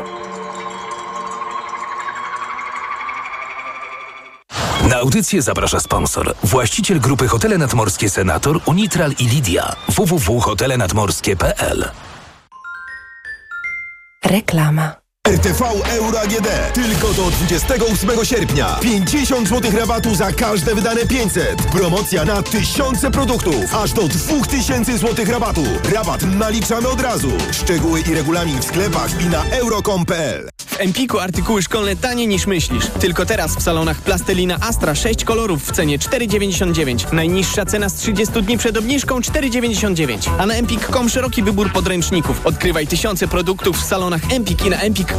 Na 4.89 4.96
audycję 4.96 5.42
zaprasza 5.42 5.80
sponsor. 5.80 6.36
Właściciel 6.44 7.00
grupy 7.00 7.28
Hotele 7.28 7.58
Nadmorskie 7.58 8.10
Senator, 8.10 8.60
Unitral 8.65 9.12
i 9.20 9.28
Lidia. 9.28 9.76
www.hotelenadmorskie.pl 9.89 11.92
Reklama. 14.30 14.99
RTV 15.30 15.62
Euro 15.98 16.20
AGD. 16.20 16.74
Tylko 16.74 17.13
do 17.13 17.32
28 17.32 18.26
sierpnia. 18.26 18.80
50 18.82 19.50
zł 19.50 19.72
rabatu 19.80 20.15
za 20.15 20.32
każde 20.32 20.76
wydane 20.76 21.06
500. 21.06 21.62
Promocja 21.62 22.26
na 22.26 22.42
tysiące 22.44 23.12
produktów. 23.12 23.76
Aż 23.76 23.94
do 23.94 24.08
2000 24.08 24.98
zł 24.98 25.26
rabatu. 25.26 25.63
Rabat 25.94 26.22
naliczamy 26.39 26.88
od 26.88 27.02
razu. 27.02 27.32
Szczegóły 27.52 28.02
i 28.02 28.13
regulamin 28.13 28.60
w 28.60 28.65
sklepach 28.65 29.22
i 29.22 29.26
na 29.26 29.46
euro.com.pl 29.46 30.50
W 30.68 30.80
Empiku 30.80 31.20
artykuły 31.20 31.62
szkolne 31.62 31.96
taniej 31.96 32.28
niż 32.28 32.48
myślisz. 32.48 32.86
Tylko 33.00 33.26
teraz 33.26 33.56
w 33.56 33.62
salonach 33.62 34.02
Plastelina 34.02 34.58
Astra 34.62 34.96
6 34.96 35.24
kolorów 35.24 35.63
w 35.63 35.72
cenie 35.72 36.00
4,99. 36.00 37.13
Najniższa 37.13 37.65
cena 37.65 37.89
z 37.89 37.94
30 37.94 38.44
dni 38.44 38.58
przed 38.58 38.78
obniżką 38.78 39.20
4,99. 39.20 40.30
A 40.38 40.46
na 40.46 40.54
empik.com 40.54 41.10
szeroki 41.10 41.44
wybór 41.44 41.72
podręczników. 41.72 42.46
Odkrywaj 42.46 42.88
tysiące 42.88 43.28
produktów 43.28 43.78
w 43.78 43.86
salonach 43.86 44.22
Empik 44.34 44.65
i 44.65 44.70
na 44.70 44.78
empik.com. 44.78 45.18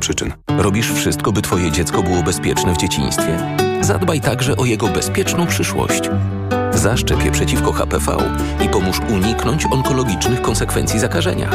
przyczyn. 0.00 0.32
Robisz 0.48 0.92
wszystko, 0.92 1.32
by 1.32 1.42
twoje 1.42 1.72
dziecko 1.72 2.02
było 2.02 2.22
bezpieczne 2.22 2.74
w 2.74 2.76
dzieciństwie? 2.76 3.38
Zadbaj 3.80 4.20
także 4.20 4.56
o 4.56 4.64
jego 4.64 4.88
bezpieczną 4.88 5.46
przyszłość. 5.46 6.10
Zaszczep 6.74 7.24
je 7.24 7.30
przeciwko 7.30 7.72
HPV 7.72 8.16
i 8.64 8.68
pomóż 8.68 9.00
uniknąć 9.08 9.66
onkologicznych 9.70 10.42
konsekwencji 10.42 11.00
zakażenia. 11.00 11.50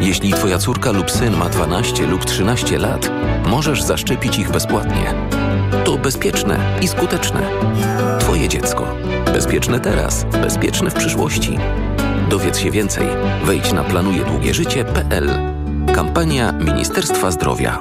Jeśli 0.00 0.32
twoja 0.32 0.58
córka 0.58 0.92
lub 0.92 1.10
syn 1.10 1.36
ma 1.36 1.48
12 1.48 2.06
lub 2.06 2.24
13 2.24 2.78
lat, 2.78 3.10
możesz 3.46 3.82
zaszczepić 3.82 4.38
ich 4.38 4.50
bezpłatnie. 4.50 5.14
To 5.84 5.98
bezpieczne 5.98 6.78
i 6.82 6.88
skuteczne. 6.88 7.40
Twoje 8.20 8.48
dziecko. 8.48 8.94
Bezpieczne 9.32 9.80
teraz, 9.80 10.24
bezpieczne 10.24 10.90
w 10.90 10.94
przyszłości. 10.94 11.58
Dowiedz 12.30 12.58
się 12.58 12.70
więcej. 12.70 13.06
Wejdź 13.44 13.72
na 13.72 13.84
planujedługieżycie.pl. 13.84 15.51
Kampania 15.94 16.52
Ministerstwa 16.52 17.30
Zdrowia. 17.30 17.78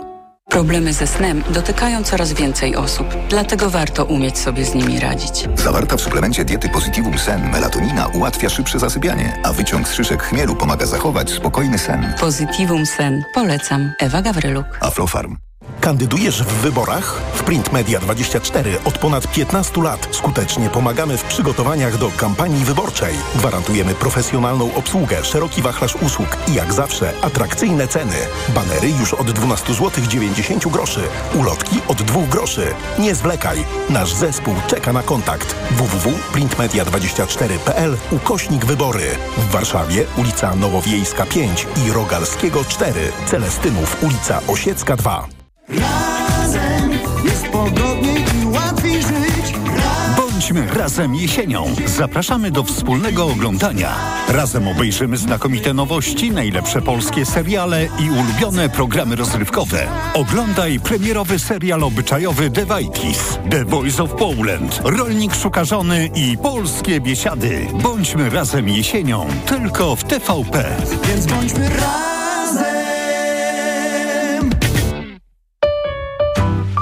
Problemy 0.50 0.94
ze 0.94 1.08
snem 1.08 1.44
dotykają 1.50 2.04
coraz 2.04 2.34
więcej 2.34 2.76
osób, 2.76 3.08
dlatego 3.30 3.70
warto 3.70 4.06
umieć 4.06 4.38
sobie 4.38 4.66
z 4.66 4.74
nimi 4.76 5.00
radzić. 5.00 5.48
Zawarta 5.56 5.98
w 5.98 6.02
suplemencie 6.02 6.46
diety 6.46 6.70
Positivum 6.70 7.20
Sen 7.20 7.50
melatonina 7.52 8.08
ułatwia 8.08 8.50
szybsze 8.50 8.80
zasypianie, 8.80 9.38
a 9.44 9.54
wyciąg 9.54 9.88
z 9.88 9.94
szyszek 9.94 10.24
chmielu 10.24 10.56
pomaga 10.56 10.86
zachować 10.86 11.30
spokojny 11.30 11.78
sen. 11.78 12.14
Positivum 12.20 12.86
Sen. 12.86 13.24
Polecam. 13.34 13.92
Ewa 14.00 14.22
Gawryluk. 14.22 14.66
Aflofarm. 14.82 15.38
Kandydujesz 15.92 16.44
w 16.44 16.48
wyborach? 16.48 17.22
W 17.34 17.44
Print 17.44 17.72
Media 17.72 18.00
24 18.00 18.78
od 18.86 18.98
ponad 18.98 19.32
15 19.32 19.82
lat 19.82 20.08
skutecznie 20.12 20.70
pomagamy 20.70 21.18
w 21.18 21.24
przygotowaniach 21.24 21.98
do 21.98 22.12
kampanii 22.18 22.66
wyborczej. 22.66 23.16
Gwarantujemy 23.36 23.96
profesjonalną 23.96 24.76
obsługę, 24.76 25.26
szeroki 25.26 25.62
wachlarz 25.62 25.96
usług 25.96 26.38
i 26.48 26.54
jak 26.54 26.74
zawsze 26.74 27.14
atrakcyjne 27.22 27.88
ceny. 27.88 28.16
Banery 28.56 28.90
już 28.90 29.14
od 29.14 29.32
12 29.32 29.74
zł 29.74 29.92
90 30.08 30.68
groszy. 30.68 31.02
Ulotki 31.36 31.76
od 31.88 32.02
2 32.02 32.28
groszy. 32.28 32.68
Nie 33.00 33.16
zwlekaj. 33.16 33.66
Nasz 33.90 34.14
zespół 34.14 34.56
czeka 34.68 34.94
na 34.94 35.04
kontakt. 35.04 35.56
www.printmedia24.pl 35.72 37.98
ukośnik 38.12 38.66
wybory. 38.66 39.06
W 39.38 39.52
Warszawie 39.52 40.06
ulica 40.18 40.56
Nowowiejska 40.56 41.26
5 41.26 41.68
i 41.86 41.92
Rogalskiego 41.92 42.66
4. 42.66 43.12
Celestynów 43.26 44.04
ulica 44.04 44.42
Osiecka 44.48 44.96
2. 44.96 45.41
Razem 45.68 46.92
jest 47.26 47.48
pogodniej 47.48 48.26
i 48.44 48.46
łatwiej 48.46 49.02
żyć. 49.02 49.56
Bądźmy 50.18 50.68
razem 50.74 51.16
jesienią. 51.16 51.66
Zapraszamy 51.86 52.52
do 52.52 52.64
wspólnego 52.64 53.26
oglądania. 53.26 53.96
Razem 54.30 54.68
obejrzymy 54.68 55.18
znakomite 55.18 55.74
nowości, 55.74 56.32
najlepsze 56.32 56.82
polskie 56.82 57.26
seriale 57.26 57.86
i 57.86 58.10
ulubione 58.10 58.70
programy 58.70 59.16
rozrywkowe. 59.16 59.88
Oglądaj 60.14 60.80
premierowy 60.80 61.40
serial 61.40 61.84
obyczajowy 61.84 62.50
The 62.50 62.66
Vikings, 62.78 63.40
The 63.52 63.66
Voice 63.66 64.04
of 64.04 64.12
Poland, 64.12 64.82
Rolnik 64.84 65.36
szuka 65.36 65.66
żony 65.66 66.10
i 66.16 66.38
Polskie 66.38 67.02
biesiady. 67.02 67.68
Bądźmy 67.74 68.30
razem 68.30 68.70
jesienią, 68.70 69.28
tylko 69.46 69.96
w 69.96 70.04
TVP. 70.04 70.76
Więc 71.08 71.26
bądźmy 71.26 71.70
razem. 71.70 72.81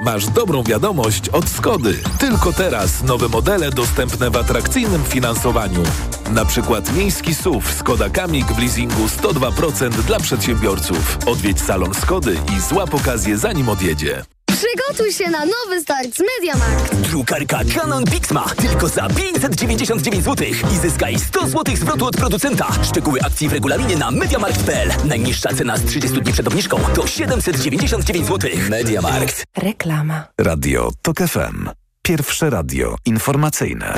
Masz 0.00 0.26
dobrą 0.26 0.62
wiadomość 0.62 1.28
od 1.28 1.48
Skody. 1.48 1.98
Tylko 2.18 2.52
teraz 2.52 3.02
nowe 3.02 3.28
modele 3.28 3.70
dostępne 3.70 4.30
w 4.30 4.36
atrakcyjnym 4.36 5.04
finansowaniu. 5.04 5.82
Na 6.30 6.44
przykład 6.44 6.92
miejski 6.96 7.34
SUV 7.34 7.72
Skoda 7.72 8.10
Kamik 8.10 8.46
w 8.46 8.58
leasingu 8.58 9.06
102% 9.06 9.90
dla 9.90 10.20
przedsiębiorców. 10.20 11.18
Odwiedź 11.26 11.60
salon 11.60 11.94
Skody 11.94 12.36
i 12.56 12.60
złap 12.60 12.94
okazję 12.94 13.38
zanim 13.38 13.68
odjedzie. 13.68 14.24
Przygotuj 14.52 15.12
się 15.12 15.30
na 15.30 15.38
nowy 15.38 15.80
start 15.80 16.16
z 16.16 16.20
MediaMarkt. 16.20 16.94
Drukarka 16.94 17.60
Canon 17.74 18.04
Pixma 18.04 18.44
tylko 18.56 18.88
za 18.88 19.08
599 19.08 20.24
zł 20.24 20.46
i 20.74 20.78
zyskaj 20.78 21.18
100 21.18 21.48
zł 21.48 21.76
zwrotu 21.76 22.06
od 22.06 22.16
producenta. 22.16 22.66
Szczegóły 22.82 23.20
akcji 23.22 23.48
w 23.48 23.52
regulaminie 23.52 23.96
na 23.96 24.10
MediaMarkt.pl. 24.10 24.90
Najniższa 25.04 25.54
cena 25.54 25.76
z 25.76 25.84
30 25.84 26.20
dni 26.20 26.32
przed 26.32 26.48
obniżką 26.48 26.78
to 26.94 27.06
799 27.06 28.26
zł. 28.26 28.50
MediaMarkt. 28.70 29.44
Reklama. 29.56 30.24
Radio 30.38 30.90
TOK 31.02 31.18
FM. 31.18 31.68
Pierwsze 32.02 32.50
radio 32.50 32.96
informacyjne. 33.06 33.94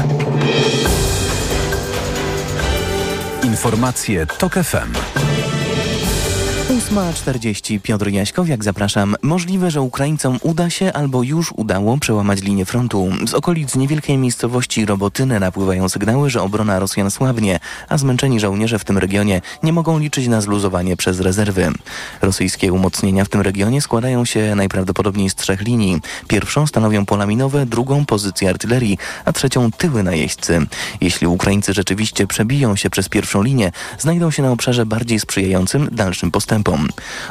Informacje 3.43 4.27
TOK 4.27 4.55
FM. 4.55 4.93
8.40 6.93 7.80
Piotr 7.80 8.09
Jaśkowiak, 8.09 8.64
zapraszam. 8.64 9.16
Możliwe, 9.22 9.70
że 9.70 9.80
Ukraińcom 9.80 10.38
uda 10.43 10.70
się 10.70 10.93
albo 10.93 11.22
już 11.22 11.53
udało 11.57 11.99
przełamać 11.99 12.43
linię 12.43 12.64
frontu. 12.64 13.11
Z 13.26 13.34
okolic 13.34 13.76
niewielkiej 13.76 14.18
miejscowości 14.18 14.86
Robotyny 14.86 15.40
napływają 15.40 15.88
sygnały, 15.88 16.30
że 16.30 16.43
obrona 16.43 16.78
Rosjan 16.78 17.11
słabnie, 17.11 17.61
a 17.88 17.99
zmęczeni 17.99 18.40
żołnierze 18.40 18.78
w 18.78 18.84
tym 18.84 18.99
regionie 18.99 19.40
nie 19.62 19.72
mogą 19.72 19.99
liczyć 19.99 20.28
na 20.28 20.40
zluzowanie 20.40 20.97
przez 20.97 21.20
rezerwy. 21.20 21.68
Rosyjskie 22.22 22.72
umocnienia 22.72 23.24
w 23.24 23.28
tym 23.28 23.40
regionie 23.40 23.82
składają 23.82 24.24
się 24.24 24.55
najprawdopodobniej 24.55 25.30
z 25.30 25.34
trzech 25.34 25.61
linii. 25.61 26.01
Pierwszą 26.28 26.66
stanowią 26.66 27.07
pola 27.07 27.26
minowe, 27.26 27.66
drugą 27.66 28.07
pozycję 28.07 28.51
artylerii, 28.51 28.99
a 29.24 29.32
trzecią 29.32 29.70
tyły 29.70 30.03
najeźdźcy. 30.03 30.66
Jeśli 31.01 31.26
Ukraińcy 31.26 31.72
rzeczywiście 31.72 32.26
przebiją 32.26 32.76
się 32.76 32.90
przez 32.90 33.09
pierwszą 33.09 33.43
linię, 33.43 33.72
znajdą 33.99 34.30
się 34.30 34.43
na 34.43 34.51
obszarze 34.51 34.86
bardziej 34.86 35.20
sprzyjającym 35.20 35.88
dalszym 35.93 36.30
postępom. 36.30 36.82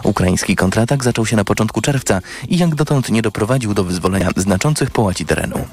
Ukraiński 0.04 0.56
kontratak 0.56 1.04
zaczął 1.04 1.26
się 1.26 1.36
na 1.36 1.44
początku 1.44 1.82
czerwca 1.82 2.22
i 2.48 2.58
jak 2.58 2.76
dotąd 2.76 3.10
nie 3.10 3.22
doprowadził 3.22 3.74
do 3.74 3.84
wyzwolenia 3.84 4.30
znaczących 4.36 4.92
połaci 4.92 5.26
terenu. 5.26 5.66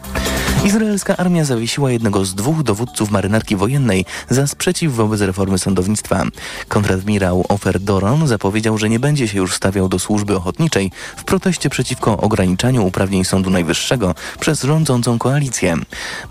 Izraelska 0.65 1.17
armia 1.17 1.45
zawiesiła 1.45 1.91
jednego 1.91 2.25
z 2.25 2.35
dwóch 2.35 2.63
dowódców 2.63 3.11
marynarki 3.11 3.57
wojennej 3.57 4.05
za 4.31 4.47
sprzeciw 4.47 4.93
wobec 4.93 5.21
reformy 5.21 5.59
sądownictwa. 5.59 6.25
Kontradmirał 6.69 7.45
Ofer 7.49 7.81
Doron 7.81 8.27
zapowiedział, 8.27 8.79
że 8.79 8.89
nie 8.89 9.01
będzie 9.01 9.29
się 9.29 9.39
już 9.39 9.55
stawiał 9.55 9.89
do 9.89 9.99
służby 9.99 10.37
ochotniczej 10.37 10.91
w 11.17 11.25
proteście 11.25 11.71
przeciwko 11.71 12.17
ograniczaniu 12.17 12.87
uprawnień 12.87 13.25
Sądu 13.25 13.51
Najwyższego 13.51 14.15
przez 14.41 14.63
rządzącą 14.63 15.19
koalicję. 15.19 15.77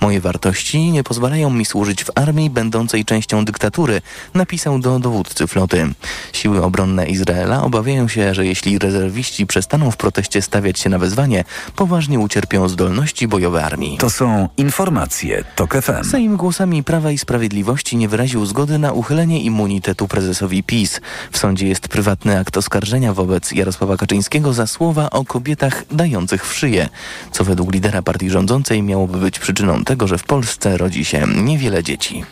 Moje 0.01 0.21
wartości 0.21 0.91
nie 0.91 1.03
pozwalają 1.03 1.49
mi 1.49 1.65
służyć 1.65 2.03
w 2.03 2.11
armii 2.15 2.49
będącej 2.49 3.05
częścią 3.05 3.45
dyktatury, 3.45 4.01
napisał 4.33 4.79
do 4.79 4.99
dowódcy 4.99 5.47
floty. 5.47 5.93
Siły 6.33 6.63
obronne 6.63 7.07
Izraela 7.07 7.36
obawiają 7.63 8.07
się, 8.07 8.33
że 8.33 8.45
jeśli 8.45 8.79
rezerwiści 8.79 9.45
przestaną 9.45 9.91
w 9.91 9.97
proteście 9.97 10.41
stawiać 10.41 10.79
się 10.79 10.89
na 10.89 10.99
wezwanie, 10.99 11.43
poważnie 11.75 12.19
ucierpią 12.19 12.69
zdolności 12.69 13.27
bojowe 13.27 13.65
armii. 13.65 13.97
To 13.97 14.09
są 14.09 14.49
informacje 14.57 15.43
TOK 15.55 15.81
FM. 15.81 16.03
Sejm 16.03 16.38
głosami 16.38 16.83
Prawa 16.83 17.11
i 17.11 17.17
Sprawiedliwości 17.17 17.97
nie 17.97 18.09
wyraził 18.09 18.45
zgody 18.45 18.77
na 18.77 18.91
uchylenie 18.91 19.41
immunitetu 19.41 20.07
prezesowi 20.07 20.63
PiS. 20.63 21.01
W 21.31 21.38
sądzie 21.38 21.67
jest 21.67 21.88
prywatny 21.88 22.39
akt 22.39 22.57
oskarżenia 22.57 23.13
wobec 23.13 23.51
Jarosława 23.51 23.97
Kaczyńskiego 23.97 24.53
za 24.53 24.67
słowa 24.67 25.09
o 25.09 25.25
kobietach 25.25 25.83
dających 25.91 26.47
w 26.47 26.53
szyję, 26.53 26.89
co 27.31 27.43
według 27.43 27.73
lidera 27.73 28.01
partii 28.01 28.29
rządzącej 28.29 28.83
miałoby 28.83 29.17
być 29.17 29.39
przyczyną 29.39 29.83
tego, 29.83 30.07
że 30.07 30.17
w 30.17 30.23
Polsce 30.23 30.77
rodzi 30.77 31.05
się 31.05 31.27
niewiele 31.43 31.83
dzieci. 31.83 32.23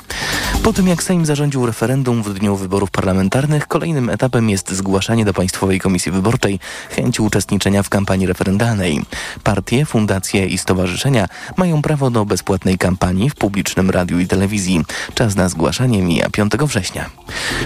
Po 0.64 0.74
tym 0.74 0.88
jak 0.88 1.03
Sejm 1.03 1.26
zarządził 1.26 1.66
referendum 1.66 2.24
w 2.24 2.34
dniu 2.34 2.56
wyborów 2.56 2.91
parlamentarnych, 2.91 3.68
kolejnym 3.68 4.10
etapem 4.10 4.49
jest 4.49 4.74
zgłaszanie 4.96 5.26
do 5.26 5.34
Państwowej 5.34 5.80
Komisji 5.80 6.12
Wyborczej 6.12 6.60
chęci 6.89 7.22
uczestniczenia 7.22 7.84
w 7.84 7.89
kampanii 7.89 8.28
referendalnej. 8.28 9.02
Partie, 9.43 9.86
fundacje 9.86 10.46
i 10.46 10.58
stowarzyszenia 10.58 11.28
mają 11.58 11.82
prawo 11.82 12.10
do 12.10 12.26
bezpłatnej 12.26 12.78
kampanii 12.78 13.30
w 13.30 13.36
publicznym 13.36 13.89
radiu 13.89 14.20
i 14.20 14.28
telewizji. 14.28 14.86
Czas 15.14 15.36
na 15.36 15.50
zgłaszanie 15.50 16.02
mija 16.02 16.30
5 16.30 16.54
września. 16.54 17.10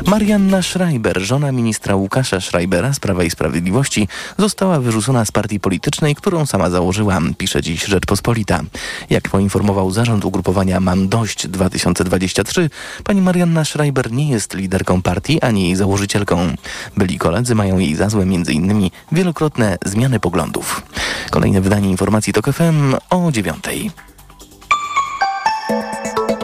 Marianna 0.05 0.61
Schreiber, 0.61 1.21
żona 1.21 1.51
ministra 1.51 1.95
Łukasza 1.95 2.41
Schreibera 2.41 2.93
z 2.93 2.99
Prawa 2.99 3.23
i 3.23 3.29
Sprawiedliwości, 3.29 4.07
została 4.37 4.79
wyrzucona 4.79 5.25
z 5.25 5.31
partii 5.31 5.59
politycznej, 5.59 6.15
którą 6.15 6.45
sama 6.45 6.69
założyła, 6.69 7.19
pisze 7.37 7.61
dziś 7.61 7.85
Rzeczpospolita. 7.85 8.61
Jak 9.09 9.29
poinformował 9.29 9.91
zarząd 9.91 10.25
ugrupowania 10.25 10.79
Mam 10.79 11.09
Dość 11.09 11.47
2023, 11.47 12.69
pani 13.03 13.21
Marianna 13.21 13.65
Schreiber 13.65 14.11
nie 14.11 14.29
jest 14.29 14.53
liderką 14.53 15.01
partii 15.01 15.41
ani 15.41 15.63
jej 15.63 15.75
założycielką. 15.75 16.55
Byli 16.97 17.18
koledzy 17.19 17.55
mają 17.55 17.79
jej 17.79 17.95
za 17.95 18.09
złe 18.09 18.23
m.in. 18.23 18.89
wielokrotne 19.11 19.77
zmiany 19.85 20.19
poglądów. 20.19 20.81
Kolejne 21.29 21.61
wydanie 21.61 21.89
informacji 21.89 22.33
TOK 22.33 22.45
FM 22.53 22.95
o 23.09 23.31
dziewiątej. 23.31 23.91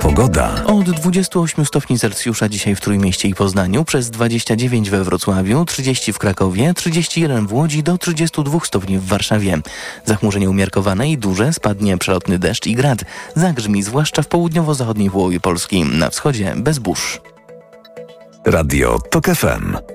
Pogoda. 0.01 0.65
Od 0.65 0.91
28 0.91 1.65
stopni 1.65 1.99
Celsjusza 1.99 2.49
dzisiaj 2.49 2.75
w 2.75 2.81
Trójmieście 2.81 3.27
i 3.27 3.35
Poznaniu, 3.35 3.85
przez 3.85 4.09
29 4.09 4.89
we 4.89 5.03
Wrocławiu, 5.03 5.65
30 5.65 6.13
w 6.13 6.19
Krakowie, 6.19 6.73
31 6.73 7.47
w 7.47 7.53
Łodzi 7.53 7.83
do 7.83 7.97
32 7.97 8.59
stopni 8.63 8.97
w 8.97 9.05
Warszawie. 9.05 9.57
Zachmurzenie 10.05 10.49
umiarkowane 10.49 11.09
i 11.09 11.17
duże, 11.17 11.53
spadnie 11.53 11.97
przelotny 11.97 12.39
deszcz 12.39 12.67
i 12.67 12.75
grad. 12.75 12.99
Zagrzmi 13.35 13.83
zwłaszcza 13.83 14.21
w 14.21 14.27
południowo-zachodniej 14.27 15.11
połowie 15.11 15.39
Polski, 15.39 15.83
na 15.83 16.09
wschodzie 16.09 16.53
bez 16.57 16.79
burz. 16.79 17.21
Radio 18.45 18.99
TOK 19.11 19.25
FM. 19.25 19.94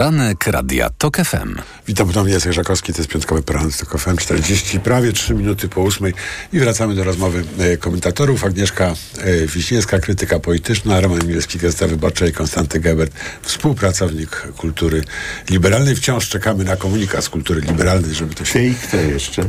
Poranek 0.00 0.46
Radia 0.46 0.90
TOK 0.98 1.16
FM. 1.16 1.54
Witam 1.86 2.08
ponownie, 2.08 2.32
Jacek 2.32 2.52
Żakowski, 2.52 2.92
to 2.92 2.98
jest 2.98 3.10
piątkowy 3.10 3.42
poranek 3.42 3.76
TOK 3.76 3.98
FM, 3.98 4.16
40, 4.16 4.80
prawie 4.80 5.12
3 5.12 5.34
minuty 5.34 5.68
po 5.68 5.80
ósmej 5.80 6.14
i 6.52 6.60
wracamy 6.60 6.94
do 6.94 7.04
rozmowy 7.04 7.44
e, 7.58 7.76
komentatorów. 7.76 8.44
Agnieszka 8.44 8.94
e, 9.18 9.46
Wiśniewska, 9.46 9.98
krytyka 9.98 10.38
polityczna, 10.38 11.00
Roman 11.00 11.26
Milewski, 11.26 11.58
Gazeta 11.58 11.86
Wyborcza 11.86 12.26
i 12.26 12.32
Konstanty 12.32 12.80
Gebert, 12.80 13.12
współpracownik 13.42 14.30
kultury 14.56 15.02
liberalnej. 15.50 15.96
Wciąż 15.96 16.28
czekamy 16.28 16.64
na 16.64 16.76
komunikat 16.76 17.24
z 17.24 17.28
kultury 17.28 17.60
liberalnej, 17.60 18.14
żeby 18.14 18.34
to 18.34 18.44
się... 18.44 18.62
I 18.62 18.74
kto 18.74 18.96
jeszcze? 18.96 19.42
E, 19.42 19.46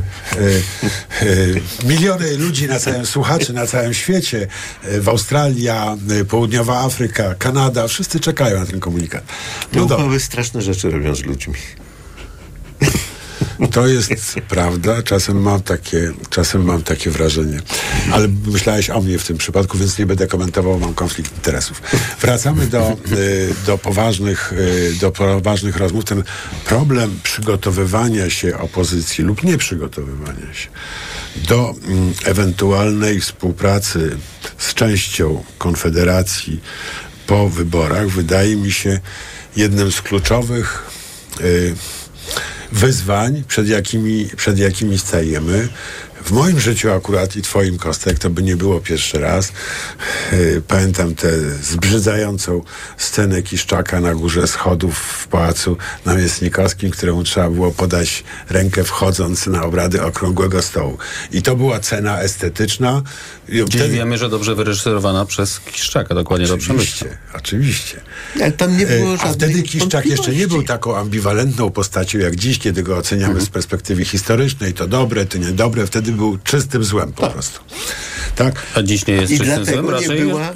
e, 1.22 1.86
miliony 1.86 2.36
ludzi 2.36 2.68
na 2.68 2.78
całym, 2.78 3.06
słuchaczy 3.06 3.52
na 3.52 3.66
całym 3.66 3.94
świecie, 3.94 4.46
e, 4.82 5.00
w 5.00 5.08
Australii, 5.08 5.68
e, 5.68 5.96
Południowa 6.28 6.80
Afryka, 6.80 7.34
Kanada, 7.34 7.88
wszyscy 7.88 8.20
czekają 8.20 8.58
na 8.60 8.66
ten 8.66 8.80
komunikat. 8.80 9.24
No 9.72 9.86
Duchowy 9.86 10.20
straszne 10.44 10.62
rzeczy 10.62 10.90
robią 10.90 11.14
z 11.14 11.24
ludźmi. 11.24 11.54
To 13.70 13.86
jest 13.86 14.34
prawda, 14.48 15.02
czasem 15.02 15.42
mam, 15.42 15.62
takie, 15.62 16.12
czasem 16.30 16.64
mam 16.64 16.82
takie 16.82 17.10
wrażenie. 17.10 17.60
Ale 18.12 18.28
myślałeś 18.46 18.90
o 18.90 19.00
mnie 19.00 19.18
w 19.18 19.26
tym 19.26 19.38
przypadku, 19.38 19.78
więc 19.78 19.98
nie 19.98 20.06
będę 20.06 20.26
komentował, 20.26 20.78
mam 20.78 20.94
konflikt 20.94 21.36
interesów. 21.36 21.82
Wracamy 22.20 22.66
do, 22.66 22.96
y, 23.12 23.54
do, 23.66 23.78
poważnych, 23.78 24.52
y, 24.52 24.94
do 25.00 25.10
poważnych 25.10 25.76
rozmów. 25.76 26.04
Ten 26.04 26.22
problem 26.64 27.20
przygotowywania 27.22 28.30
się 28.30 28.58
opozycji 28.58 29.24
lub 29.24 29.44
nieprzygotowywania 29.44 30.54
się 30.54 30.68
do 31.48 31.74
mm, 31.88 32.14
ewentualnej 32.24 33.20
współpracy 33.20 34.16
z 34.58 34.74
częścią 34.74 35.44
Konfederacji 35.58 36.60
po 37.26 37.48
wyborach 37.48 38.08
wydaje 38.08 38.56
mi 38.56 38.72
się 38.72 39.00
jednym 39.56 39.92
z 39.92 40.02
kluczowych 40.02 40.90
y, 41.40 41.74
wyzwań, 42.72 43.44
przed 43.48 43.68
jakimi, 43.68 44.28
przed 44.36 44.58
jakimi 44.58 44.98
stajemy. 44.98 45.68
W 46.24 46.30
moim 46.30 46.60
życiu 46.60 46.92
akurat 46.92 47.36
i 47.36 47.42
twoim 47.42 47.78
Kostek 47.78 48.18
to 48.18 48.30
by 48.30 48.42
nie 48.42 48.56
było 48.56 48.80
pierwszy 48.80 49.18
raz. 49.18 49.52
Yy, 50.32 50.62
Pamiętam 50.68 51.14
tę 51.14 51.40
zbrzydzającą 51.62 52.64
scenę 52.96 53.42
Kiszczaka 53.42 54.00
na 54.00 54.14
górze 54.14 54.46
schodów 54.46 54.98
w 54.98 55.28
Pałacu 55.28 55.76
Namiestnikowskim, 56.06 56.90
któremu 56.90 57.24
trzeba 57.24 57.50
było 57.50 57.70
podać 57.70 58.24
rękę 58.50 58.84
wchodząc 58.84 59.46
na 59.46 59.62
obrady 59.62 60.02
Okrągłego 60.02 60.62
Stołu. 60.62 60.98
I 61.32 61.42
to 61.42 61.56
była 61.56 61.80
cena 61.80 62.20
estetyczna. 62.20 63.02
Dziś 63.68 63.82
wiemy, 63.82 64.18
że 64.18 64.28
dobrze 64.28 64.54
wyreżyserowana 64.54 65.24
przez 65.24 65.60
Kiszczaka, 65.60 66.14
dokładnie 66.14 66.46
do 66.46 66.56
przemyśle. 66.56 67.18
Oczywiście. 67.34 68.00
Ale 68.40 68.52
tam 68.52 68.78
nie 68.78 68.86
było 68.86 69.12
E, 69.14 69.20
A 69.20 69.32
wtedy 69.32 69.62
Kiszczak 69.62 70.06
jeszcze 70.06 70.32
nie 70.32 70.48
był 70.48 70.62
taką 70.62 70.96
ambiwalentną 70.96 71.70
postacią 71.70 72.18
jak 72.18 72.36
dziś, 72.36 72.58
kiedy 72.58 72.82
go 72.82 72.96
oceniamy 72.96 73.40
z 73.40 73.48
perspektywy 73.48 74.04
historycznej. 74.04 74.74
To 74.74 74.86
dobre, 74.86 75.26
to 75.26 75.38
niedobre. 75.38 75.86
Wtedy 75.86 76.11
był 76.16 76.38
czystym 76.38 76.84
złem 76.84 77.12
po 77.12 77.26
prostu. 77.30 77.60
Tak? 78.36 78.54
A 78.74 78.82
dziś 78.82 79.06
nie 79.06 79.14
jest 79.14 79.32
I 79.32 79.38
czystym 79.38 79.56
dlatego 79.64 79.82
złem? 79.82 79.84
nie 79.86 80.08
Raczej 80.08 80.20
była- 80.26 80.52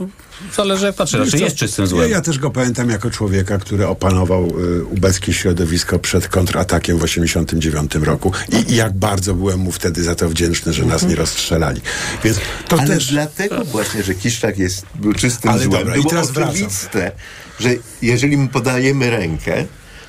zależy 0.56 0.86
jak 0.86 0.94
patrzy, 0.94 1.18
raczej 1.18 1.40
jest 1.40 1.56
czystym 1.56 1.86
złem. 1.86 2.10
ja 2.10 2.20
też 2.20 2.38
go 2.38 2.50
pamiętam 2.50 2.90
jako 2.90 3.10
człowieka, 3.10 3.58
który 3.58 3.86
opanował 3.86 4.52
y, 4.60 4.84
ubeckie 4.84 5.32
środowisko 5.32 5.98
przed 5.98 6.28
kontratakiem 6.28 6.98
w 6.98 7.02
89 7.02 7.94
roku 7.94 8.32
I, 8.52 8.72
i 8.72 8.76
jak 8.76 8.92
bardzo 8.92 9.34
byłem 9.34 9.58
mu 9.60 9.72
wtedy 9.72 10.02
za 10.02 10.14
to 10.14 10.28
wdzięczny, 10.28 10.72
że 10.72 10.84
nas 10.84 11.02
nie 11.02 11.14
rozstrzelali. 11.16 11.80
Więc 12.24 12.36
to 12.68 12.78
Ale 12.78 12.88
też... 12.94 13.06
dlatego 13.10 13.64
właśnie, 13.64 14.02
że 14.02 14.14
Kiszczak 14.14 14.58
jest, 14.58 14.86
był 14.94 15.12
czystym 15.12 15.50
Ale 15.50 15.62
złem. 15.64 15.70
dobra, 15.80 15.96
i 15.96 16.00
było 16.00 16.10
teraz 16.10 16.30
wracam. 16.30 16.54
oczywiste, 16.54 17.12
że 17.60 17.70
jeżeli 18.02 18.36
mu 18.36 18.48
podajemy 18.48 19.10
rękę, 19.10 19.64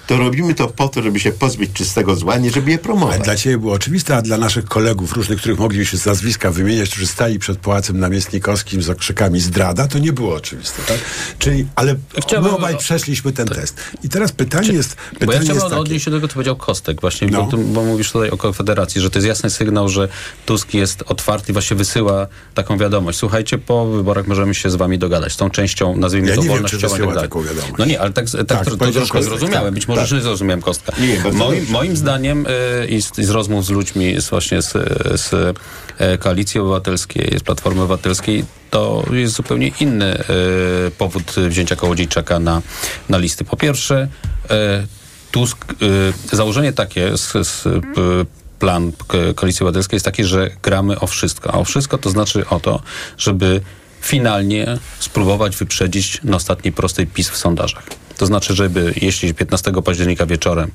to 0.08 0.18
robimy 0.18 0.56
to 0.56 0.68
po 0.68 0.88
to, 0.90 1.02
żeby 1.04 1.20
się 1.20 1.32
pozbyć 1.32 1.74
czystego 1.74 2.16
zła, 2.16 2.38
nie 2.38 2.52
żeby 2.52 2.72
je 2.72 2.78
promować. 2.78 3.16
Ale 3.16 3.24
dla 3.24 3.36
Ciebie 3.36 3.58
było 3.58 3.74
oczywiste, 3.74 4.16
a 4.16 4.22
dla 4.22 4.38
naszych 4.38 4.66
kolegów 4.66 5.14
różnych, 5.14 5.40
których 5.40 5.60
mogliśmy 5.60 6.00
z 6.00 6.06
nazwiska 6.06 6.52
wymieniać, 6.52 6.90
którzy 6.90 7.08
stali 7.08 7.40
przed 7.40 7.58
Pałacem 7.58 8.00
Namiestnikowskim 8.00 8.82
z 8.82 8.90
okrzykami 8.90 9.40
zdrada, 9.40 9.88
to 9.88 10.00
nie 10.00 10.14
było 10.14 10.36
oczywiste, 10.36 10.82
tak? 10.88 10.98
Czyli, 11.40 11.66
ale 11.76 11.96
Chciałbym- 12.28 12.52
my 12.52 12.58
obaj 12.58 12.78
przeszliśmy 12.78 13.32
ten 13.34 13.48
test. 13.48 13.76
I 14.04 14.10
teraz 14.10 14.32
pytanie 14.32 14.70
jest, 14.74 14.96
Bo 14.96 15.02
ja 15.02 15.20
pytanie 15.20 15.36
chciałbym 15.40 15.56
jest 15.56 15.66
takie, 15.70 15.82
odnieść 15.82 16.06
się 16.06 16.12
do 16.12 16.18
tego, 16.18 16.28
co 16.28 16.34
powiedział 16.34 16.56
Kostek 16.56 17.02
właśnie, 17.02 17.28
No. 17.28 17.44
bo, 17.52 17.58
bo 17.58 17.84
mówisz 17.84 18.12
tutaj 18.12 18.30
o 18.30 18.38
Konfederacji, 18.38 19.02
że 19.02 19.10
to 19.10 19.20
jest 19.20 19.28
jasny 19.28 19.50
sygnał, 19.50 19.90
że 19.90 20.08
Tusk 20.46 20.74
jest 20.74 21.04
otwarty 21.08 21.52
i 21.52 21.54
właśnie 21.54 21.78
wysyła 21.78 22.28
taką 22.56 22.78
wiadomość. 22.78 23.18
Słuchajcie, 23.20 23.58
po 23.58 23.86
wyborach 23.86 24.28
możemy 24.28 24.56
się 24.56 24.70
z 24.70 24.76
wami 24.76 24.98
dogadać. 25.00 25.34
Z 25.34 25.38
tą 25.38 25.50
częścią, 25.50 25.98
nazwijmy 25.98 26.30
Ja 26.30 26.36
to 26.36 26.42
nie 26.42 26.48
wiem, 26.50 26.56
czy 26.58 26.62
wolnościową 26.64 26.94
wysyła 26.94 27.14
tak 27.14 27.22
taką 27.24 27.44
wiadomość. 27.44 27.74
No 27.78 27.86
nie, 27.86 28.00
ale 28.02 28.12
tak, 28.14 28.26
tak, 28.30 28.46
Tak, 28.48 28.66
to, 28.66 28.78
to 28.78 28.92
troszkę 28.92 29.24
zrozumiałem. 29.24 29.64
tak, 29.66 29.74
Być 29.74 29.88
może 29.88 29.97
tak. 30.00 30.08
źle 30.10 30.22
zrozumiałem 30.22 30.62
Kostka. 30.62 30.94
Nie, 31.00 31.32
moim, 31.32 31.66
moim 31.70 31.98
zdaniem 31.98 32.46
y, 32.84 32.88
i, 32.88 33.02
z, 33.02 33.20
i 33.20 33.24
z 33.24 33.30
rozmów 33.30 33.66
z 33.66 33.70
ludźmi 33.70 34.22
z 34.22 34.30
właśnie 34.30 34.62
z, 34.62 34.72
z 35.22 35.34
e, 35.98 36.18
Koalicji 36.18 36.60
Obywatelskiej, 36.60 37.38
z 37.40 37.44
Platformy 37.44 37.82
Obywatelskiej, 37.82 38.46
to 38.70 39.04
jest 39.12 39.34
zupełnie 39.34 39.72
inny 39.80 40.20
y, 40.20 40.92
powód 40.98 41.36
wzięcia 41.48 41.76
Kołodziejczaka 41.76 42.40
na, 42.40 42.62
na 43.10 43.18
listy. 43.18 43.44
Po 43.46 43.58
pierwsze, 43.58 44.08
e, 44.50 44.88
Tusk, 45.32 45.66
y, 46.32 46.36
założenie 46.36 46.74
takie 46.74 47.18
z, 47.18 47.48
z 47.48 47.66
y, 47.66 47.82
plan 48.60 48.92
Ko- 49.08 49.18
Koalicji 49.36 49.64
Obywatelskiej 49.64 49.96
jest 49.96 50.06
takie, 50.06 50.26
że 50.26 50.50
gramy 50.64 51.00
o 51.00 51.08
wszystko. 51.08 51.54
A 51.54 51.58
o 51.58 51.64
wszystko 51.64 51.98
to 51.98 52.10
znaczy 52.10 52.46
o 52.50 52.60
to, 52.60 52.82
żeby 53.18 53.62
finalnie 54.08 54.78
spróbować 55.00 55.58
wyprzedzić 55.58 56.20
na 56.24 56.38
ostatniej 56.38 56.74
prostej 56.74 57.08
PiS 57.08 57.30
w 57.30 57.38
sondażach. 57.38 57.84
To 58.18 58.26
znaczy, 58.26 58.56
żeby 58.56 58.94
jeśli 59.02 59.34
15 59.34 59.72
października 59.86 60.26
wieczorem 60.26 60.72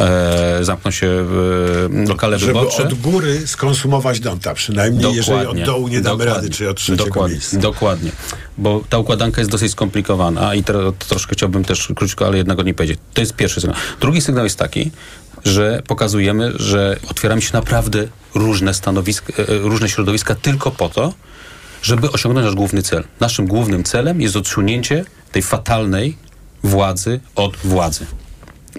e, 0.00 0.58
zamkną 0.64 0.90
się 0.90 1.06
e, 1.06 2.08
lokale 2.08 2.38
żeby 2.38 2.52
wyborcze... 2.52 2.82
od 2.82 2.94
góry 2.94 3.46
skonsumować 3.46 4.20
Donta, 4.20 4.54
przynajmniej 4.54 5.14
jeżeli 5.14 5.46
od 5.46 5.60
dołu 5.60 5.88
nie 5.88 6.00
damy 6.00 6.24
rady, 6.24 6.50
czy 6.50 6.70
od 6.70 6.76
trzeciego 6.76 7.04
dokładnie, 7.04 7.34
miejsca. 7.34 7.58
Dokładnie, 7.58 8.10
bo 8.58 8.84
ta 8.88 8.98
układanka 8.98 9.40
jest 9.40 9.50
dosyć 9.50 9.72
skomplikowana 9.72 10.54
i 10.54 10.64
teraz 10.64 10.94
troszkę 11.08 11.34
chciałbym 11.34 11.64
też 11.64 11.92
krótko, 11.96 12.26
ale 12.26 12.36
jednego 12.36 12.62
nie 12.62 12.74
powiedzieć. 12.74 12.98
To 13.14 13.20
jest 13.20 13.32
pierwszy 13.32 13.60
sygnał. 13.60 13.78
Drugi 14.00 14.20
sygnał 14.20 14.44
jest 14.44 14.58
taki, 14.58 14.90
że 15.44 15.82
pokazujemy, 15.86 16.52
że 16.56 16.96
otwieramy 17.10 17.42
się 17.42 17.50
naprawdę 17.52 18.08
różne 18.34 18.74
stanowiska, 18.74 19.32
e, 19.42 19.58
różne 19.58 19.88
środowiska 19.88 20.34
tylko 20.34 20.70
po 20.70 20.88
to, 20.88 21.12
żeby 21.86 22.12
osiągnąć 22.12 22.44
nasz 22.44 22.54
główny 22.54 22.82
cel. 22.82 23.04
Naszym 23.20 23.46
głównym 23.46 23.84
celem 23.84 24.20
jest 24.20 24.36
odsunięcie 24.36 25.04
tej 25.32 25.42
fatalnej 25.42 26.16
władzy 26.62 27.20
od 27.34 27.56
władzy. 27.56 28.06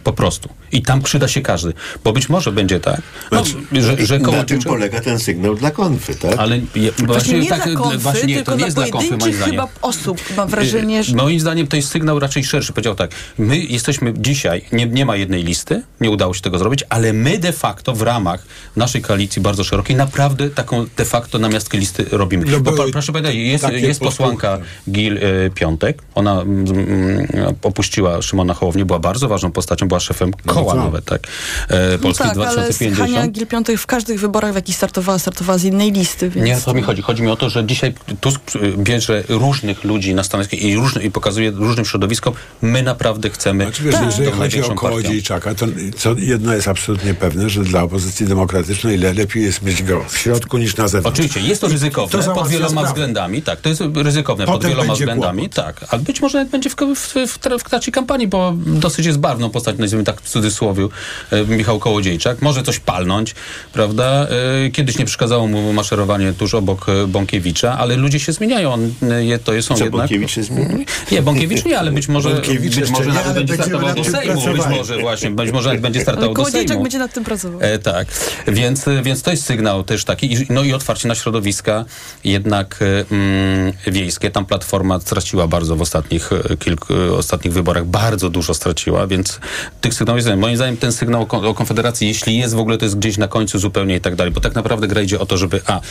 Po 0.03 0.13
prostu. 0.13 0.49
I 0.71 0.81
tam 0.81 1.01
przyda 1.01 1.27
się 1.27 1.41
każdy. 1.41 1.73
Bo 2.03 2.13
być 2.13 2.29
może 2.29 2.51
będzie 2.51 2.79
tak, 2.79 3.01
no, 3.31 3.43
że, 3.71 4.05
że 4.05 4.19
na 4.19 4.25
tym 4.25 4.33
Kołodziejczak- 4.33 4.67
polega 4.67 5.01
ten 5.01 5.19
sygnał 5.19 5.55
dla 5.55 5.71
konfy, 5.71 6.15
tak? 6.15 6.39
Ale 6.39 6.59
je, 6.75 6.91
Właśnie 6.91 7.39
nie 7.39 7.49
tak, 7.49 7.65
dla 7.65 7.75
konfy, 7.75 7.97
właśnie 7.97 8.35
nie, 8.35 8.43
to 8.43 8.55
nie 8.55 8.63
jest 8.65 8.75
dla 8.77 8.87
konfy, 8.87 9.17
moim 9.17 9.33
zdaniem. 9.33 9.51
chyba 9.51 9.67
osób. 9.81 10.21
Mam 10.37 10.47
wrażenie, 10.49 11.03
że... 11.03 11.15
Moim 11.15 11.39
zdaniem 11.39 11.67
to 11.67 11.75
jest 11.75 11.89
sygnał 11.89 12.19
raczej 12.19 12.43
szerszy. 12.43 12.73
Powiedział 12.73 12.95
tak, 12.95 13.11
my 13.37 13.57
jesteśmy 13.57 14.13
dzisiaj, 14.17 14.61
nie, 14.71 14.85
nie 14.85 15.05
ma 15.05 15.15
jednej 15.15 15.43
listy, 15.43 15.83
nie 16.01 16.09
udało 16.09 16.33
się 16.33 16.41
tego 16.41 16.57
zrobić, 16.57 16.83
ale 16.89 17.13
my 17.13 17.37
de 17.37 17.53
facto 17.53 17.93
w 17.93 18.01
ramach 18.01 18.45
naszej 18.75 19.01
koalicji 19.01 19.41
bardzo 19.41 19.63
szerokiej 19.63 19.95
naprawdę 19.95 20.49
taką 20.49 20.85
de 20.97 21.05
facto 21.05 21.39
namiastkę 21.39 21.77
listy 21.77 22.05
robimy. 22.11 22.45
No 22.45 22.59
Bo, 22.59 22.71
proszę 22.91 23.11
powiedzieć, 23.11 23.35
jest, 23.35 23.69
jest 23.69 23.99
posłanka 23.99 24.57
Gil 24.91 25.17
y, 25.17 25.51
Piątek, 25.55 26.01
ona 26.15 26.41
mm, 26.41 26.67
mm, 26.67 27.55
opuściła 27.63 28.21
Szymona 28.21 28.53
Hołownię, 28.53 28.85
była 28.85 28.99
bardzo 28.99 29.27
ważną 29.27 29.51
postacią, 29.51 29.86
była 29.88 29.99
szefem 29.99 30.31
koła 30.45 30.73
tak. 30.73 30.83
nawet, 30.83 31.05
tak, 31.05 31.27
e, 31.69 31.97
Polski 31.97 32.23
no 32.23 32.29
tak, 32.29 32.38
ale 32.38 32.55
2050. 32.55 32.97
Hania 32.97 33.27
Gil-Piątek 33.27 33.77
w 33.77 33.85
każdych 33.85 34.19
wyborach, 34.19 34.51
w 34.51 34.55
jakich 34.55 34.75
startowała, 34.75 35.19
startowała 35.19 35.57
z 35.57 35.63
innej 35.63 35.91
listy, 35.91 36.29
więc... 36.29 36.47
Nie 36.47 36.57
o 36.57 36.61
to 36.61 36.73
mi 36.73 36.81
chodzi. 36.81 37.01
Chodzi 37.01 37.23
mi 37.23 37.29
o 37.29 37.35
to, 37.35 37.49
że 37.49 37.65
dzisiaj 37.65 37.93
Tusk 38.21 38.41
y, 38.55 38.73
bierze 38.77 39.23
różnych 39.29 39.83
ludzi 39.83 40.15
na 40.15 40.23
stanowisko 40.23 40.55
i, 40.55 40.75
różny, 40.75 41.03
i 41.03 41.11
pokazuje 41.11 41.51
różnym 41.51 41.85
środowiskom, 41.85 42.33
my 42.61 42.83
naprawdę 42.83 43.29
chcemy 43.29 43.63
Znaczy, 43.63 43.83
wiesz, 43.83 43.95
jeżeli 44.05 44.25
chodzi 44.25 44.39
największą 44.39 44.71
o 44.71 44.75
partią. 44.75 44.89
Kołodziejczaka, 44.89 45.55
to 45.55 45.65
co 45.97 46.15
jedno 46.17 46.53
jest 46.53 46.67
absolutnie 46.67 47.13
pewne, 47.13 47.49
że 47.49 47.63
dla 47.63 47.83
opozycji 47.83 48.25
demokratycznej 48.25 48.97
le- 48.97 49.13
lepiej 49.13 49.43
jest 49.43 49.61
mieć 49.61 49.83
go 49.83 50.05
w 50.09 50.17
środku 50.17 50.57
niż 50.57 50.77
na 50.77 50.88
zewnątrz. 50.88 51.19
Oczywiście, 51.19 51.49
jest 51.49 51.61
to 51.61 51.67
ryzykowne 51.67 52.23
to 52.23 52.33
pod 52.33 52.47
wieloma 52.47 52.69
sprawę. 52.69 52.88
względami. 52.88 53.41
Tak, 53.41 53.61
to 53.61 53.69
jest 53.69 53.81
ryzykowne 53.95 54.45
pod 54.45 54.55
Potem 54.55 54.69
wieloma 54.69 54.88
będzie 54.88 55.05
względami. 55.05 55.49
Tak, 55.49 55.85
ale 55.89 56.01
być 56.01 56.21
może 56.21 56.38
nawet 56.38 56.51
będzie 56.51 56.69
w, 56.69 56.75
w, 56.75 57.13
w, 57.27 57.38
w 57.59 57.69
trakcie 57.69 57.91
kampanii, 57.91 58.27
bo 58.27 58.53
dosyć 58.55 59.05
jest 59.05 59.19
barwną 59.19 59.49
postacią, 59.49 59.76
nazwijmy 59.78 60.03
tak 60.03 60.21
w 60.21 60.30
cudzysłowie 60.30 60.88
e, 61.32 61.45
Michał 61.45 61.80
Kołodziejczak. 61.80 62.41
Może 62.41 62.63
coś 62.63 62.80
palnąć, 62.80 63.36
prawda? 63.73 64.28
E, 64.65 64.69
Kiedyś 64.71 64.97
nie 64.97 65.05
przeszkadzało 65.05 65.47
mu 65.47 65.73
maszerowanie 65.73 66.34
tuż 66.34 66.53
obok 66.53 66.89
e, 66.89 67.07
Bąkiewicza, 67.07 67.78
ale 67.78 67.95
ludzie 67.95 68.19
się 68.19 68.34
zmieniają. 68.34 68.73
On, 68.73 68.93
je- 69.19 69.39
to 69.39 69.61
są 69.61 69.75
Co, 69.75 69.84
jednak... 69.84 70.01
Bąkiewicz 70.01 70.32
się 70.32 70.43
zmienił? 70.43 70.86
Nie, 71.11 71.21
Bąkiewicz 71.21 71.65
nie, 71.65 71.80
ale 71.80 71.91
być 71.91 72.07
może, 72.07 72.41
być 72.59 72.89
może 72.89 73.09
nawet 73.09 73.34
będzie 73.34 73.53
startował 73.53 73.95
do 73.95 74.03
Sejmu. 74.03 74.41
Być 74.53 74.65
może 74.69 74.97
właśnie, 74.97 75.32
być 75.32 75.51
może 75.51 75.69
nawet 75.69 75.82
będzie 75.82 76.01
startował 76.01 76.30
do 76.30 76.36
Kołodziejczak 76.36 76.67
Sejmu. 76.67 76.84
będzie 76.84 76.99
nad 76.99 77.13
tym 77.13 77.23
pracował. 77.23 77.59
E, 77.61 77.80
tak, 77.80 78.07
więc, 78.47 78.86
więc 79.03 79.21
to 79.21 79.32
jest 79.32 79.45
sygnał 79.45 79.84
też 79.84 80.05
taki. 80.05 80.38
No 80.49 80.63
i 80.63 80.73
otwarcie 80.73 81.07
na 81.07 81.15
środowiska 81.15 81.86
jednak 82.23 82.80
mm, 83.11 83.73
wiejskie. 83.88 84.32
Tam 84.32 84.45
Platforma 84.45 84.99
straciła 84.99 85.47
bardzo 85.47 85.75
w 85.75 85.82
ostatnich, 85.82 86.30
kilku, 86.59 86.93
ostatnich 87.17 87.53
wyborach. 87.53 87.86
Bardzo 87.86 88.30
dużo 88.30 88.53
straciła, 88.53 89.07
więc 89.07 89.39
tych 89.81 89.93
sygnałów 89.93 90.25
jest. 90.25 90.39
Moim 90.39 90.55
zdaniem 90.55 90.77
ten 90.77 90.91
sygnał 90.91 91.21
o, 91.21 91.25
kon- 91.25 91.45
o 91.45 91.53
Konfederacji, 91.53 92.07
jeśli 92.07 92.37
jest 92.37 92.55
w 92.55 92.59
ogóle, 92.59 92.77
to 92.77 92.85
jest 92.85 92.97
gdzieś 92.97 93.17
na 93.17 93.27
końcu 93.27 93.59
zupełnie 93.59 93.95
i 93.95 94.01
tak 94.01 94.15
dalej. 94.15 94.33
Bo 94.33 94.41
tak 94.41 94.55
naprawdę 94.55 94.87
gra 94.87 95.01
idzie 95.01 95.19
o 95.19 95.25
to, 95.25 95.37
żeby 95.37 95.61
a, 95.65 95.81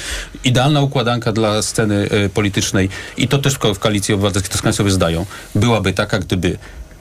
idealna 0.45 0.81
układanka 0.81 1.33
dla 1.33 1.63
sceny 1.63 2.09
e, 2.11 2.29
politycznej 2.29 2.89
i 3.17 3.29
to 3.29 3.39
też 3.39 3.55
w, 3.55 3.59
ko- 3.59 3.75
w 3.75 3.79
koalicji 3.79 4.15
obywatelskiej, 4.15 4.53
to 4.53 4.59
skąd 4.59 4.77
sobie 4.77 4.91
zdają, 4.91 5.27
byłaby 5.55 5.93
taka, 5.93 6.19
gdyby 6.19 6.59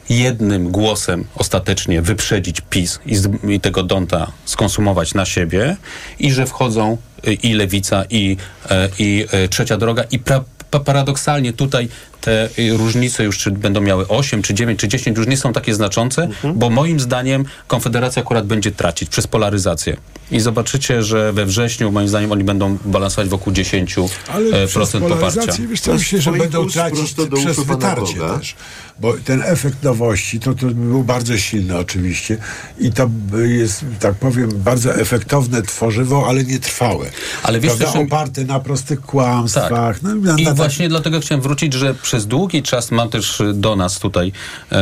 jednym 0.09 0.71
głosem 0.71 1.25
ostatecznie 1.35 2.01
wyprzedzić 2.01 2.61
PiS 2.69 2.99
i, 3.05 3.15
z, 3.15 3.27
i 3.49 3.59
tego 3.59 3.83
Donta 3.83 4.31
skonsumować 4.45 5.13
na 5.13 5.25
siebie 5.25 5.77
i 6.19 6.31
że 6.31 6.45
wchodzą 6.45 6.97
y, 7.27 7.33
i 7.33 7.53
Lewica 7.53 8.03
i, 8.09 8.37
e, 8.69 8.89
i 8.99 9.25
e, 9.31 9.47
Trzecia 9.47 9.77
Droga 9.77 10.03
i 10.11 10.19
pra, 10.19 10.43
pa, 10.71 10.79
paradoksalnie 10.79 11.53
tutaj 11.53 11.89
te 12.25 12.49
różnice 12.77 13.23
już 13.23 13.37
czy 13.37 13.51
będą 13.51 13.81
miały 13.81 14.07
8, 14.07 14.41
czy 14.41 14.53
9, 14.53 14.79
czy 14.79 14.87
10 14.87 15.17
już 15.17 15.27
nie 15.27 15.37
są 15.37 15.53
takie 15.53 15.75
znaczące, 15.75 16.27
bo 16.55 16.69
moim 16.69 16.99
zdaniem 16.99 17.45
Konfederacja 17.67 18.21
akurat 18.21 18.45
będzie 18.45 18.71
tracić 18.71 19.09
przez 19.09 19.27
polaryzację. 19.27 19.97
I 20.31 20.39
zobaczycie, 20.39 21.03
że 21.03 21.33
we 21.33 21.45
wrześniu 21.45 21.91
moim 21.91 22.07
zdaniem 22.07 22.31
oni 22.31 22.43
będą 22.43 22.77
balansować 22.85 23.29
wokół 23.29 23.53
10% 23.53 24.09
Ale 24.33 24.63
e, 24.63 24.67
procent 24.67 25.05
poparcia. 25.07 25.41
wiesz 25.69 25.81
co, 25.81 25.93
myślę, 25.93 26.21
że 26.21 26.31
będą 26.31 26.69
tracić 26.69 27.15
przez 27.35 27.59
wytarcie 27.59 28.19
Boga. 28.19 28.37
też. 28.39 28.55
Bo 28.99 29.13
ten 29.25 29.41
efekt 29.45 29.83
nowości, 29.83 30.39
to, 30.39 30.53
to 30.53 30.65
był 30.67 31.03
bardzo 31.03 31.37
silny 31.37 31.77
oczywiście 31.77 32.37
i 32.79 32.91
to 32.91 33.09
jest, 33.45 33.85
tak 33.99 34.15
powiem, 34.15 34.49
bardzo 34.55 34.95
efektowne 34.95 35.61
tworzywo, 35.61 36.25
ale 36.27 36.43
nie 36.43 36.59
trwałe. 36.59 37.05
Ale 37.43 37.59
wiesz 37.59 37.69
Prawda? 37.73 37.85
też, 37.85 37.93
że- 37.93 37.99
oparte 37.99 38.43
na 38.43 38.59
prostych 38.59 39.01
kłamstwach. 39.01 40.01
No, 40.03 40.15
na, 40.15 40.39
I 40.39 40.43
na 40.43 40.53
właśnie 40.53 40.89
dlatego 40.89 41.19
chciałem 41.19 41.41
wrócić, 41.41 41.73
że 41.73 41.93
przez 41.93 42.14
długi 42.23 42.63
czas 42.63 42.91
mam 42.91 43.09
też 43.09 43.41
do 43.53 43.75
nas 43.75 43.99
tutaj 43.99 44.31
e, 44.71 44.75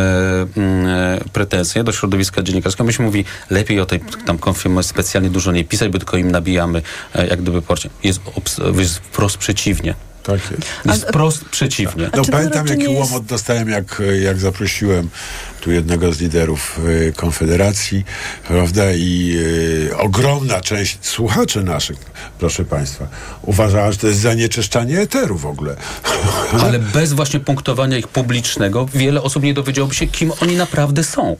mm, 0.58 0.88
e, 0.88 1.20
pretensje, 1.34 1.84
do 1.84 1.92
środowiska 1.92 2.44
dziennikarskiego. 2.44 2.84
Myśmy 2.84 3.06
mówi, 3.06 3.26
lepiej 3.50 3.80
o 3.80 3.86
tej 3.86 4.00
tam 4.26 4.38
konfirmacji 4.38 4.90
specjalnie 4.90 5.30
dużo 5.30 5.52
nie 5.52 5.64
pisać, 5.64 5.90
bo 5.90 6.00
tylko 6.00 6.18
im 6.18 6.32
nabijamy 6.32 6.82
e, 7.16 7.28
jak 7.28 7.42
gdyby 7.42 7.62
porcie. 7.62 7.90
Jest, 8.04 8.22
jest 8.78 8.98
wprost 8.98 9.38
przeciwnie. 9.38 9.96
Tak 10.24 10.40
jest. 10.52 10.64
Jest 10.86 11.04
wprost 11.08 11.46
przeciwnie. 11.46 12.10
No 12.16 12.24
pamiętam, 12.32 12.68
jaki 12.68 12.82
jest- 12.82 12.94
łomot 12.94 13.26
dostałem, 13.26 13.70
jak, 13.70 14.02
jak 14.22 14.40
zaprosiłem 14.40 15.10
tu 15.64 15.72
jednego 15.72 16.14
z 16.14 16.20
liderów 16.20 16.80
e, 17.08 17.12
Konfederacji, 17.12 18.06
prawda, 18.48 18.92
i 18.92 19.38
e, 19.92 19.98
ogromna 19.98 20.62
część 20.62 20.98
słuchaczy 21.02 21.64
naszych, 21.64 21.98
proszę 22.40 22.66
Państwa, 22.66 23.08
uważała, 23.42 23.92
że 23.92 23.98
to 23.98 24.08
jest 24.08 24.20
zanieczyszczanie 24.20 25.00
eteru 25.00 25.38
w 25.38 25.46
ogóle. 25.46 25.76
Ale 26.62 26.80
bez 26.80 27.14
właśnie 27.14 27.40
punktowania 27.40 27.98
ich 27.98 28.08
publicznego 28.08 28.86
wiele 28.94 29.22
osób 29.22 29.44
nie 29.44 29.54
dowiedziałoby 29.54 29.96
się, 29.96 30.08
kim 30.08 30.32
oni 30.42 30.56
naprawdę 30.56 31.04
są. 31.04 31.38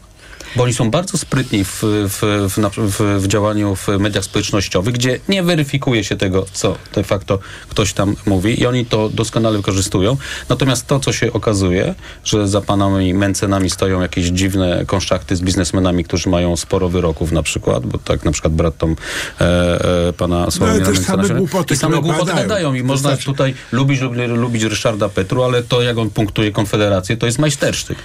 Bo 0.56 0.64
oni 0.64 0.74
są 0.74 0.92
bardzo 0.92 1.18
sprytni 1.18 1.64
w, 1.64 1.80
w, 1.84 2.50
w, 2.50 2.58
w, 2.78 3.22
w 3.24 3.28
działaniu 3.28 3.76
w 3.76 3.88
mediach 3.88 4.24
społecznościowych, 4.24 4.94
gdzie 4.94 5.20
nie 5.30 5.44
weryfikuje 5.44 6.04
się 6.04 6.16
tego, 6.16 6.46
co 6.54 6.78
de 6.96 7.04
facto 7.04 7.40
ktoś 7.70 7.94
tam 7.94 8.16
mówi 8.26 8.62
i 8.62 8.66
oni 8.66 8.86
to 8.86 9.10
doskonale 9.10 9.58
wykorzystują. 9.58 10.18
Natomiast 10.50 10.88
to, 10.88 11.00
co 11.00 11.14
się 11.14 11.34
okazuje, 11.34 11.96
że 12.24 12.48
za 12.48 12.62
panami 12.62 13.14
mencenami 13.14 13.70
stoją 13.70 14.02
jakieś 14.02 14.26
dziwne 14.26 14.84
konszachty 14.88 15.36
z 15.36 15.42
biznesmenami, 15.42 16.04
którzy 16.04 16.30
mają 16.30 16.58
sporo 16.58 16.90
wyroków 16.90 17.32
na 17.32 17.44
przykład, 17.44 17.86
bo 17.86 17.98
tak 17.98 18.26
na 18.26 18.32
przykład 18.32 18.54
brat 18.54 18.78
Tom 18.78 18.96
e, 19.42 20.08
e, 20.10 20.14
pana 20.14 20.52
Sławomira 20.52 20.86
też 20.86 20.96
Mencena 20.96 21.24
same 21.24 21.40
głupoty, 21.40 21.74
I 21.74 21.78
same 21.78 22.02
głupoty 22.02 22.34
gadają 22.34 22.74
i 22.74 22.84
można 22.84 23.10
Wystarczy- 23.10 23.26
tutaj 23.26 23.54
lubić 23.72 24.00
lubić 24.28 24.64
Ryszarda 24.64 25.10
Petru, 25.10 25.44
ale 25.44 25.64
to, 25.64 25.82
jak 25.82 25.98
on 25.98 26.10
punktuje 26.10 26.52
Konfederację, 26.52 27.18
to 27.18 27.26
jest 27.26 27.40
majstersztyk. 27.40 27.98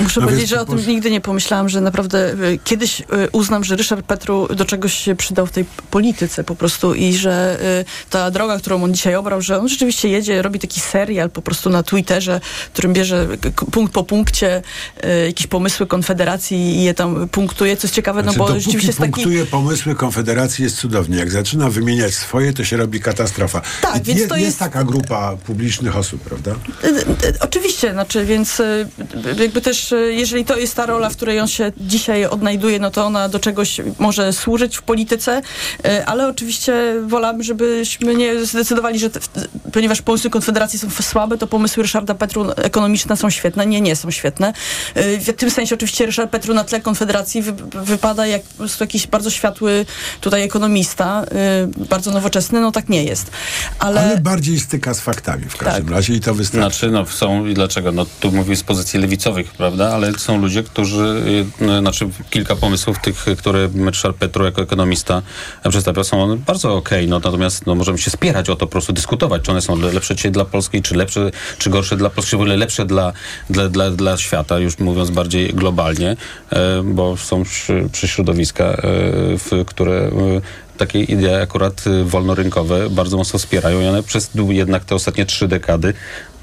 Muszę 0.00 0.20
No 0.20 0.26
powiedzieć, 0.26 0.48
że 0.48 0.60
o 0.60 0.64
tym 0.64 0.86
nigdy 0.86 1.10
nie 1.10 1.20
pomyślałam, 1.20 1.68
że 1.68 1.80
naprawdę 1.80 1.95
y, 2.04 2.58
kiedyś 2.64 3.00
y, 3.00 3.04
uznam, 3.32 3.64
że 3.64 3.76
Ryszard 3.76 4.06
Petru 4.06 4.48
do 4.54 4.64
czegoś 4.64 4.94
się 4.94 5.14
przydał 5.16 5.46
w 5.46 5.50
tej 5.50 5.64
polityce 5.90 6.44
po 6.44 6.54
prostu 6.56 6.94
i 6.94 7.14
że 7.14 7.58
y, 7.80 8.10
ta 8.10 8.30
droga, 8.30 8.58
którą 8.58 8.84
on 8.84 8.94
dzisiaj 8.94 9.14
obrał, 9.14 9.42
że 9.42 9.58
on 9.60 9.68
rzeczywiście 9.68 10.08
jedzie, 10.08 10.42
robi 10.42 10.58
taki 10.58 10.80
serial 10.80 11.30
po 11.30 11.42
prostu 11.42 11.70
na 11.70 11.82
Twitterze, 11.82 12.40
w 12.68 12.72
którym 12.72 12.92
bierze 12.92 13.28
punkt 13.72 13.92
po 13.92 14.04
punkcie 14.04 14.62
jakieś 15.26 15.46
pomysły 15.46 15.86
Konfederacji 15.86 16.56
i 16.56 16.84
je 16.84 16.94
tam 16.94 17.28
punktuje, 17.28 17.76
co 17.76 17.86
jest 17.86 17.94
ciekawe, 17.94 18.22
no 18.22 18.32
Znaczy, 18.32 18.38
bo 18.38 18.44
dopóki 18.44 18.64
rzeczywiście 18.64 18.86
jest 18.86 18.98
taki... 18.98 19.12
punktuje 19.12 19.46
pomysły 19.46 19.94
Konfederacji 19.94 20.64
jest 20.64 20.76
cudownie. 20.76 21.16
Jak 21.18 21.30
zaczyna 21.30 21.70
wymieniać 21.70 22.14
swoje, 22.14 22.52
to 22.52 22.64
się 22.64 22.76
robi 22.76 23.00
katastrofa. 23.00 23.62
Tak, 23.82 23.96
I 23.96 24.02
więc 24.02 24.28
to 24.28 24.34
jest 24.36 24.46
jest- 24.46 24.58
taka 24.58 24.84
grupa 24.84 25.36
publicznych 25.46 25.96
osób, 25.96 26.20
prawda? 26.20 26.54
Oczywiście, 27.40 27.92
znaczy, 27.92 28.24
więc 28.24 28.62
jakby 29.38 29.60
też, 29.60 29.94
jeżeli 30.10 30.44
to 30.44 30.56
jest 30.56 30.74
ta 30.74 30.86
rola, 30.86 31.08
w 31.10 31.16
której 31.16 31.40
on 31.40 31.48
się 31.48 31.72
dzisiaj 31.86 32.24
odnajduje, 32.26 32.78
no 32.78 32.90
to 32.90 33.04
ona 33.04 33.28
do 33.28 33.38
czegoś 33.38 33.80
może 33.98 34.32
służyć 34.32 34.76
w 34.76 34.82
polityce, 34.82 35.42
y, 35.86 36.06
ale 36.06 36.28
oczywiście 36.28 36.94
wolałabym, 37.06 37.42
żebyśmy 37.42 38.14
nie 38.14 38.44
zdecydowali, 38.46 38.98
że 38.98 39.10
te, 39.10 39.20
ponieważ 39.72 40.02
pomysły 40.02 40.30
Konfederacji 40.30 40.78
są 40.78 40.90
słabe, 40.90 41.38
to 41.38 41.46
pomysły 41.46 41.82
Ryszarda 41.82 42.14
Petru 42.14 42.50
ekonomiczne 42.56 43.16
są 43.16 43.30
świetne. 43.30 43.66
Nie, 43.66 43.80
nie 43.80 43.96
są 43.96 44.10
świetne. 44.10 44.52
Y, 44.96 45.18
W 45.20 45.32
tym 45.36 45.50
sensie 45.50 45.74
oczywiście 45.74 46.06
Ryszard 46.06 46.30
Petru 46.30 46.54
na 46.54 46.64
tle 46.64 46.80
Konfederacji 46.80 47.42
wy, 47.42 47.52
wypada 47.84 48.26
jak 48.26 48.42
po 48.42 48.54
prostu 48.56 48.84
jakiś 48.84 49.06
bardzo 49.06 49.30
światły 49.30 49.86
tutaj 50.20 50.42
ekonomista, 50.42 51.24
y, 51.82 51.86
bardzo 51.88 52.10
nowoczesny, 52.10 52.60
no 52.60 52.72
tak 52.72 52.88
nie 52.88 53.04
jest. 53.04 53.30
Ale, 53.78 54.00
Ale 54.00 54.20
bardziej 54.20 54.60
styka 54.60 54.94
z 54.94 55.00
faktami 55.00 55.44
w 55.48 55.56
każdym 55.56 55.84
Tak. 55.84 55.94
razie 55.94 56.14
i 56.14 56.20
to 56.20 56.34
wystarczy. 56.34 56.56
Znaczy, 56.78 56.90
no 56.90 57.06
są 57.06 57.46
i 57.46 57.54
dlaczego? 57.54 57.92
No 57.92 58.06
tu 58.20 58.32
mówię 58.32 58.56
z 58.56 58.62
pozycji 58.62 59.00
lewicowych, 59.00 59.50
prawda? 59.52 59.94
Ale 59.94 60.12
są 60.18 60.38
ludzie, 60.38 60.62
którzy, 60.62 61.22
y, 61.60 61.75
znaczy 61.80 62.08
kilka 62.30 62.56
pomysłów 62.56 62.98
tych, 62.98 63.24
które 63.38 63.68
Ryszard 63.86 64.16
Petru 64.16 64.44
jako 64.44 64.62
ekonomista 64.62 65.22
przedstawia, 65.68 66.04
są 66.04 66.22
one 66.22 66.36
bardzo 66.36 66.76
okej, 66.76 67.08
no 67.08 67.20
natomiast 67.24 67.66
no, 67.66 67.74
możemy 67.74 67.98
się 67.98 68.10
spierać 68.10 68.50
o 68.50 68.56
to, 68.56 68.66
po 68.66 68.72
prostu 68.72 68.92
dyskutować, 68.92 69.42
czy 69.42 69.50
one 69.50 69.62
są 69.62 69.76
le- 69.76 69.92
lepsze 69.92 70.16
dzisiaj 70.16 70.32
dla 70.32 70.44
Polski, 70.44 70.82
czy 70.82 70.94
lepsze, 70.94 71.30
czy 71.58 71.70
gorsze 71.70 71.96
dla 71.96 72.10
Polski, 72.10 72.30
czy 72.30 72.36
w 72.36 72.40
ogóle 72.40 72.56
lepsze 72.56 72.86
dla, 72.86 73.12
dla, 73.50 73.68
dla, 73.68 73.90
dla 73.90 74.16
świata, 74.16 74.58
już 74.58 74.78
mówiąc 74.78 75.10
bardziej 75.10 75.54
globalnie, 75.54 76.16
e, 76.50 76.82
bo 76.82 77.16
są 77.16 77.42
przy, 77.42 77.88
przy 77.92 78.08
środowiska, 78.08 78.64
e, 78.64 78.76
w, 79.38 79.64
które 79.66 79.92
e, 79.92 80.10
takie 80.76 81.00
idee 81.02 81.42
akurat 81.42 81.84
wolnorynkowe 82.04 82.90
bardzo 82.90 83.16
mocno 83.16 83.38
wspierają 83.38 83.80
i 83.80 83.86
one 83.86 84.02
przez 84.02 84.30
jednak 84.48 84.84
te 84.84 84.94
ostatnie 84.94 85.26
trzy 85.26 85.48
dekady 85.48 85.94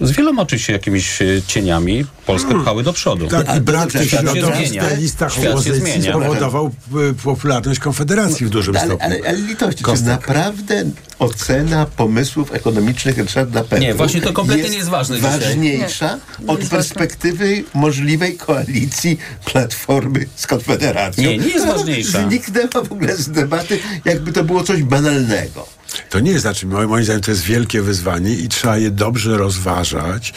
z 0.02 0.12
wieloma 0.12 0.42
oczywiście 0.42 0.74
jakimiś 0.74 1.22
y, 1.22 1.42
cieniami 1.48 2.06
Polskę 2.26 2.62
pchały 2.62 2.84
do 2.84 2.94
przodu. 2.94 3.28
Tak, 3.28 3.58
i 3.58 3.62
brak 3.62 3.92
tych 3.92 4.10
środowisk 4.10 4.74
na 4.76 4.94
listach 4.94 5.34
opozycji 5.50 6.04
spowodował 6.04 6.72
y, 7.12 7.14
popularność 7.14 7.80
Konfederacji 7.80 8.46
w 8.46 8.50
dużym 8.50 8.78
ale, 8.78 8.86
stopniu. 8.86 9.06
ale, 9.06 9.20
ale 9.28 9.38
litości, 9.38 9.78
czy 9.78 9.84
Kostek. 9.84 10.08
naprawdę 10.08 10.84
ocena 11.20 11.86
pomysłów 11.86 12.54
ekonomicznych 12.54 13.18
Ryszarda 13.18 13.64
Petru 13.64 13.86
Nie, 13.86 13.94
właśnie 13.94 14.22
to 14.22 14.34
kompletnie 14.34 14.70
nie 14.70 14.78
jest 14.78 14.90
ważne 14.90 15.18
ważniejsza 15.18 16.20
od 16.48 16.60
perspektywy 16.60 17.64
możliwej 17.74 18.38
koalicji 18.38 19.18
Platformy 19.46 20.26
z 20.36 20.48
Konfederacją. 20.48 21.24
Nie, 21.24 21.38
nie 21.38 21.48
jest 21.48 21.66
ważniejsza. 21.66 22.24
Zniknęła 22.30 22.84
w 22.86 22.92
ogóle 22.92 23.16
z 23.18 23.30
debaty, 23.30 23.80
jakby 24.06 24.34
to 24.34 24.44
było 24.44 24.64
coś 24.64 24.84
banalnego. 24.84 25.68
To 26.10 26.20
nie 26.20 26.32
jest, 26.32 26.42
znaczy 26.42 26.68
moim, 26.68 27.04
zdaniem 27.04 27.22
to 27.22 27.32
jest 27.32 27.44
wielkie 27.44 27.82
wyzwanie 27.82 28.34
i 28.34 28.50
trzeba 28.50 28.78
je 28.78 28.92
dobrze 28.92 29.38
rozważać, 29.38 30.34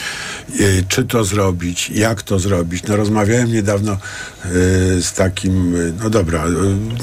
y, 0.61 0.85
czy 0.89 1.05
to 1.05 1.25
zrobić, 1.25 1.91
jak 1.91 2.23
to 2.23 2.39
zrobić. 2.39 2.83
No 2.83 2.97
rozmawiałem 2.97 3.53
niedawno 3.53 3.93
y, 3.93 3.99
z 5.03 5.13
takim, 5.13 5.75
y, 5.75 5.93
no 6.03 6.11
dobra, 6.11 6.45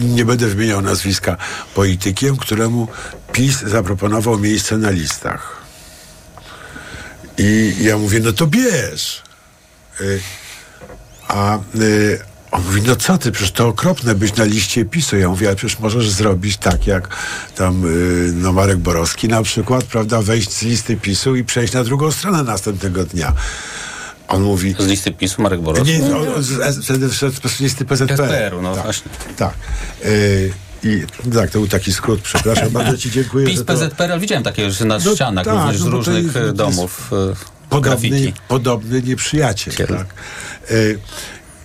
nie 0.02 0.26
będę 0.26 0.48
wymieniał 0.48 0.82
nazwiska, 0.82 1.38
politykiem, 1.76 2.38
któremu 2.38 2.88
PiS 3.32 3.62
zaproponował 3.62 4.40
miejsce 4.40 4.78
na 4.78 4.90
listach. 4.90 5.64
I 7.38 7.76
ja 7.82 7.98
mówię, 7.98 8.20
no 8.20 8.34
to 8.34 8.48
bierz. 8.48 9.24
A 11.28 11.60
on 12.54 12.64
mówi, 12.64 12.82
no 12.82 12.96
co 12.96 13.18
ty, 13.18 13.32
przecież 13.32 13.52
to 13.52 13.68
okropne 13.68 14.16
być 14.16 14.36
na 14.36 14.44
liście 14.44 14.86
PiSu. 14.86 15.18
Ja 15.18 15.30
mówię, 15.30 15.48
ale 15.48 15.56
przecież 15.56 15.80
możesz 15.80 16.10
zrobić 16.10 16.58
tak, 16.58 16.88
jak 16.88 17.08
tam 17.56 17.86
y, 17.86 18.32
no 18.34 18.54
Marek 18.54 18.78
Borowski 18.78 19.28
na 19.28 19.44
przykład, 19.44 19.84
prawda, 19.84 20.22
wejść 20.22 20.52
z 20.52 20.62
listy 20.62 20.98
PiSu 20.98 21.36
i 21.36 21.44
przejść 21.44 21.74
na 21.74 21.84
drugą 21.84 22.12
stronę 22.12 22.44
następnego 22.44 23.06
dnia. 23.06 23.34
on 24.28 24.42
mówi... 24.42 24.76
Z 24.80 24.88
listy 24.88 25.12
PiSu 25.12 25.42
Marek 25.42 25.62
Boros? 25.62 25.88
Nie, 25.88 26.00
no, 26.00 26.42
z- 26.42 26.86
wtedy 26.86 27.10
wszedł 27.10 27.50
z 27.50 27.60
listy 27.60 27.86
PZPR. 27.86 28.18
PZPR-u, 28.18 28.62
no 28.62 28.76
tak, 28.76 28.84
właśnie. 28.84 29.12
Tak. 29.38 29.54
Y, 30.06 30.54
I 30.84 31.04
tak, 31.34 31.50
to 31.52 31.60
był 31.60 31.68
taki 31.68 31.94
skrót, 31.94 32.22
przepraszam, 32.22 32.70
bardzo 32.80 32.98
ci 32.98 33.12
dziękuję. 33.12 33.48
PiS. 33.48 33.64
PZPR, 33.64 34.20
widziałem 34.20 34.44
takie 34.44 34.64
już 34.64 34.80
na 34.80 34.98
No 35.06 35.16
ścianach, 35.16 35.46
tak, 35.46 35.54
również 35.56 35.80
no 35.80 35.86
z 35.86 35.90
różnych 35.90 36.24
jest- 36.24 36.36
jest 36.36 36.56
domów. 36.56 37.12
podobny, 37.70 37.90
graffiti. 37.90 38.34
podobny 38.48 39.02
nieprzyjaciel. 39.02 39.88
Tak? 39.88 40.14
Y, 40.72 41.00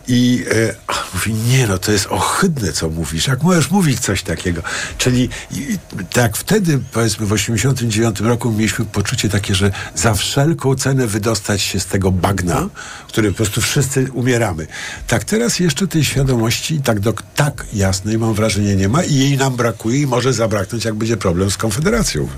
I 0.09 0.45
e, 0.51 0.75
mówi, 1.15 1.35
nie 1.35 1.67
no, 1.67 1.79
to 1.79 1.93
jest 1.93 2.07
ohydne, 2.07 2.73
co 2.73 2.89
mówisz. 2.89 3.27
Jak 3.27 3.43
możesz 3.43 3.71
mówić 3.71 4.01
coś 4.01 4.23
takiego? 4.23 4.63
Czyli 4.99 5.29
i, 5.51 5.79
tak 6.13 6.37
wtedy, 6.37 6.81
powiedzmy 6.93 7.27
w 7.27 7.33
89 7.33 8.21
roku 8.21 8.51
mieliśmy 8.51 8.85
poczucie 8.85 9.29
takie, 9.29 9.55
że 9.55 9.71
za 9.95 10.15
wszelką 10.15 10.75
cenę 10.75 11.07
wydostać 11.07 11.63
się 11.63 11.81
z 11.81 11.87
tego 11.87 12.13
bagna, 12.13 12.69
w 13.07 13.09
którym 13.09 13.33
po 13.33 13.37
prostu 13.37 13.61
wszyscy 13.61 14.07
umieramy. 14.13 14.67
Tak 15.07 15.25
teraz 15.25 15.61
jeszcze 15.61 15.89
tej 15.89 16.05
świadomości 16.05 16.81
tak, 16.81 17.01
do, 17.01 17.15
tak 17.35 17.65
jasnej 17.73 18.19
mam 18.19 18.35
wrażenie 18.35 18.77
nie 18.77 18.89
ma 18.89 19.05
i 19.05 19.15
jej 19.15 19.37
nam 19.37 19.57
brakuje 19.57 20.01
i 20.01 20.07
może 20.07 20.33
zabraknąć, 20.33 20.85
jak 20.85 20.95
będzie 20.95 21.17
problem 21.17 21.51
z 21.51 21.57
Konfederacją 21.57 22.29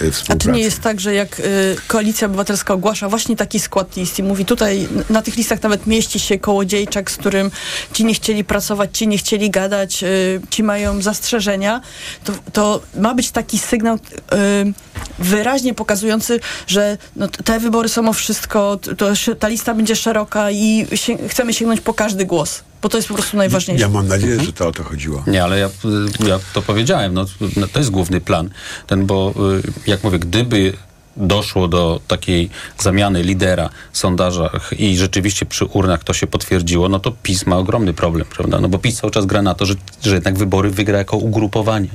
e, 0.00 0.32
A 0.32 0.36
czy 0.36 0.50
nie 0.50 0.60
jest 0.60 0.80
tak, 0.80 1.00
że 1.00 1.14
jak 1.14 1.40
y, 1.40 1.76
Koalicja 1.86 2.26
Obywatelska 2.26 2.74
ogłasza 2.74 3.08
właśnie 3.08 3.36
taki 3.36 3.60
skład 3.60 3.96
list 3.96 4.18
i 4.18 4.22
mówi 4.22 4.44
tutaj, 4.44 4.88
na 5.10 5.22
tych 5.22 5.36
listach 5.36 5.62
nawet 5.62 5.86
mieści 5.86 6.20
się 6.20 6.38
kołodziejczak, 6.38 7.07
z 7.10 7.16
którym 7.16 7.50
ci 7.92 8.04
nie 8.04 8.14
chcieli 8.14 8.44
pracować, 8.44 8.98
ci 8.98 9.08
nie 9.08 9.18
chcieli 9.18 9.50
gadać, 9.50 10.02
y, 10.02 10.40
ci 10.50 10.62
mają 10.62 11.02
zastrzeżenia, 11.02 11.80
to, 12.24 12.32
to 12.52 12.80
ma 12.96 13.14
być 13.14 13.30
taki 13.30 13.58
sygnał 13.58 13.96
y, 13.96 13.98
wyraźnie 15.18 15.74
pokazujący, 15.74 16.40
że 16.66 16.98
no, 17.16 17.28
te 17.28 17.60
wybory 17.60 17.88
są 17.88 18.08
o 18.08 18.12
wszystko, 18.12 18.78
to, 18.96 19.06
ta 19.38 19.48
lista 19.48 19.74
będzie 19.74 19.96
szeroka 19.96 20.50
i 20.50 20.86
się, 20.94 21.28
chcemy 21.28 21.54
sięgnąć 21.54 21.80
po 21.80 21.94
każdy 21.94 22.24
głos, 22.24 22.62
bo 22.82 22.88
to 22.88 22.96
jest 22.98 23.08
po 23.08 23.14
prostu 23.14 23.36
najważniejsze. 23.36 23.82
Ja 23.82 23.88
mam 23.88 24.08
nadzieję, 24.08 24.40
że 24.40 24.52
to 24.52 24.68
o 24.68 24.72
to 24.72 24.84
chodziło. 24.84 25.24
Nie, 25.26 25.44
ale 25.44 25.58
ja, 25.58 25.70
ja 26.26 26.38
to 26.52 26.62
powiedziałem, 26.62 27.14
no, 27.14 27.26
no, 27.56 27.68
to 27.68 27.78
jest 27.78 27.90
główny 27.90 28.20
plan. 28.20 28.50
Ten, 28.86 29.06
bo 29.06 29.34
y, 29.86 29.90
jak 29.90 30.04
mówię, 30.04 30.18
gdyby 30.18 30.72
doszło 31.18 31.68
do 31.68 32.00
takiej 32.08 32.50
zamiany 32.78 33.22
lidera 33.22 33.70
w 33.92 33.98
sondażach 33.98 34.70
i 34.78 34.96
rzeczywiście 34.96 35.46
przy 35.46 35.64
urnach 35.64 36.04
to 36.04 36.12
się 36.12 36.26
potwierdziło, 36.26 36.88
no 36.88 37.00
to 37.00 37.12
PiS 37.22 37.46
ma 37.46 37.56
ogromny 37.56 37.94
problem, 37.94 38.26
prawda? 38.36 38.60
No 38.60 38.68
bo 38.68 38.78
PiS 38.78 38.96
cały 38.96 39.10
czas 39.10 39.26
gra 39.26 39.42
na 39.42 39.54
to, 39.54 39.66
że, 39.66 39.74
że 40.02 40.14
jednak 40.14 40.38
wybory 40.38 40.70
wygra 40.70 40.98
jako 40.98 41.16
ugrupowanie. 41.16 41.88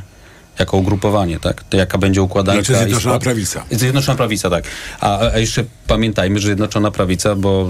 Jako 0.60 0.78
ugrupowanie, 0.78 1.39
tak? 1.39 1.64
To 1.64 1.78
jaka 1.78 1.97
będzie 1.97 2.22
układanka. 2.22 2.64
Znaczy 2.64 2.80
Zjednoczona 2.84 3.20
Prawica. 3.20 3.66
Zjednoczona 3.72 4.18
Prawica, 4.18 4.49
tak. 4.49 4.64
A, 4.99 5.20
a 5.20 5.38
jeszcze 5.38 5.64
pamiętajmy, 5.88 6.39
że 6.39 6.47
Zjednoczona 6.47 6.91
Prawica, 6.91 7.36
bo 7.36 7.68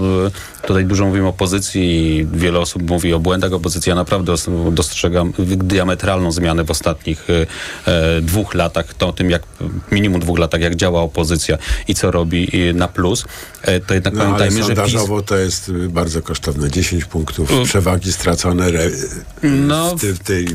y, 0.62 0.66
tutaj 0.66 0.84
dużo 0.84 1.06
mówimy 1.06 1.26
o 1.26 1.30
opozycji 1.30 1.82
i 2.16 2.26
wiele 2.32 2.58
osób 2.60 2.82
mówi 2.90 3.12
o 3.14 3.18
błędach 3.18 3.52
opozycji. 3.52 3.90
Ja 3.90 3.96
naprawdę 3.96 4.32
os- 4.32 4.48
dostrzegam 4.72 5.32
diametralną 5.38 6.32
zmianę 6.32 6.64
w 6.64 6.70
ostatnich 6.70 7.30
y, 7.30 7.46
e, 7.86 8.20
dwóch 8.20 8.54
latach, 8.54 8.94
to 8.94 9.08
o 9.08 9.12
tym 9.12 9.30
jak 9.30 9.42
minimum 9.92 10.20
dwóch 10.20 10.38
latach, 10.38 10.60
jak 10.60 10.76
działa 10.76 11.02
opozycja 11.02 11.58
i 11.88 11.94
co 11.94 12.10
robi 12.10 12.48
y, 12.70 12.74
na 12.74 12.88
plus. 12.88 13.24
E, 13.62 13.80
to 13.80 13.94
jednak 13.94 14.14
No, 14.14 14.20
ale 14.24 14.32
pamiętajmy, 14.32 14.62
że 14.62 14.68
PiS... 14.68 14.76
sondażowo 14.92 15.22
to 15.22 15.36
jest 15.36 15.72
bardzo 15.72 16.22
kosztowne. 16.22 16.70
10 16.70 17.04
punktów 17.04 17.50
Mm. 17.52 17.64
przewagi 17.64 18.12
stracone 18.12 18.66
re, 18.66 18.90
No, 19.42 19.96
w, 19.96 20.00
ty, 20.00 20.14
w 20.14 20.18
tej 20.18 20.46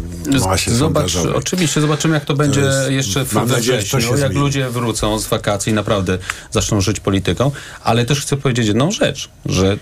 masie 0.48 0.72
Zobacz, 0.72 1.12
sondażowej. 1.12 1.34
oczywiście 1.34 1.82
zobaczymy, 1.82 2.19
jak 2.20 2.26
to 2.26 2.34
będzie 2.36 2.62
jest- 2.62 2.92
jeszcze 2.92 3.26
w, 3.26 3.34
we 3.34 3.40
to 3.40 3.46
wrześniu, 3.46 4.00
jak 4.00 4.18
zmieni. 4.18 4.36
ludzie 4.36 4.70
wrócą 4.70 5.20
z 5.20 5.28
wakacji 5.28 5.72
i 5.72 5.74
naprawdę 5.76 6.18
zaczną 6.52 6.82
żyć 6.82 7.00
polityką. 7.00 7.52
Ale 7.84 8.06
też 8.06 8.22
chcę 8.22 8.38
powiedzieć 8.38 8.68
jedną 8.68 8.92
rzecz, 8.92 9.30
że 9.46 9.78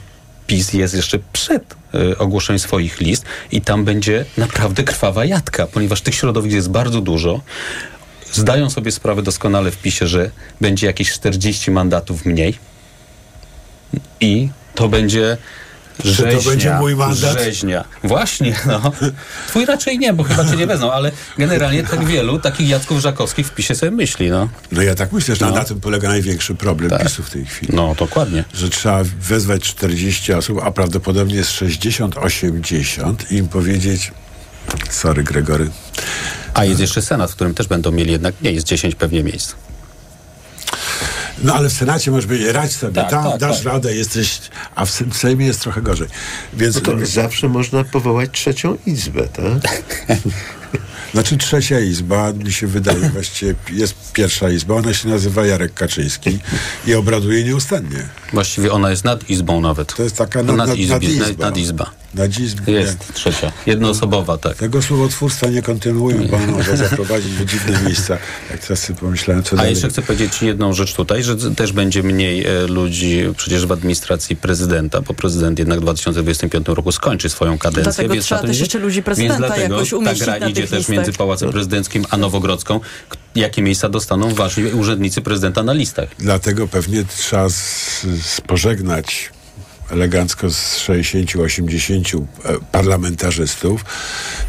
PiS 0.47 0.73
jest 0.73 0.93
jeszcze 0.93 1.19
przed 1.33 1.75
y, 1.95 2.17
ogłoszeniem 2.17 2.59
swoich 2.59 2.99
list 2.99 3.25
i 3.51 3.61
tam 3.61 3.85
będzie 3.85 4.25
naprawdę 4.37 4.83
krwawa 4.83 5.25
jadka, 5.25 5.67
ponieważ 5.67 6.01
tych 6.01 6.15
środowisk 6.15 6.55
jest 6.55 6.69
bardzo 6.69 7.01
dużo. 7.01 7.41
Zdają 8.33 8.69
sobie 8.69 8.91
sprawę 8.91 9.21
doskonale 9.23 9.71
w 9.71 9.77
PiSie, 9.77 10.07
że 10.07 10.31
będzie 10.61 10.87
jakieś 10.87 11.11
40 11.11 11.71
mandatów 11.71 12.25
mniej 12.25 12.57
i 14.21 14.49
to 14.75 14.89
będzie 14.89 15.37
Czy 16.03 16.15
to 16.23 16.31
rzeźnia, 16.31 16.49
będzie 16.51 16.73
mój 16.73 16.95
mandat? 16.95 17.37
Rzeźnia. 17.39 17.85
Właśnie, 18.03 18.55
no. 18.65 18.91
Twój 19.47 19.65
raczej 19.65 19.99
nie, 19.99 20.13
bo 20.13 20.23
chyba 20.23 20.45
cię 20.45 20.55
nie 20.55 20.67
wezmą, 20.67 20.91
ale 20.91 21.11
generalnie 21.37 21.83
tak 21.83 22.05
wielu 22.05 22.39
takich 22.39 22.69
Jacków 22.69 22.99
Żakowskich 23.01 23.47
w 23.47 23.51
PiSie 23.51 23.75
sobie 23.75 23.91
myśli, 23.91 24.29
no. 24.29 24.49
No 24.71 24.81
ja 24.81 24.95
tak 24.95 25.11
myślę, 25.11 25.35
że 25.35 25.45
No. 25.45 25.51
na 25.51 25.63
tym 25.65 25.81
polega 25.81 26.09
największy 26.09 26.55
problem 26.55 26.89
Tak. 26.89 27.03
PiSu 27.03 27.23
w 27.23 27.29
tej 27.29 27.45
chwili. 27.45 27.73
No, 27.75 27.95
dokładnie. 27.99 28.43
Że 28.53 28.69
trzeba 28.69 29.01
wezwać 29.21 29.61
40 29.63 30.33
osób, 30.33 30.59
a 30.63 30.71
prawdopodobnie 30.71 31.35
jest 31.35 31.51
60-80 31.51 33.15
i 33.31 33.35
im 33.35 33.47
powiedzieć 33.47 34.11
sorry 34.89 35.23
Gregory. 35.23 35.69
A 36.53 36.65
jest 36.65 36.79
jeszcze 36.79 37.01
Senat, 37.01 37.31
w 37.31 37.35
którym 37.35 37.53
też 37.53 37.67
będą 37.67 37.91
mieli 37.91 38.11
jednak 38.11 38.33
mniej, 38.41 38.55
jest 38.55 38.67
10 38.67 38.95
pewnie 38.95 39.23
miejsc. 39.23 39.53
No 41.43 41.53
ale 41.55 41.69
w 41.69 41.73
Senacie 41.73 42.11
możesz 42.11 42.25
powiedzieć, 42.25 42.47
radź 42.51 42.71
sobie, 42.71 42.93
Tak, 42.93 43.09
tam 43.09 43.23
tak, 43.31 43.39
dasz 43.39 43.57
tak. 43.57 43.73
radę, 43.73 43.95
jesteś, 43.95 44.39
a 44.77 44.85
w, 44.85 44.91
Se- 44.91 45.05
w 45.05 45.17
Sejmie 45.17 45.45
jest 45.45 45.61
trochę 45.61 45.81
gorzej. 45.81 46.07
Więc 46.53 46.75
No 46.75 46.81
to 46.81 47.05
zawsze 47.05 47.49
można 47.49 47.83
powołać 47.83 48.29
trzecią 48.31 48.77
izbę, 48.85 49.27
tak? 49.27 50.05
Znaczy 51.13 51.37
trzecia 51.37 51.79
izba, 51.79 52.33
mi 52.33 52.53
się 52.53 52.67
wydaje, 52.67 53.09
właściwie 53.09 53.55
jest 53.73 54.11
pierwsza 54.13 54.49
izba, 54.49 54.75
ona 54.75 54.93
się 54.93 55.09
nazywa 55.09 55.45
Jarek 55.45 55.73
Kaczyński 55.73 56.39
i 56.87 56.93
obraduje 56.93 57.43
nieustannie. 57.43 58.07
Właściwie 58.33 58.71
ona 58.71 58.89
jest 58.89 59.03
nad 59.03 59.29
izbą 59.29 59.61
nawet. 59.61 59.95
To 59.95 60.03
jest 60.03 60.17
taka 60.17 60.43
nad, 60.43 60.55
nad, 60.55 60.69
nadizbie- 60.69 61.39
nadizba. 61.39 61.91
Nadizba. 62.13 62.61
Nadizba. 62.61 62.79
Jest 62.79 63.13
trzecia, 63.13 63.51
jednoosobowa, 63.65 64.37
tak. 64.37 64.57
Tego 64.57 64.81
słowotwórstwa 64.81 65.47
nie 65.47 65.61
kontynuują, 65.61 66.27
bo 66.27 66.37
ono 66.37 66.51
może 66.51 66.77
zaprowadzić 66.87 67.31
w 67.31 67.45
dziwne 67.45 67.81
miejsca. 67.81 68.17
Jak 68.51 68.59
teraz 68.59 68.83
sobie 68.83 68.99
pomyślałem, 68.99 69.43
co 69.43 69.53
A 69.53 69.57
dalej. 69.57 69.71
jeszcze 69.73 69.89
chcę 69.89 70.01
powiedzieć 70.01 70.41
jedną 70.41 70.73
rzecz 70.73 70.93
tutaj, 70.93 71.23
że 71.23 71.35
też 71.55 71.71
będzie 71.71 72.03
mniej 72.03 72.45
e, 72.45 72.67
ludzi 72.67 73.23
przecież 73.37 73.65
w 73.65 73.71
administracji 73.71 74.35
prezydenta, 74.35 75.01
bo 75.01 75.13
prezydent 75.13 75.59
jednak 75.59 75.79
w 75.79 75.81
2025 75.81 76.67
roku 76.67 76.91
skończy 76.91 77.29
swoją 77.29 77.57
kadencję. 77.57 77.83
Dlatego 77.83 78.13
więc 78.13 78.25
trzeba 78.25 78.37
na 78.37 78.41
to 78.41 78.47
też 78.47 78.57
nie- 78.57 78.61
jeszcze 78.63 78.79
ludzi 78.79 79.03
prezydenta 79.03 79.33
więc 79.37 79.47
dlatego 79.47 79.75
jakoś 79.75 79.93
umieścić 79.93 80.19
Ta 80.19 80.25
gra 80.25 80.39
na 80.39 80.47
idzie 80.49 80.61
też 80.67 80.71
listach. 80.77 80.95
między 80.95 81.13
Pałacem 81.13 81.49
Prezydenckim 81.51 82.05
a 82.09 82.17
Nowogrodzką. 82.17 82.79
Jakie 83.35 83.61
miejsca 83.61 83.89
dostaną 83.89 84.33
ważni 84.33 84.63
urzędnicy 84.65 85.21
prezydenta 85.21 85.63
na 85.63 85.73
listach? 85.73 86.09
Dlatego 86.19 86.67
pewnie 86.67 87.03
trzeba 87.17 87.49
z, 87.49 87.55
z 88.21 88.41
pożegnać 88.41 89.29
elegancko 89.89 90.49
z 90.49 90.79
60-80 90.79 92.21
e, 92.45 92.57
parlamentarzystów, 92.71 93.85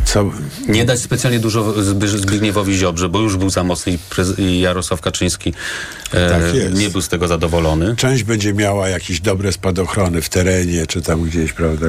co 0.04 0.30
Nie 0.68 0.84
dać 0.84 1.00
specjalnie 1.00 1.40
dużo 1.40 1.82
Zbigniewowi 1.82 2.74
Ziobrze, 2.74 3.08
bo 3.08 3.20
już 3.20 3.36
był 3.36 3.50
za 3.50 3.64
mocny 3.64 3.98
i, 4.38 4.60
Jarosław 4.60 5.00
Kaczyński 5.00 5.54
Tak 6.10 6.54
jest. 6.54 6.76
nie 6.76 6.90
był 6.90 7.02
z 7.02 7.08
tego 7.08 7.28
zadowolony. 7.28 7.96
Część 7.96 8.22
będzie 8.22 8.54
miała 8.54 8.88
jakieś 8.88 9.20
dobre 9.20 9.52
spadochrony 9.52 10.22
w 10.22 10.28
terenie, 10.28 10.86
czy 10.86 11.02
tam 11.02 11.22
gdzieś, 11.22 11.52
prawda, 11.52 11.86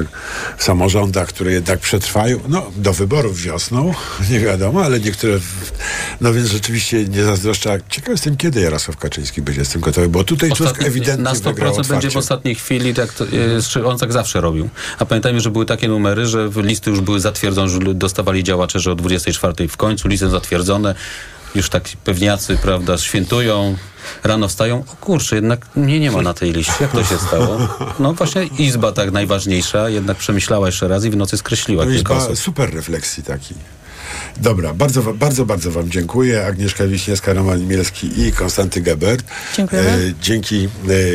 w 0.58 0.64
samorządach, 0.64 1.28
które 1.28 1.52
jednak 1.52 1.78
przetrwają, 1.78 2.40
no, 2.48 2.70
do 2.76 2.92
wyborów 2.92 3.42
wiosną, 3.42 3.94
nie 4.30 4.40
wiadomo, 4.40 4.82
ale 4.84 5.00
niektóre, 5.00 5.38
no 6.20 6.32
więc 6.32 6.48
rzeczywiście 6.48 7.04
nie 7.04 7.24
zazdroszczę. 7.24 7.80
Ciekaw 7.88 8.10
jestem, 8.10 8.36
kiedy 8.36 8.60
Jarosław 8.60 8.96
Kaczyński 8.96 9.42
będzie 9.42 9.64
z 9.64 9.68
tym 9.68 9.80
gotowy, 9.80 10.08
bo 10.08 10.24
tutaj 10.24 10.50
Tusk 10.50 10.62
Ostatni- 10.62 10.86
ewidentnie 10.86 11.24
na 11.24 11.34
wygrał 11.34 11.74
100% 11.74 11.88
będzie 11.88 12.10
w 12.10 12.16
ostatniej 12.16 12.54
chwili, 12.54 12.94
tak, 12.94 13.12
to, 13.12 13.24
e, 13.76 13.84
on 13.84 13.98
tak 13.98 14.12
zawsze 14.12 14.40
robił. 14.40 14.68
A 14.98 15.06
pamiętajmy, 15.06 15.40
że 15.40 15.50
były 15.50 15.66
takie 15.66 15.88
numery, 15.88 16.26
że 16.26 16.50
listy 16.56 16.90
już 16.90 17.00
były 17.00 17.20
zatwierdzone, 17.20 17.68
że 17.68 17.78
dostawali 17.94 18.44
działacze, 18.44 18.80
że 18.80 18.92
o 18.92 18.94
24 18.94 19.68
w 19.68 19.76
końcu 19.76 20.08
listy 20.08 20.30
zatwierdzone. 20.30 20.94
Już 21.54 21.68
tak 21.70 21.84
pewniacy, 22.04 22.58
prawda, 22.62 22.98
świętują, 22.98 23.76
rano 24.24 24.48
wstają. 24.48 24.84
O 24.92 24.96
kurczę, 24.96 25.36
jednak 25.36 25.76
mnie 25.76 26.00
nie 26.00 26.10
ma 26.10 26.22
na 26.22 26.34
tej 26.34 26.52
liście. 26.52 26.72
Jak 26.80 26.90
to 26.92 27.04
się 27.04 27.18
stało? 27.18 27.58
No 27.98 28.12
właśnie 28.12 28.44
Izba 28.44 28.92
tak 28.92 29.12
najważniejsza, 29.12 29.88
jednak 29.88 30.16
przemyślała 30.16 30.66
jeszcze 30.66 30.88
raz 30.88 31.04
i 31.04 31.10
w 31.10 31.16
nocy 31.16 31.36
skreśliła 31.36 31.84
To 31.84 31.90
kilka 31.90 32.14
ba- 32.14 32.24
osób. 32.24 32.38
super 32.38 32.74
refleksji 32.74 33.22
taki. 33.22 33.54
Dobra, 34.36 34.74
bardzo, 34.74 35.02
bardzo, 35.02 35.46
bardzo 35.46 35.70
Wam 35.70 35.90
dziękuję. 35.90 36.46
Agnieszka 36.46 36.86
Wiśniewska, 36.86 37.32
Roman 37.32 37.66
Mielski 37.66 38.20
i 38.20 38.32
Konstanty 38.32 38.80
Gebert. 38.80 39.24
Dziękujemy. 39.56 40.14
dzięki, 40.22 40.68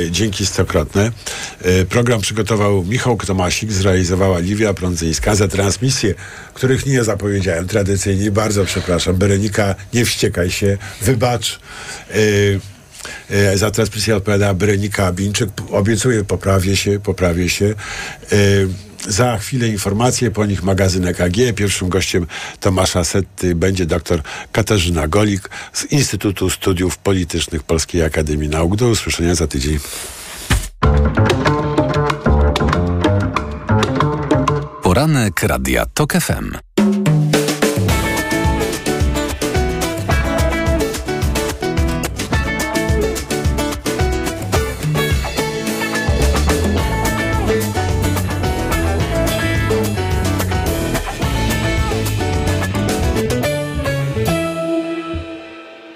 e, 0.06 0.12
dzięki 0.12 0.46
stokrotne. 0.46 1.12
E, 1.62 1.86
program 1.86 2.22
przygotował 2.22 2.84
Michał 2.84 3.18
Tomasik, 3.18 3.72
zrealizowała 3.72 4.40
Liwia 4.40 4.74
Prądzyńska. 4.74 5.36
Za 5.36 5.48
transmisję, 5.48 6.14
których 6.54 6.86
nie 6.86 7.04
zapowiedziałem 7.04 7.68
tradycyjnie, 7.68 8.32
bardzo 8.32 8.66
przepraszam. 8.66 9.16
Berenika, 9.16 9.76
nie 9.94 10.06
wściekaj 10.06 10.52
się, 10.52 10.78
wybacz. 11.02 11.60
E, 12.12 12.16
E, 13.30 13.58
Za 13.58 13.72
transmisję 13.72 14.16
odpowiada 14.16 14.54
Berenika 14.54 15.12
Bińczyk. 15.12 15.50
Obiecuję, 15.72 16.24
poprawię 16.24 16.76
się, 16.76 17.00
poprawię 17.00 17.50
się. 17.50 17.74
Za 19.08 19.38
chwilę 19.38 19.68
informacje, 19.68 20.32
po 20.32 20.46
nich 20.46 20.64
magazyn 20.64 21.08
EKG. 21.08 21.38
Pierwszym 21.56 21.90
gościem 21.90 22.28
Tomasza 22.60 23.04
Setty 23.04 23.56
będzie 23.56 23.86
dr 23.86 24.22
Katarzyna 24.52 25.08
Golik 25.08 25.50
z 25.74 25.86
Instytutu 25.86 26.50
Studiów 26.50 26.98
Politycznych 26.98 27.64
Polskiej 27.64 28.04
Akademii 28.04 28.50
Nauk. 28.50 28.76
Do 28.76 28.88
usłyszenia 28.90 29.36
za 29.36 29.48
tydzień. 29.48 29.80
Poranek 34.84 35.44
Radia 35.44 35.86
TOK 35.86 36.14
FM. 36.14 36.58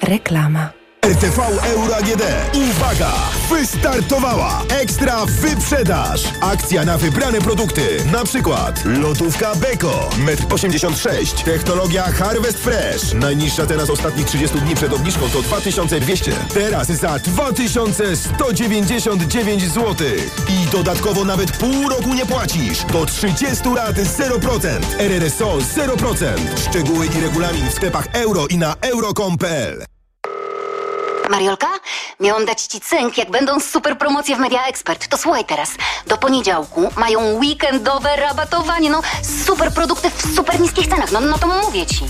Reklama. 0.10 0.70
RTV 1.06 1.40
Euro 1.64 1.96
AGD. 1.96 2.24
Uwaga! 2.54 3.12
Wystartowała! 3.50 4.62
Ekstra 4.70 5.26
wyprzedaż! 5.26 6.24
Akcja 6.42 6.86
na 6.86 6.98
wybrane 6.98 7.42
produkty. 7.42 7.82
Na 8.12 8.24
przykład 8.24 8.86
lodówka 8.86 9.56
Beko, 9.56 10.10
1,86 10.26 11.20
m. 11.20 11.26
Technologia 11.46 12.04
Harvest 12.04 12.60
Fresh. 12.60 13.14
Najniższa 13.14 13.66
teraz 13.66 13.90
ostatnich 13.90 14.26
30 14.26 14.60
dni 14.60 14.76
przed 14.76 14.94
obniżką 14.94 15.30
to 15.30 15.42
2200. 15.42 16.32
Teraz 16.54 16.88
za 16.88 17.20
2199 17.20 19.64
zł. 19.64 19.96
I 20.50 20.66
dodatkowo 20.72 21.26
nawet 21.26 21.58
pół 21.58 21.90
roku 21.90 22.14
nie 22.14 22.26
płacisz. 22.26 22.86
Do 22.86 23.06
30 23.06 23.70
lat 23.76 23.96
0%. 23.96 24.70
RRSO 25.00 25.58
0%. 25.58 26.26
Szczegóły 26.70 27.06
i 27.06 27.22
regulamin 27.22 27.70
w 27.70 27.74
sklepach 27.74 28.08
euro 28.14 28.48
i 28.48 28.58
na 28.58 28.76
euro.com.pl 28.82 29.99
Mariolka, 31.30 31.68
miałam 32.20 32.46
dać 32.46 32.62
ci 32.62 32.82
cynk, 32.82 33.18
jak 33.18 33.32
będą 33.32 33.60
super 33.60 33.98
promocje 33.98 34.36
w 34.36 34.40
Media 34.40 34.66
Expert. 34.66 35.08
To 35.08 35.18
słuchaj 35.18 35.46
teraz. 35.46 35.70
Do 36.08 36.18
poniedziałku 36.18 36.90
mają 36.96 37.34
weekendowe 37.34 38.16
rabatowanie. 38.16 38.90
No, 38.90 39.02
super 39.46 39.74
produkty 39.74 40.10
w 40.10 40.36
super 40.36 40.60
niskich 40.60 40.88
cenach. 40.88 41.12
No, 41.12 41.20
no 41.22 41.38
to 41.38 41.48
mówię 41.48 41.86
ci. 41.86 42.06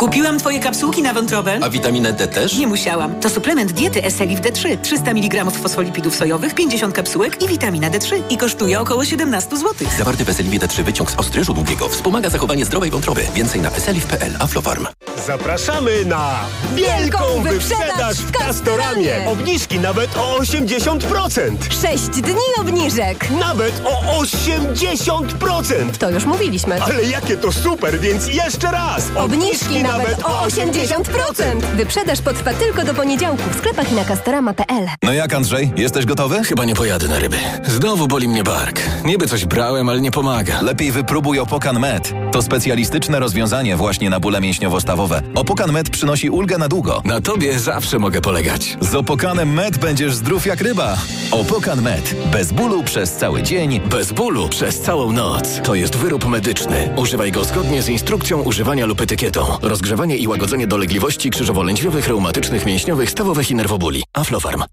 Kupiłam 0.00 0.38
twoje 0.38 0.60
kapsułki 0.60 1.02
na 1.02 1.12
wątrobę. 1.14 1.58
A 1.62 1.70
witaminę 1.70 2.12
D 2.12 2.28
też? 2.28 2.58
Nie 2.58 2.66
musiałam. 2.66 3.20
To 3.20 3.30
suplement 3.30 3.72
diety 3.72 4.04
Eselif 4.04 4.40
D3. 4.40 4.76
300 4.82 5.10
mg 5.10 5.44
fosfolipidów 5.50 6.16
sojowych, 6.16 6.54
50 6.54 6.94
kapsułek 6.94 7.42
i 7.42 7.48
witamina 7.48 7.90
D3. 7.90 8.22
I 8.30 8.36
kosztuje 8.36 8.80
około 8.80 9.04
17 9.04 9.56
zł. 9.56 9.74
Zawarty 9.98 10.24
w 10.24 10.28
Eselifie 10.28 10.58
D3 10.58 10.82
wyciąg 10.82 11.10
z 11.10 11.14
ostryżu 11.16 11.54
długiego 11.54 11.88
wspomaga 11.88 12.30
zachowanie 12.30 12.64
zdrowej 12.64 12.90
wątroby. 12.90 13.22
Więcej 13.34 13.60
na 13.60 13.70
eselif.pl. 13.70 14.32
Aflofarm. 14.38 14.86
Zapraszamy 15.26 16.04
na 16.04 16.40
wielką 16.74 17.18
wyprzedaż 17.42 18.16
w 18.16 18.30
Castoramie. 18.32 19.26
Obniżki 19.26 19.78
nawet 19.78 20.16
o 20.16 20.38
80%. 20.38 21.56
6 21.82 22.04
dni 22.06 22.34
obniżek. 22.60 23.26
Nawet 23.40 23.82
o 23.84 24.22
80%. 24.22 25.96
To 25.98 26.10
już 26.10 26.24
mówiliśmy. 26.24 26.82
Ale 26.82 27.04
jakie 27.04 27.36
to 27.36 27.52
super, 27.52 28.00
więc 28.00 28.26
jeszcze 28.26 28.70
raz. 28.70 29.04
Obniżki 29.16 29.85
nawet 29.86 30.22
o 30.24 30.46
80%. 30.46 31.60
Wyprzedaż 31.76 32.20
potrwa 32.20 32.54
tylko 32.54 32.84
do 32.84 32.94
poniedziałku 32.94 33.42
w 33.50 33.58
sklepach 33.58 33.92
i 33.92 33.94
na 33.94 34.04
castorama.pl. 34.04 34.86
No 35.02 35.12
jak 35.12 35.34
Andrzej, 35.34 35.72
jesteś 35.76 36.04
gotowy? 36.04 36.44
Chyba 36.44 36.64
nie 36.64 36.74
pojadę 36.74 37.08
na 37.08 37.18
ryby. 37.18 37.36
Znowu 37.66 38.08
boli 38.08 38.28
mnie 38.28 38.44
bark. 38.44 38.80
Niby 39.04 39.26
coś 39.26 39.44
brałem, 39.44 39.88
ale 39.88 40.00
nie 40.00 40.10
pomaga. 40.10 40.62
Lepiej 40.62 40.92
wypróbuj 40.92 41.38
Opokan 41.38 41.78
Med. 41.80 42.12
To 42.32 42.42
specjalistyczne 42.42 43.20
rozwiązanie 43.20 43.76
właśnie 43.76 44.10
na 44.10 44.20
bóle 44.20 44.40
mięśniowo-stawowe. 44.40 45.22
Opokan 45.34 45.72
Med 45.72 45.90
przynosi 45.90 46.30
ulgę 46.30 46.58
na 46.58 46.68
długo. 46.68 47.02
Na 47.04 47.20
tobie 47.20 47.58
zawsze 47.58 47.98
mogę 47.98 48.20
polegać. 48.20 48.76
Z 48.80 48.94
Opokanem 48.94 49.54
Med 49.54 49.78
będziesz 49.78 50.14
zdrów 50.14 50.46
jak 50.46 50.60
ryba. 50.60 50.96
Opokan 51.30 51.82
Med. 51.82 52.14
Bez 52.32 52.52
bólu 52.52 52.82
przez 52.82 53.12
cały 53.12 53.42
dzień. 53.42 53.80
Bez 53.80 54.12
bólu 54.12 54.48
przez 54.48 54.80
całą 54.80 55.12
noc. 55.12 55.60
To 55.64 55.74
jest 55.74 55.96
wyrób 55.96 56.26
medyczny. 56.28 56.88
Używaj 56.96 57.32
go 57.32 57.44
zgodnie 57.44 57.82
z 57.82 57.88
instrukcją 57.88 58.42
używania 58.42 58.86
lub 58.86 59.00
etykietą. 59.00 59.46
Rozgrzewanie 59.76 60.16
i 60.16 60.28
łagodzenie 60.28 60.66
dolegliwości 60.66 61.30
krzyżowo-lędźwiowych, 61.30 62.08
reumatycznych, 62.08 62.66
mięśniowych, 62.66 63.10
stawowych 63.10 63.50
i 63.50 63.54
nerwobóli. 63.54 64.02
Aflofarm. 64.12 64.64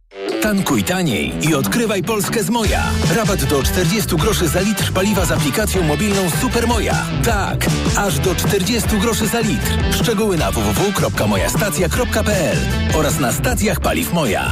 Tankuj 0.41 0.83
taniej 0.83 1.33
i 1.49 1.55
odkrywaj 1.55 2.03
Polskę 2.03 2.43
z 2.43 2.49
Moja. 2.49 2.83
Rabat 3.15 3.45
do 3.45 3.63
40 3.63 4.15
groszy 4.15 4.47
za 4.47 4.61
litr 4.61 4.93
paliwa 4.93 5.25
z 5.25 5.31
aplikacją 5.31 5.83
mobilną 5.83 6.29
Supermoja. 6.41 7.05
Tak, 7.25 7.65
aż 7.97 8.19
do 8.19 8.35
40 8.35 8.99
groszy 8.99 9.27
za 9.27 9.39
litr. 9.39 9.71
Szczegóły 9.91 10.37
na 10.37 10.51
www.mojastacja.pl 10.51 12.57
oraz 12.93 13.19
na 13.19 13.31
stacjach 13.31 13.79
paliw 13.79 14.13
Moja. 14.13 14.51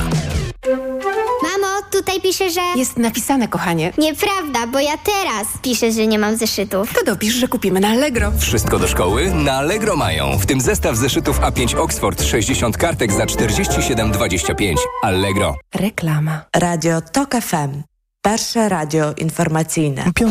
Tutaj 2.02 2.22
pisze, 2.22 2.50
że... 2.50 2.62
Jest 2.76 2.98
napisane, 2.98 3.48
kochanie. 3.48 3.94
Nieprawda, 3.98 4.68
bo 4.68 4.80
ja 4.80 4.98
teraz 4.98 5.48
piszę, 5.62 5.92
że 5.92 6.08
nie 6.08 6.20
mam 6.20 6.38
zeszytów. 6.38 6.94
To 6.94 7.06
dopisz, 7.06 7.34
że 7.34 7.48
kupimy 7.48 7.80
na 7.80 7.88
Allegro. 7.88 8.32
Wszystko 8.40 8.80
do 8.80 8.88
szkoły? 8.88 9.32
Na 9.34 9.54
Allegro 9.54 9.96
mają. 9.96 10.38
W 10.38 10.46
tym 10.46 10.62
zestaw 10.62 10.96
zeszytów 10.96 11.40
A5 11.40 11.78
Oxford 11.80 12.24
60 12.24 12.78
kartek 12.78 13.12
za 13.14 13.26
47,25. 13.26 14.76
Allegro. 15.04 15.56
Reklama. 15.76 16.42
Radio 16.56 17.02
TOK 17.02 17.36
FM. 17.42 17.84
Pierwsze 18.26 18.70
radio 18.70 19.14
informacyjne. 19.18 20.12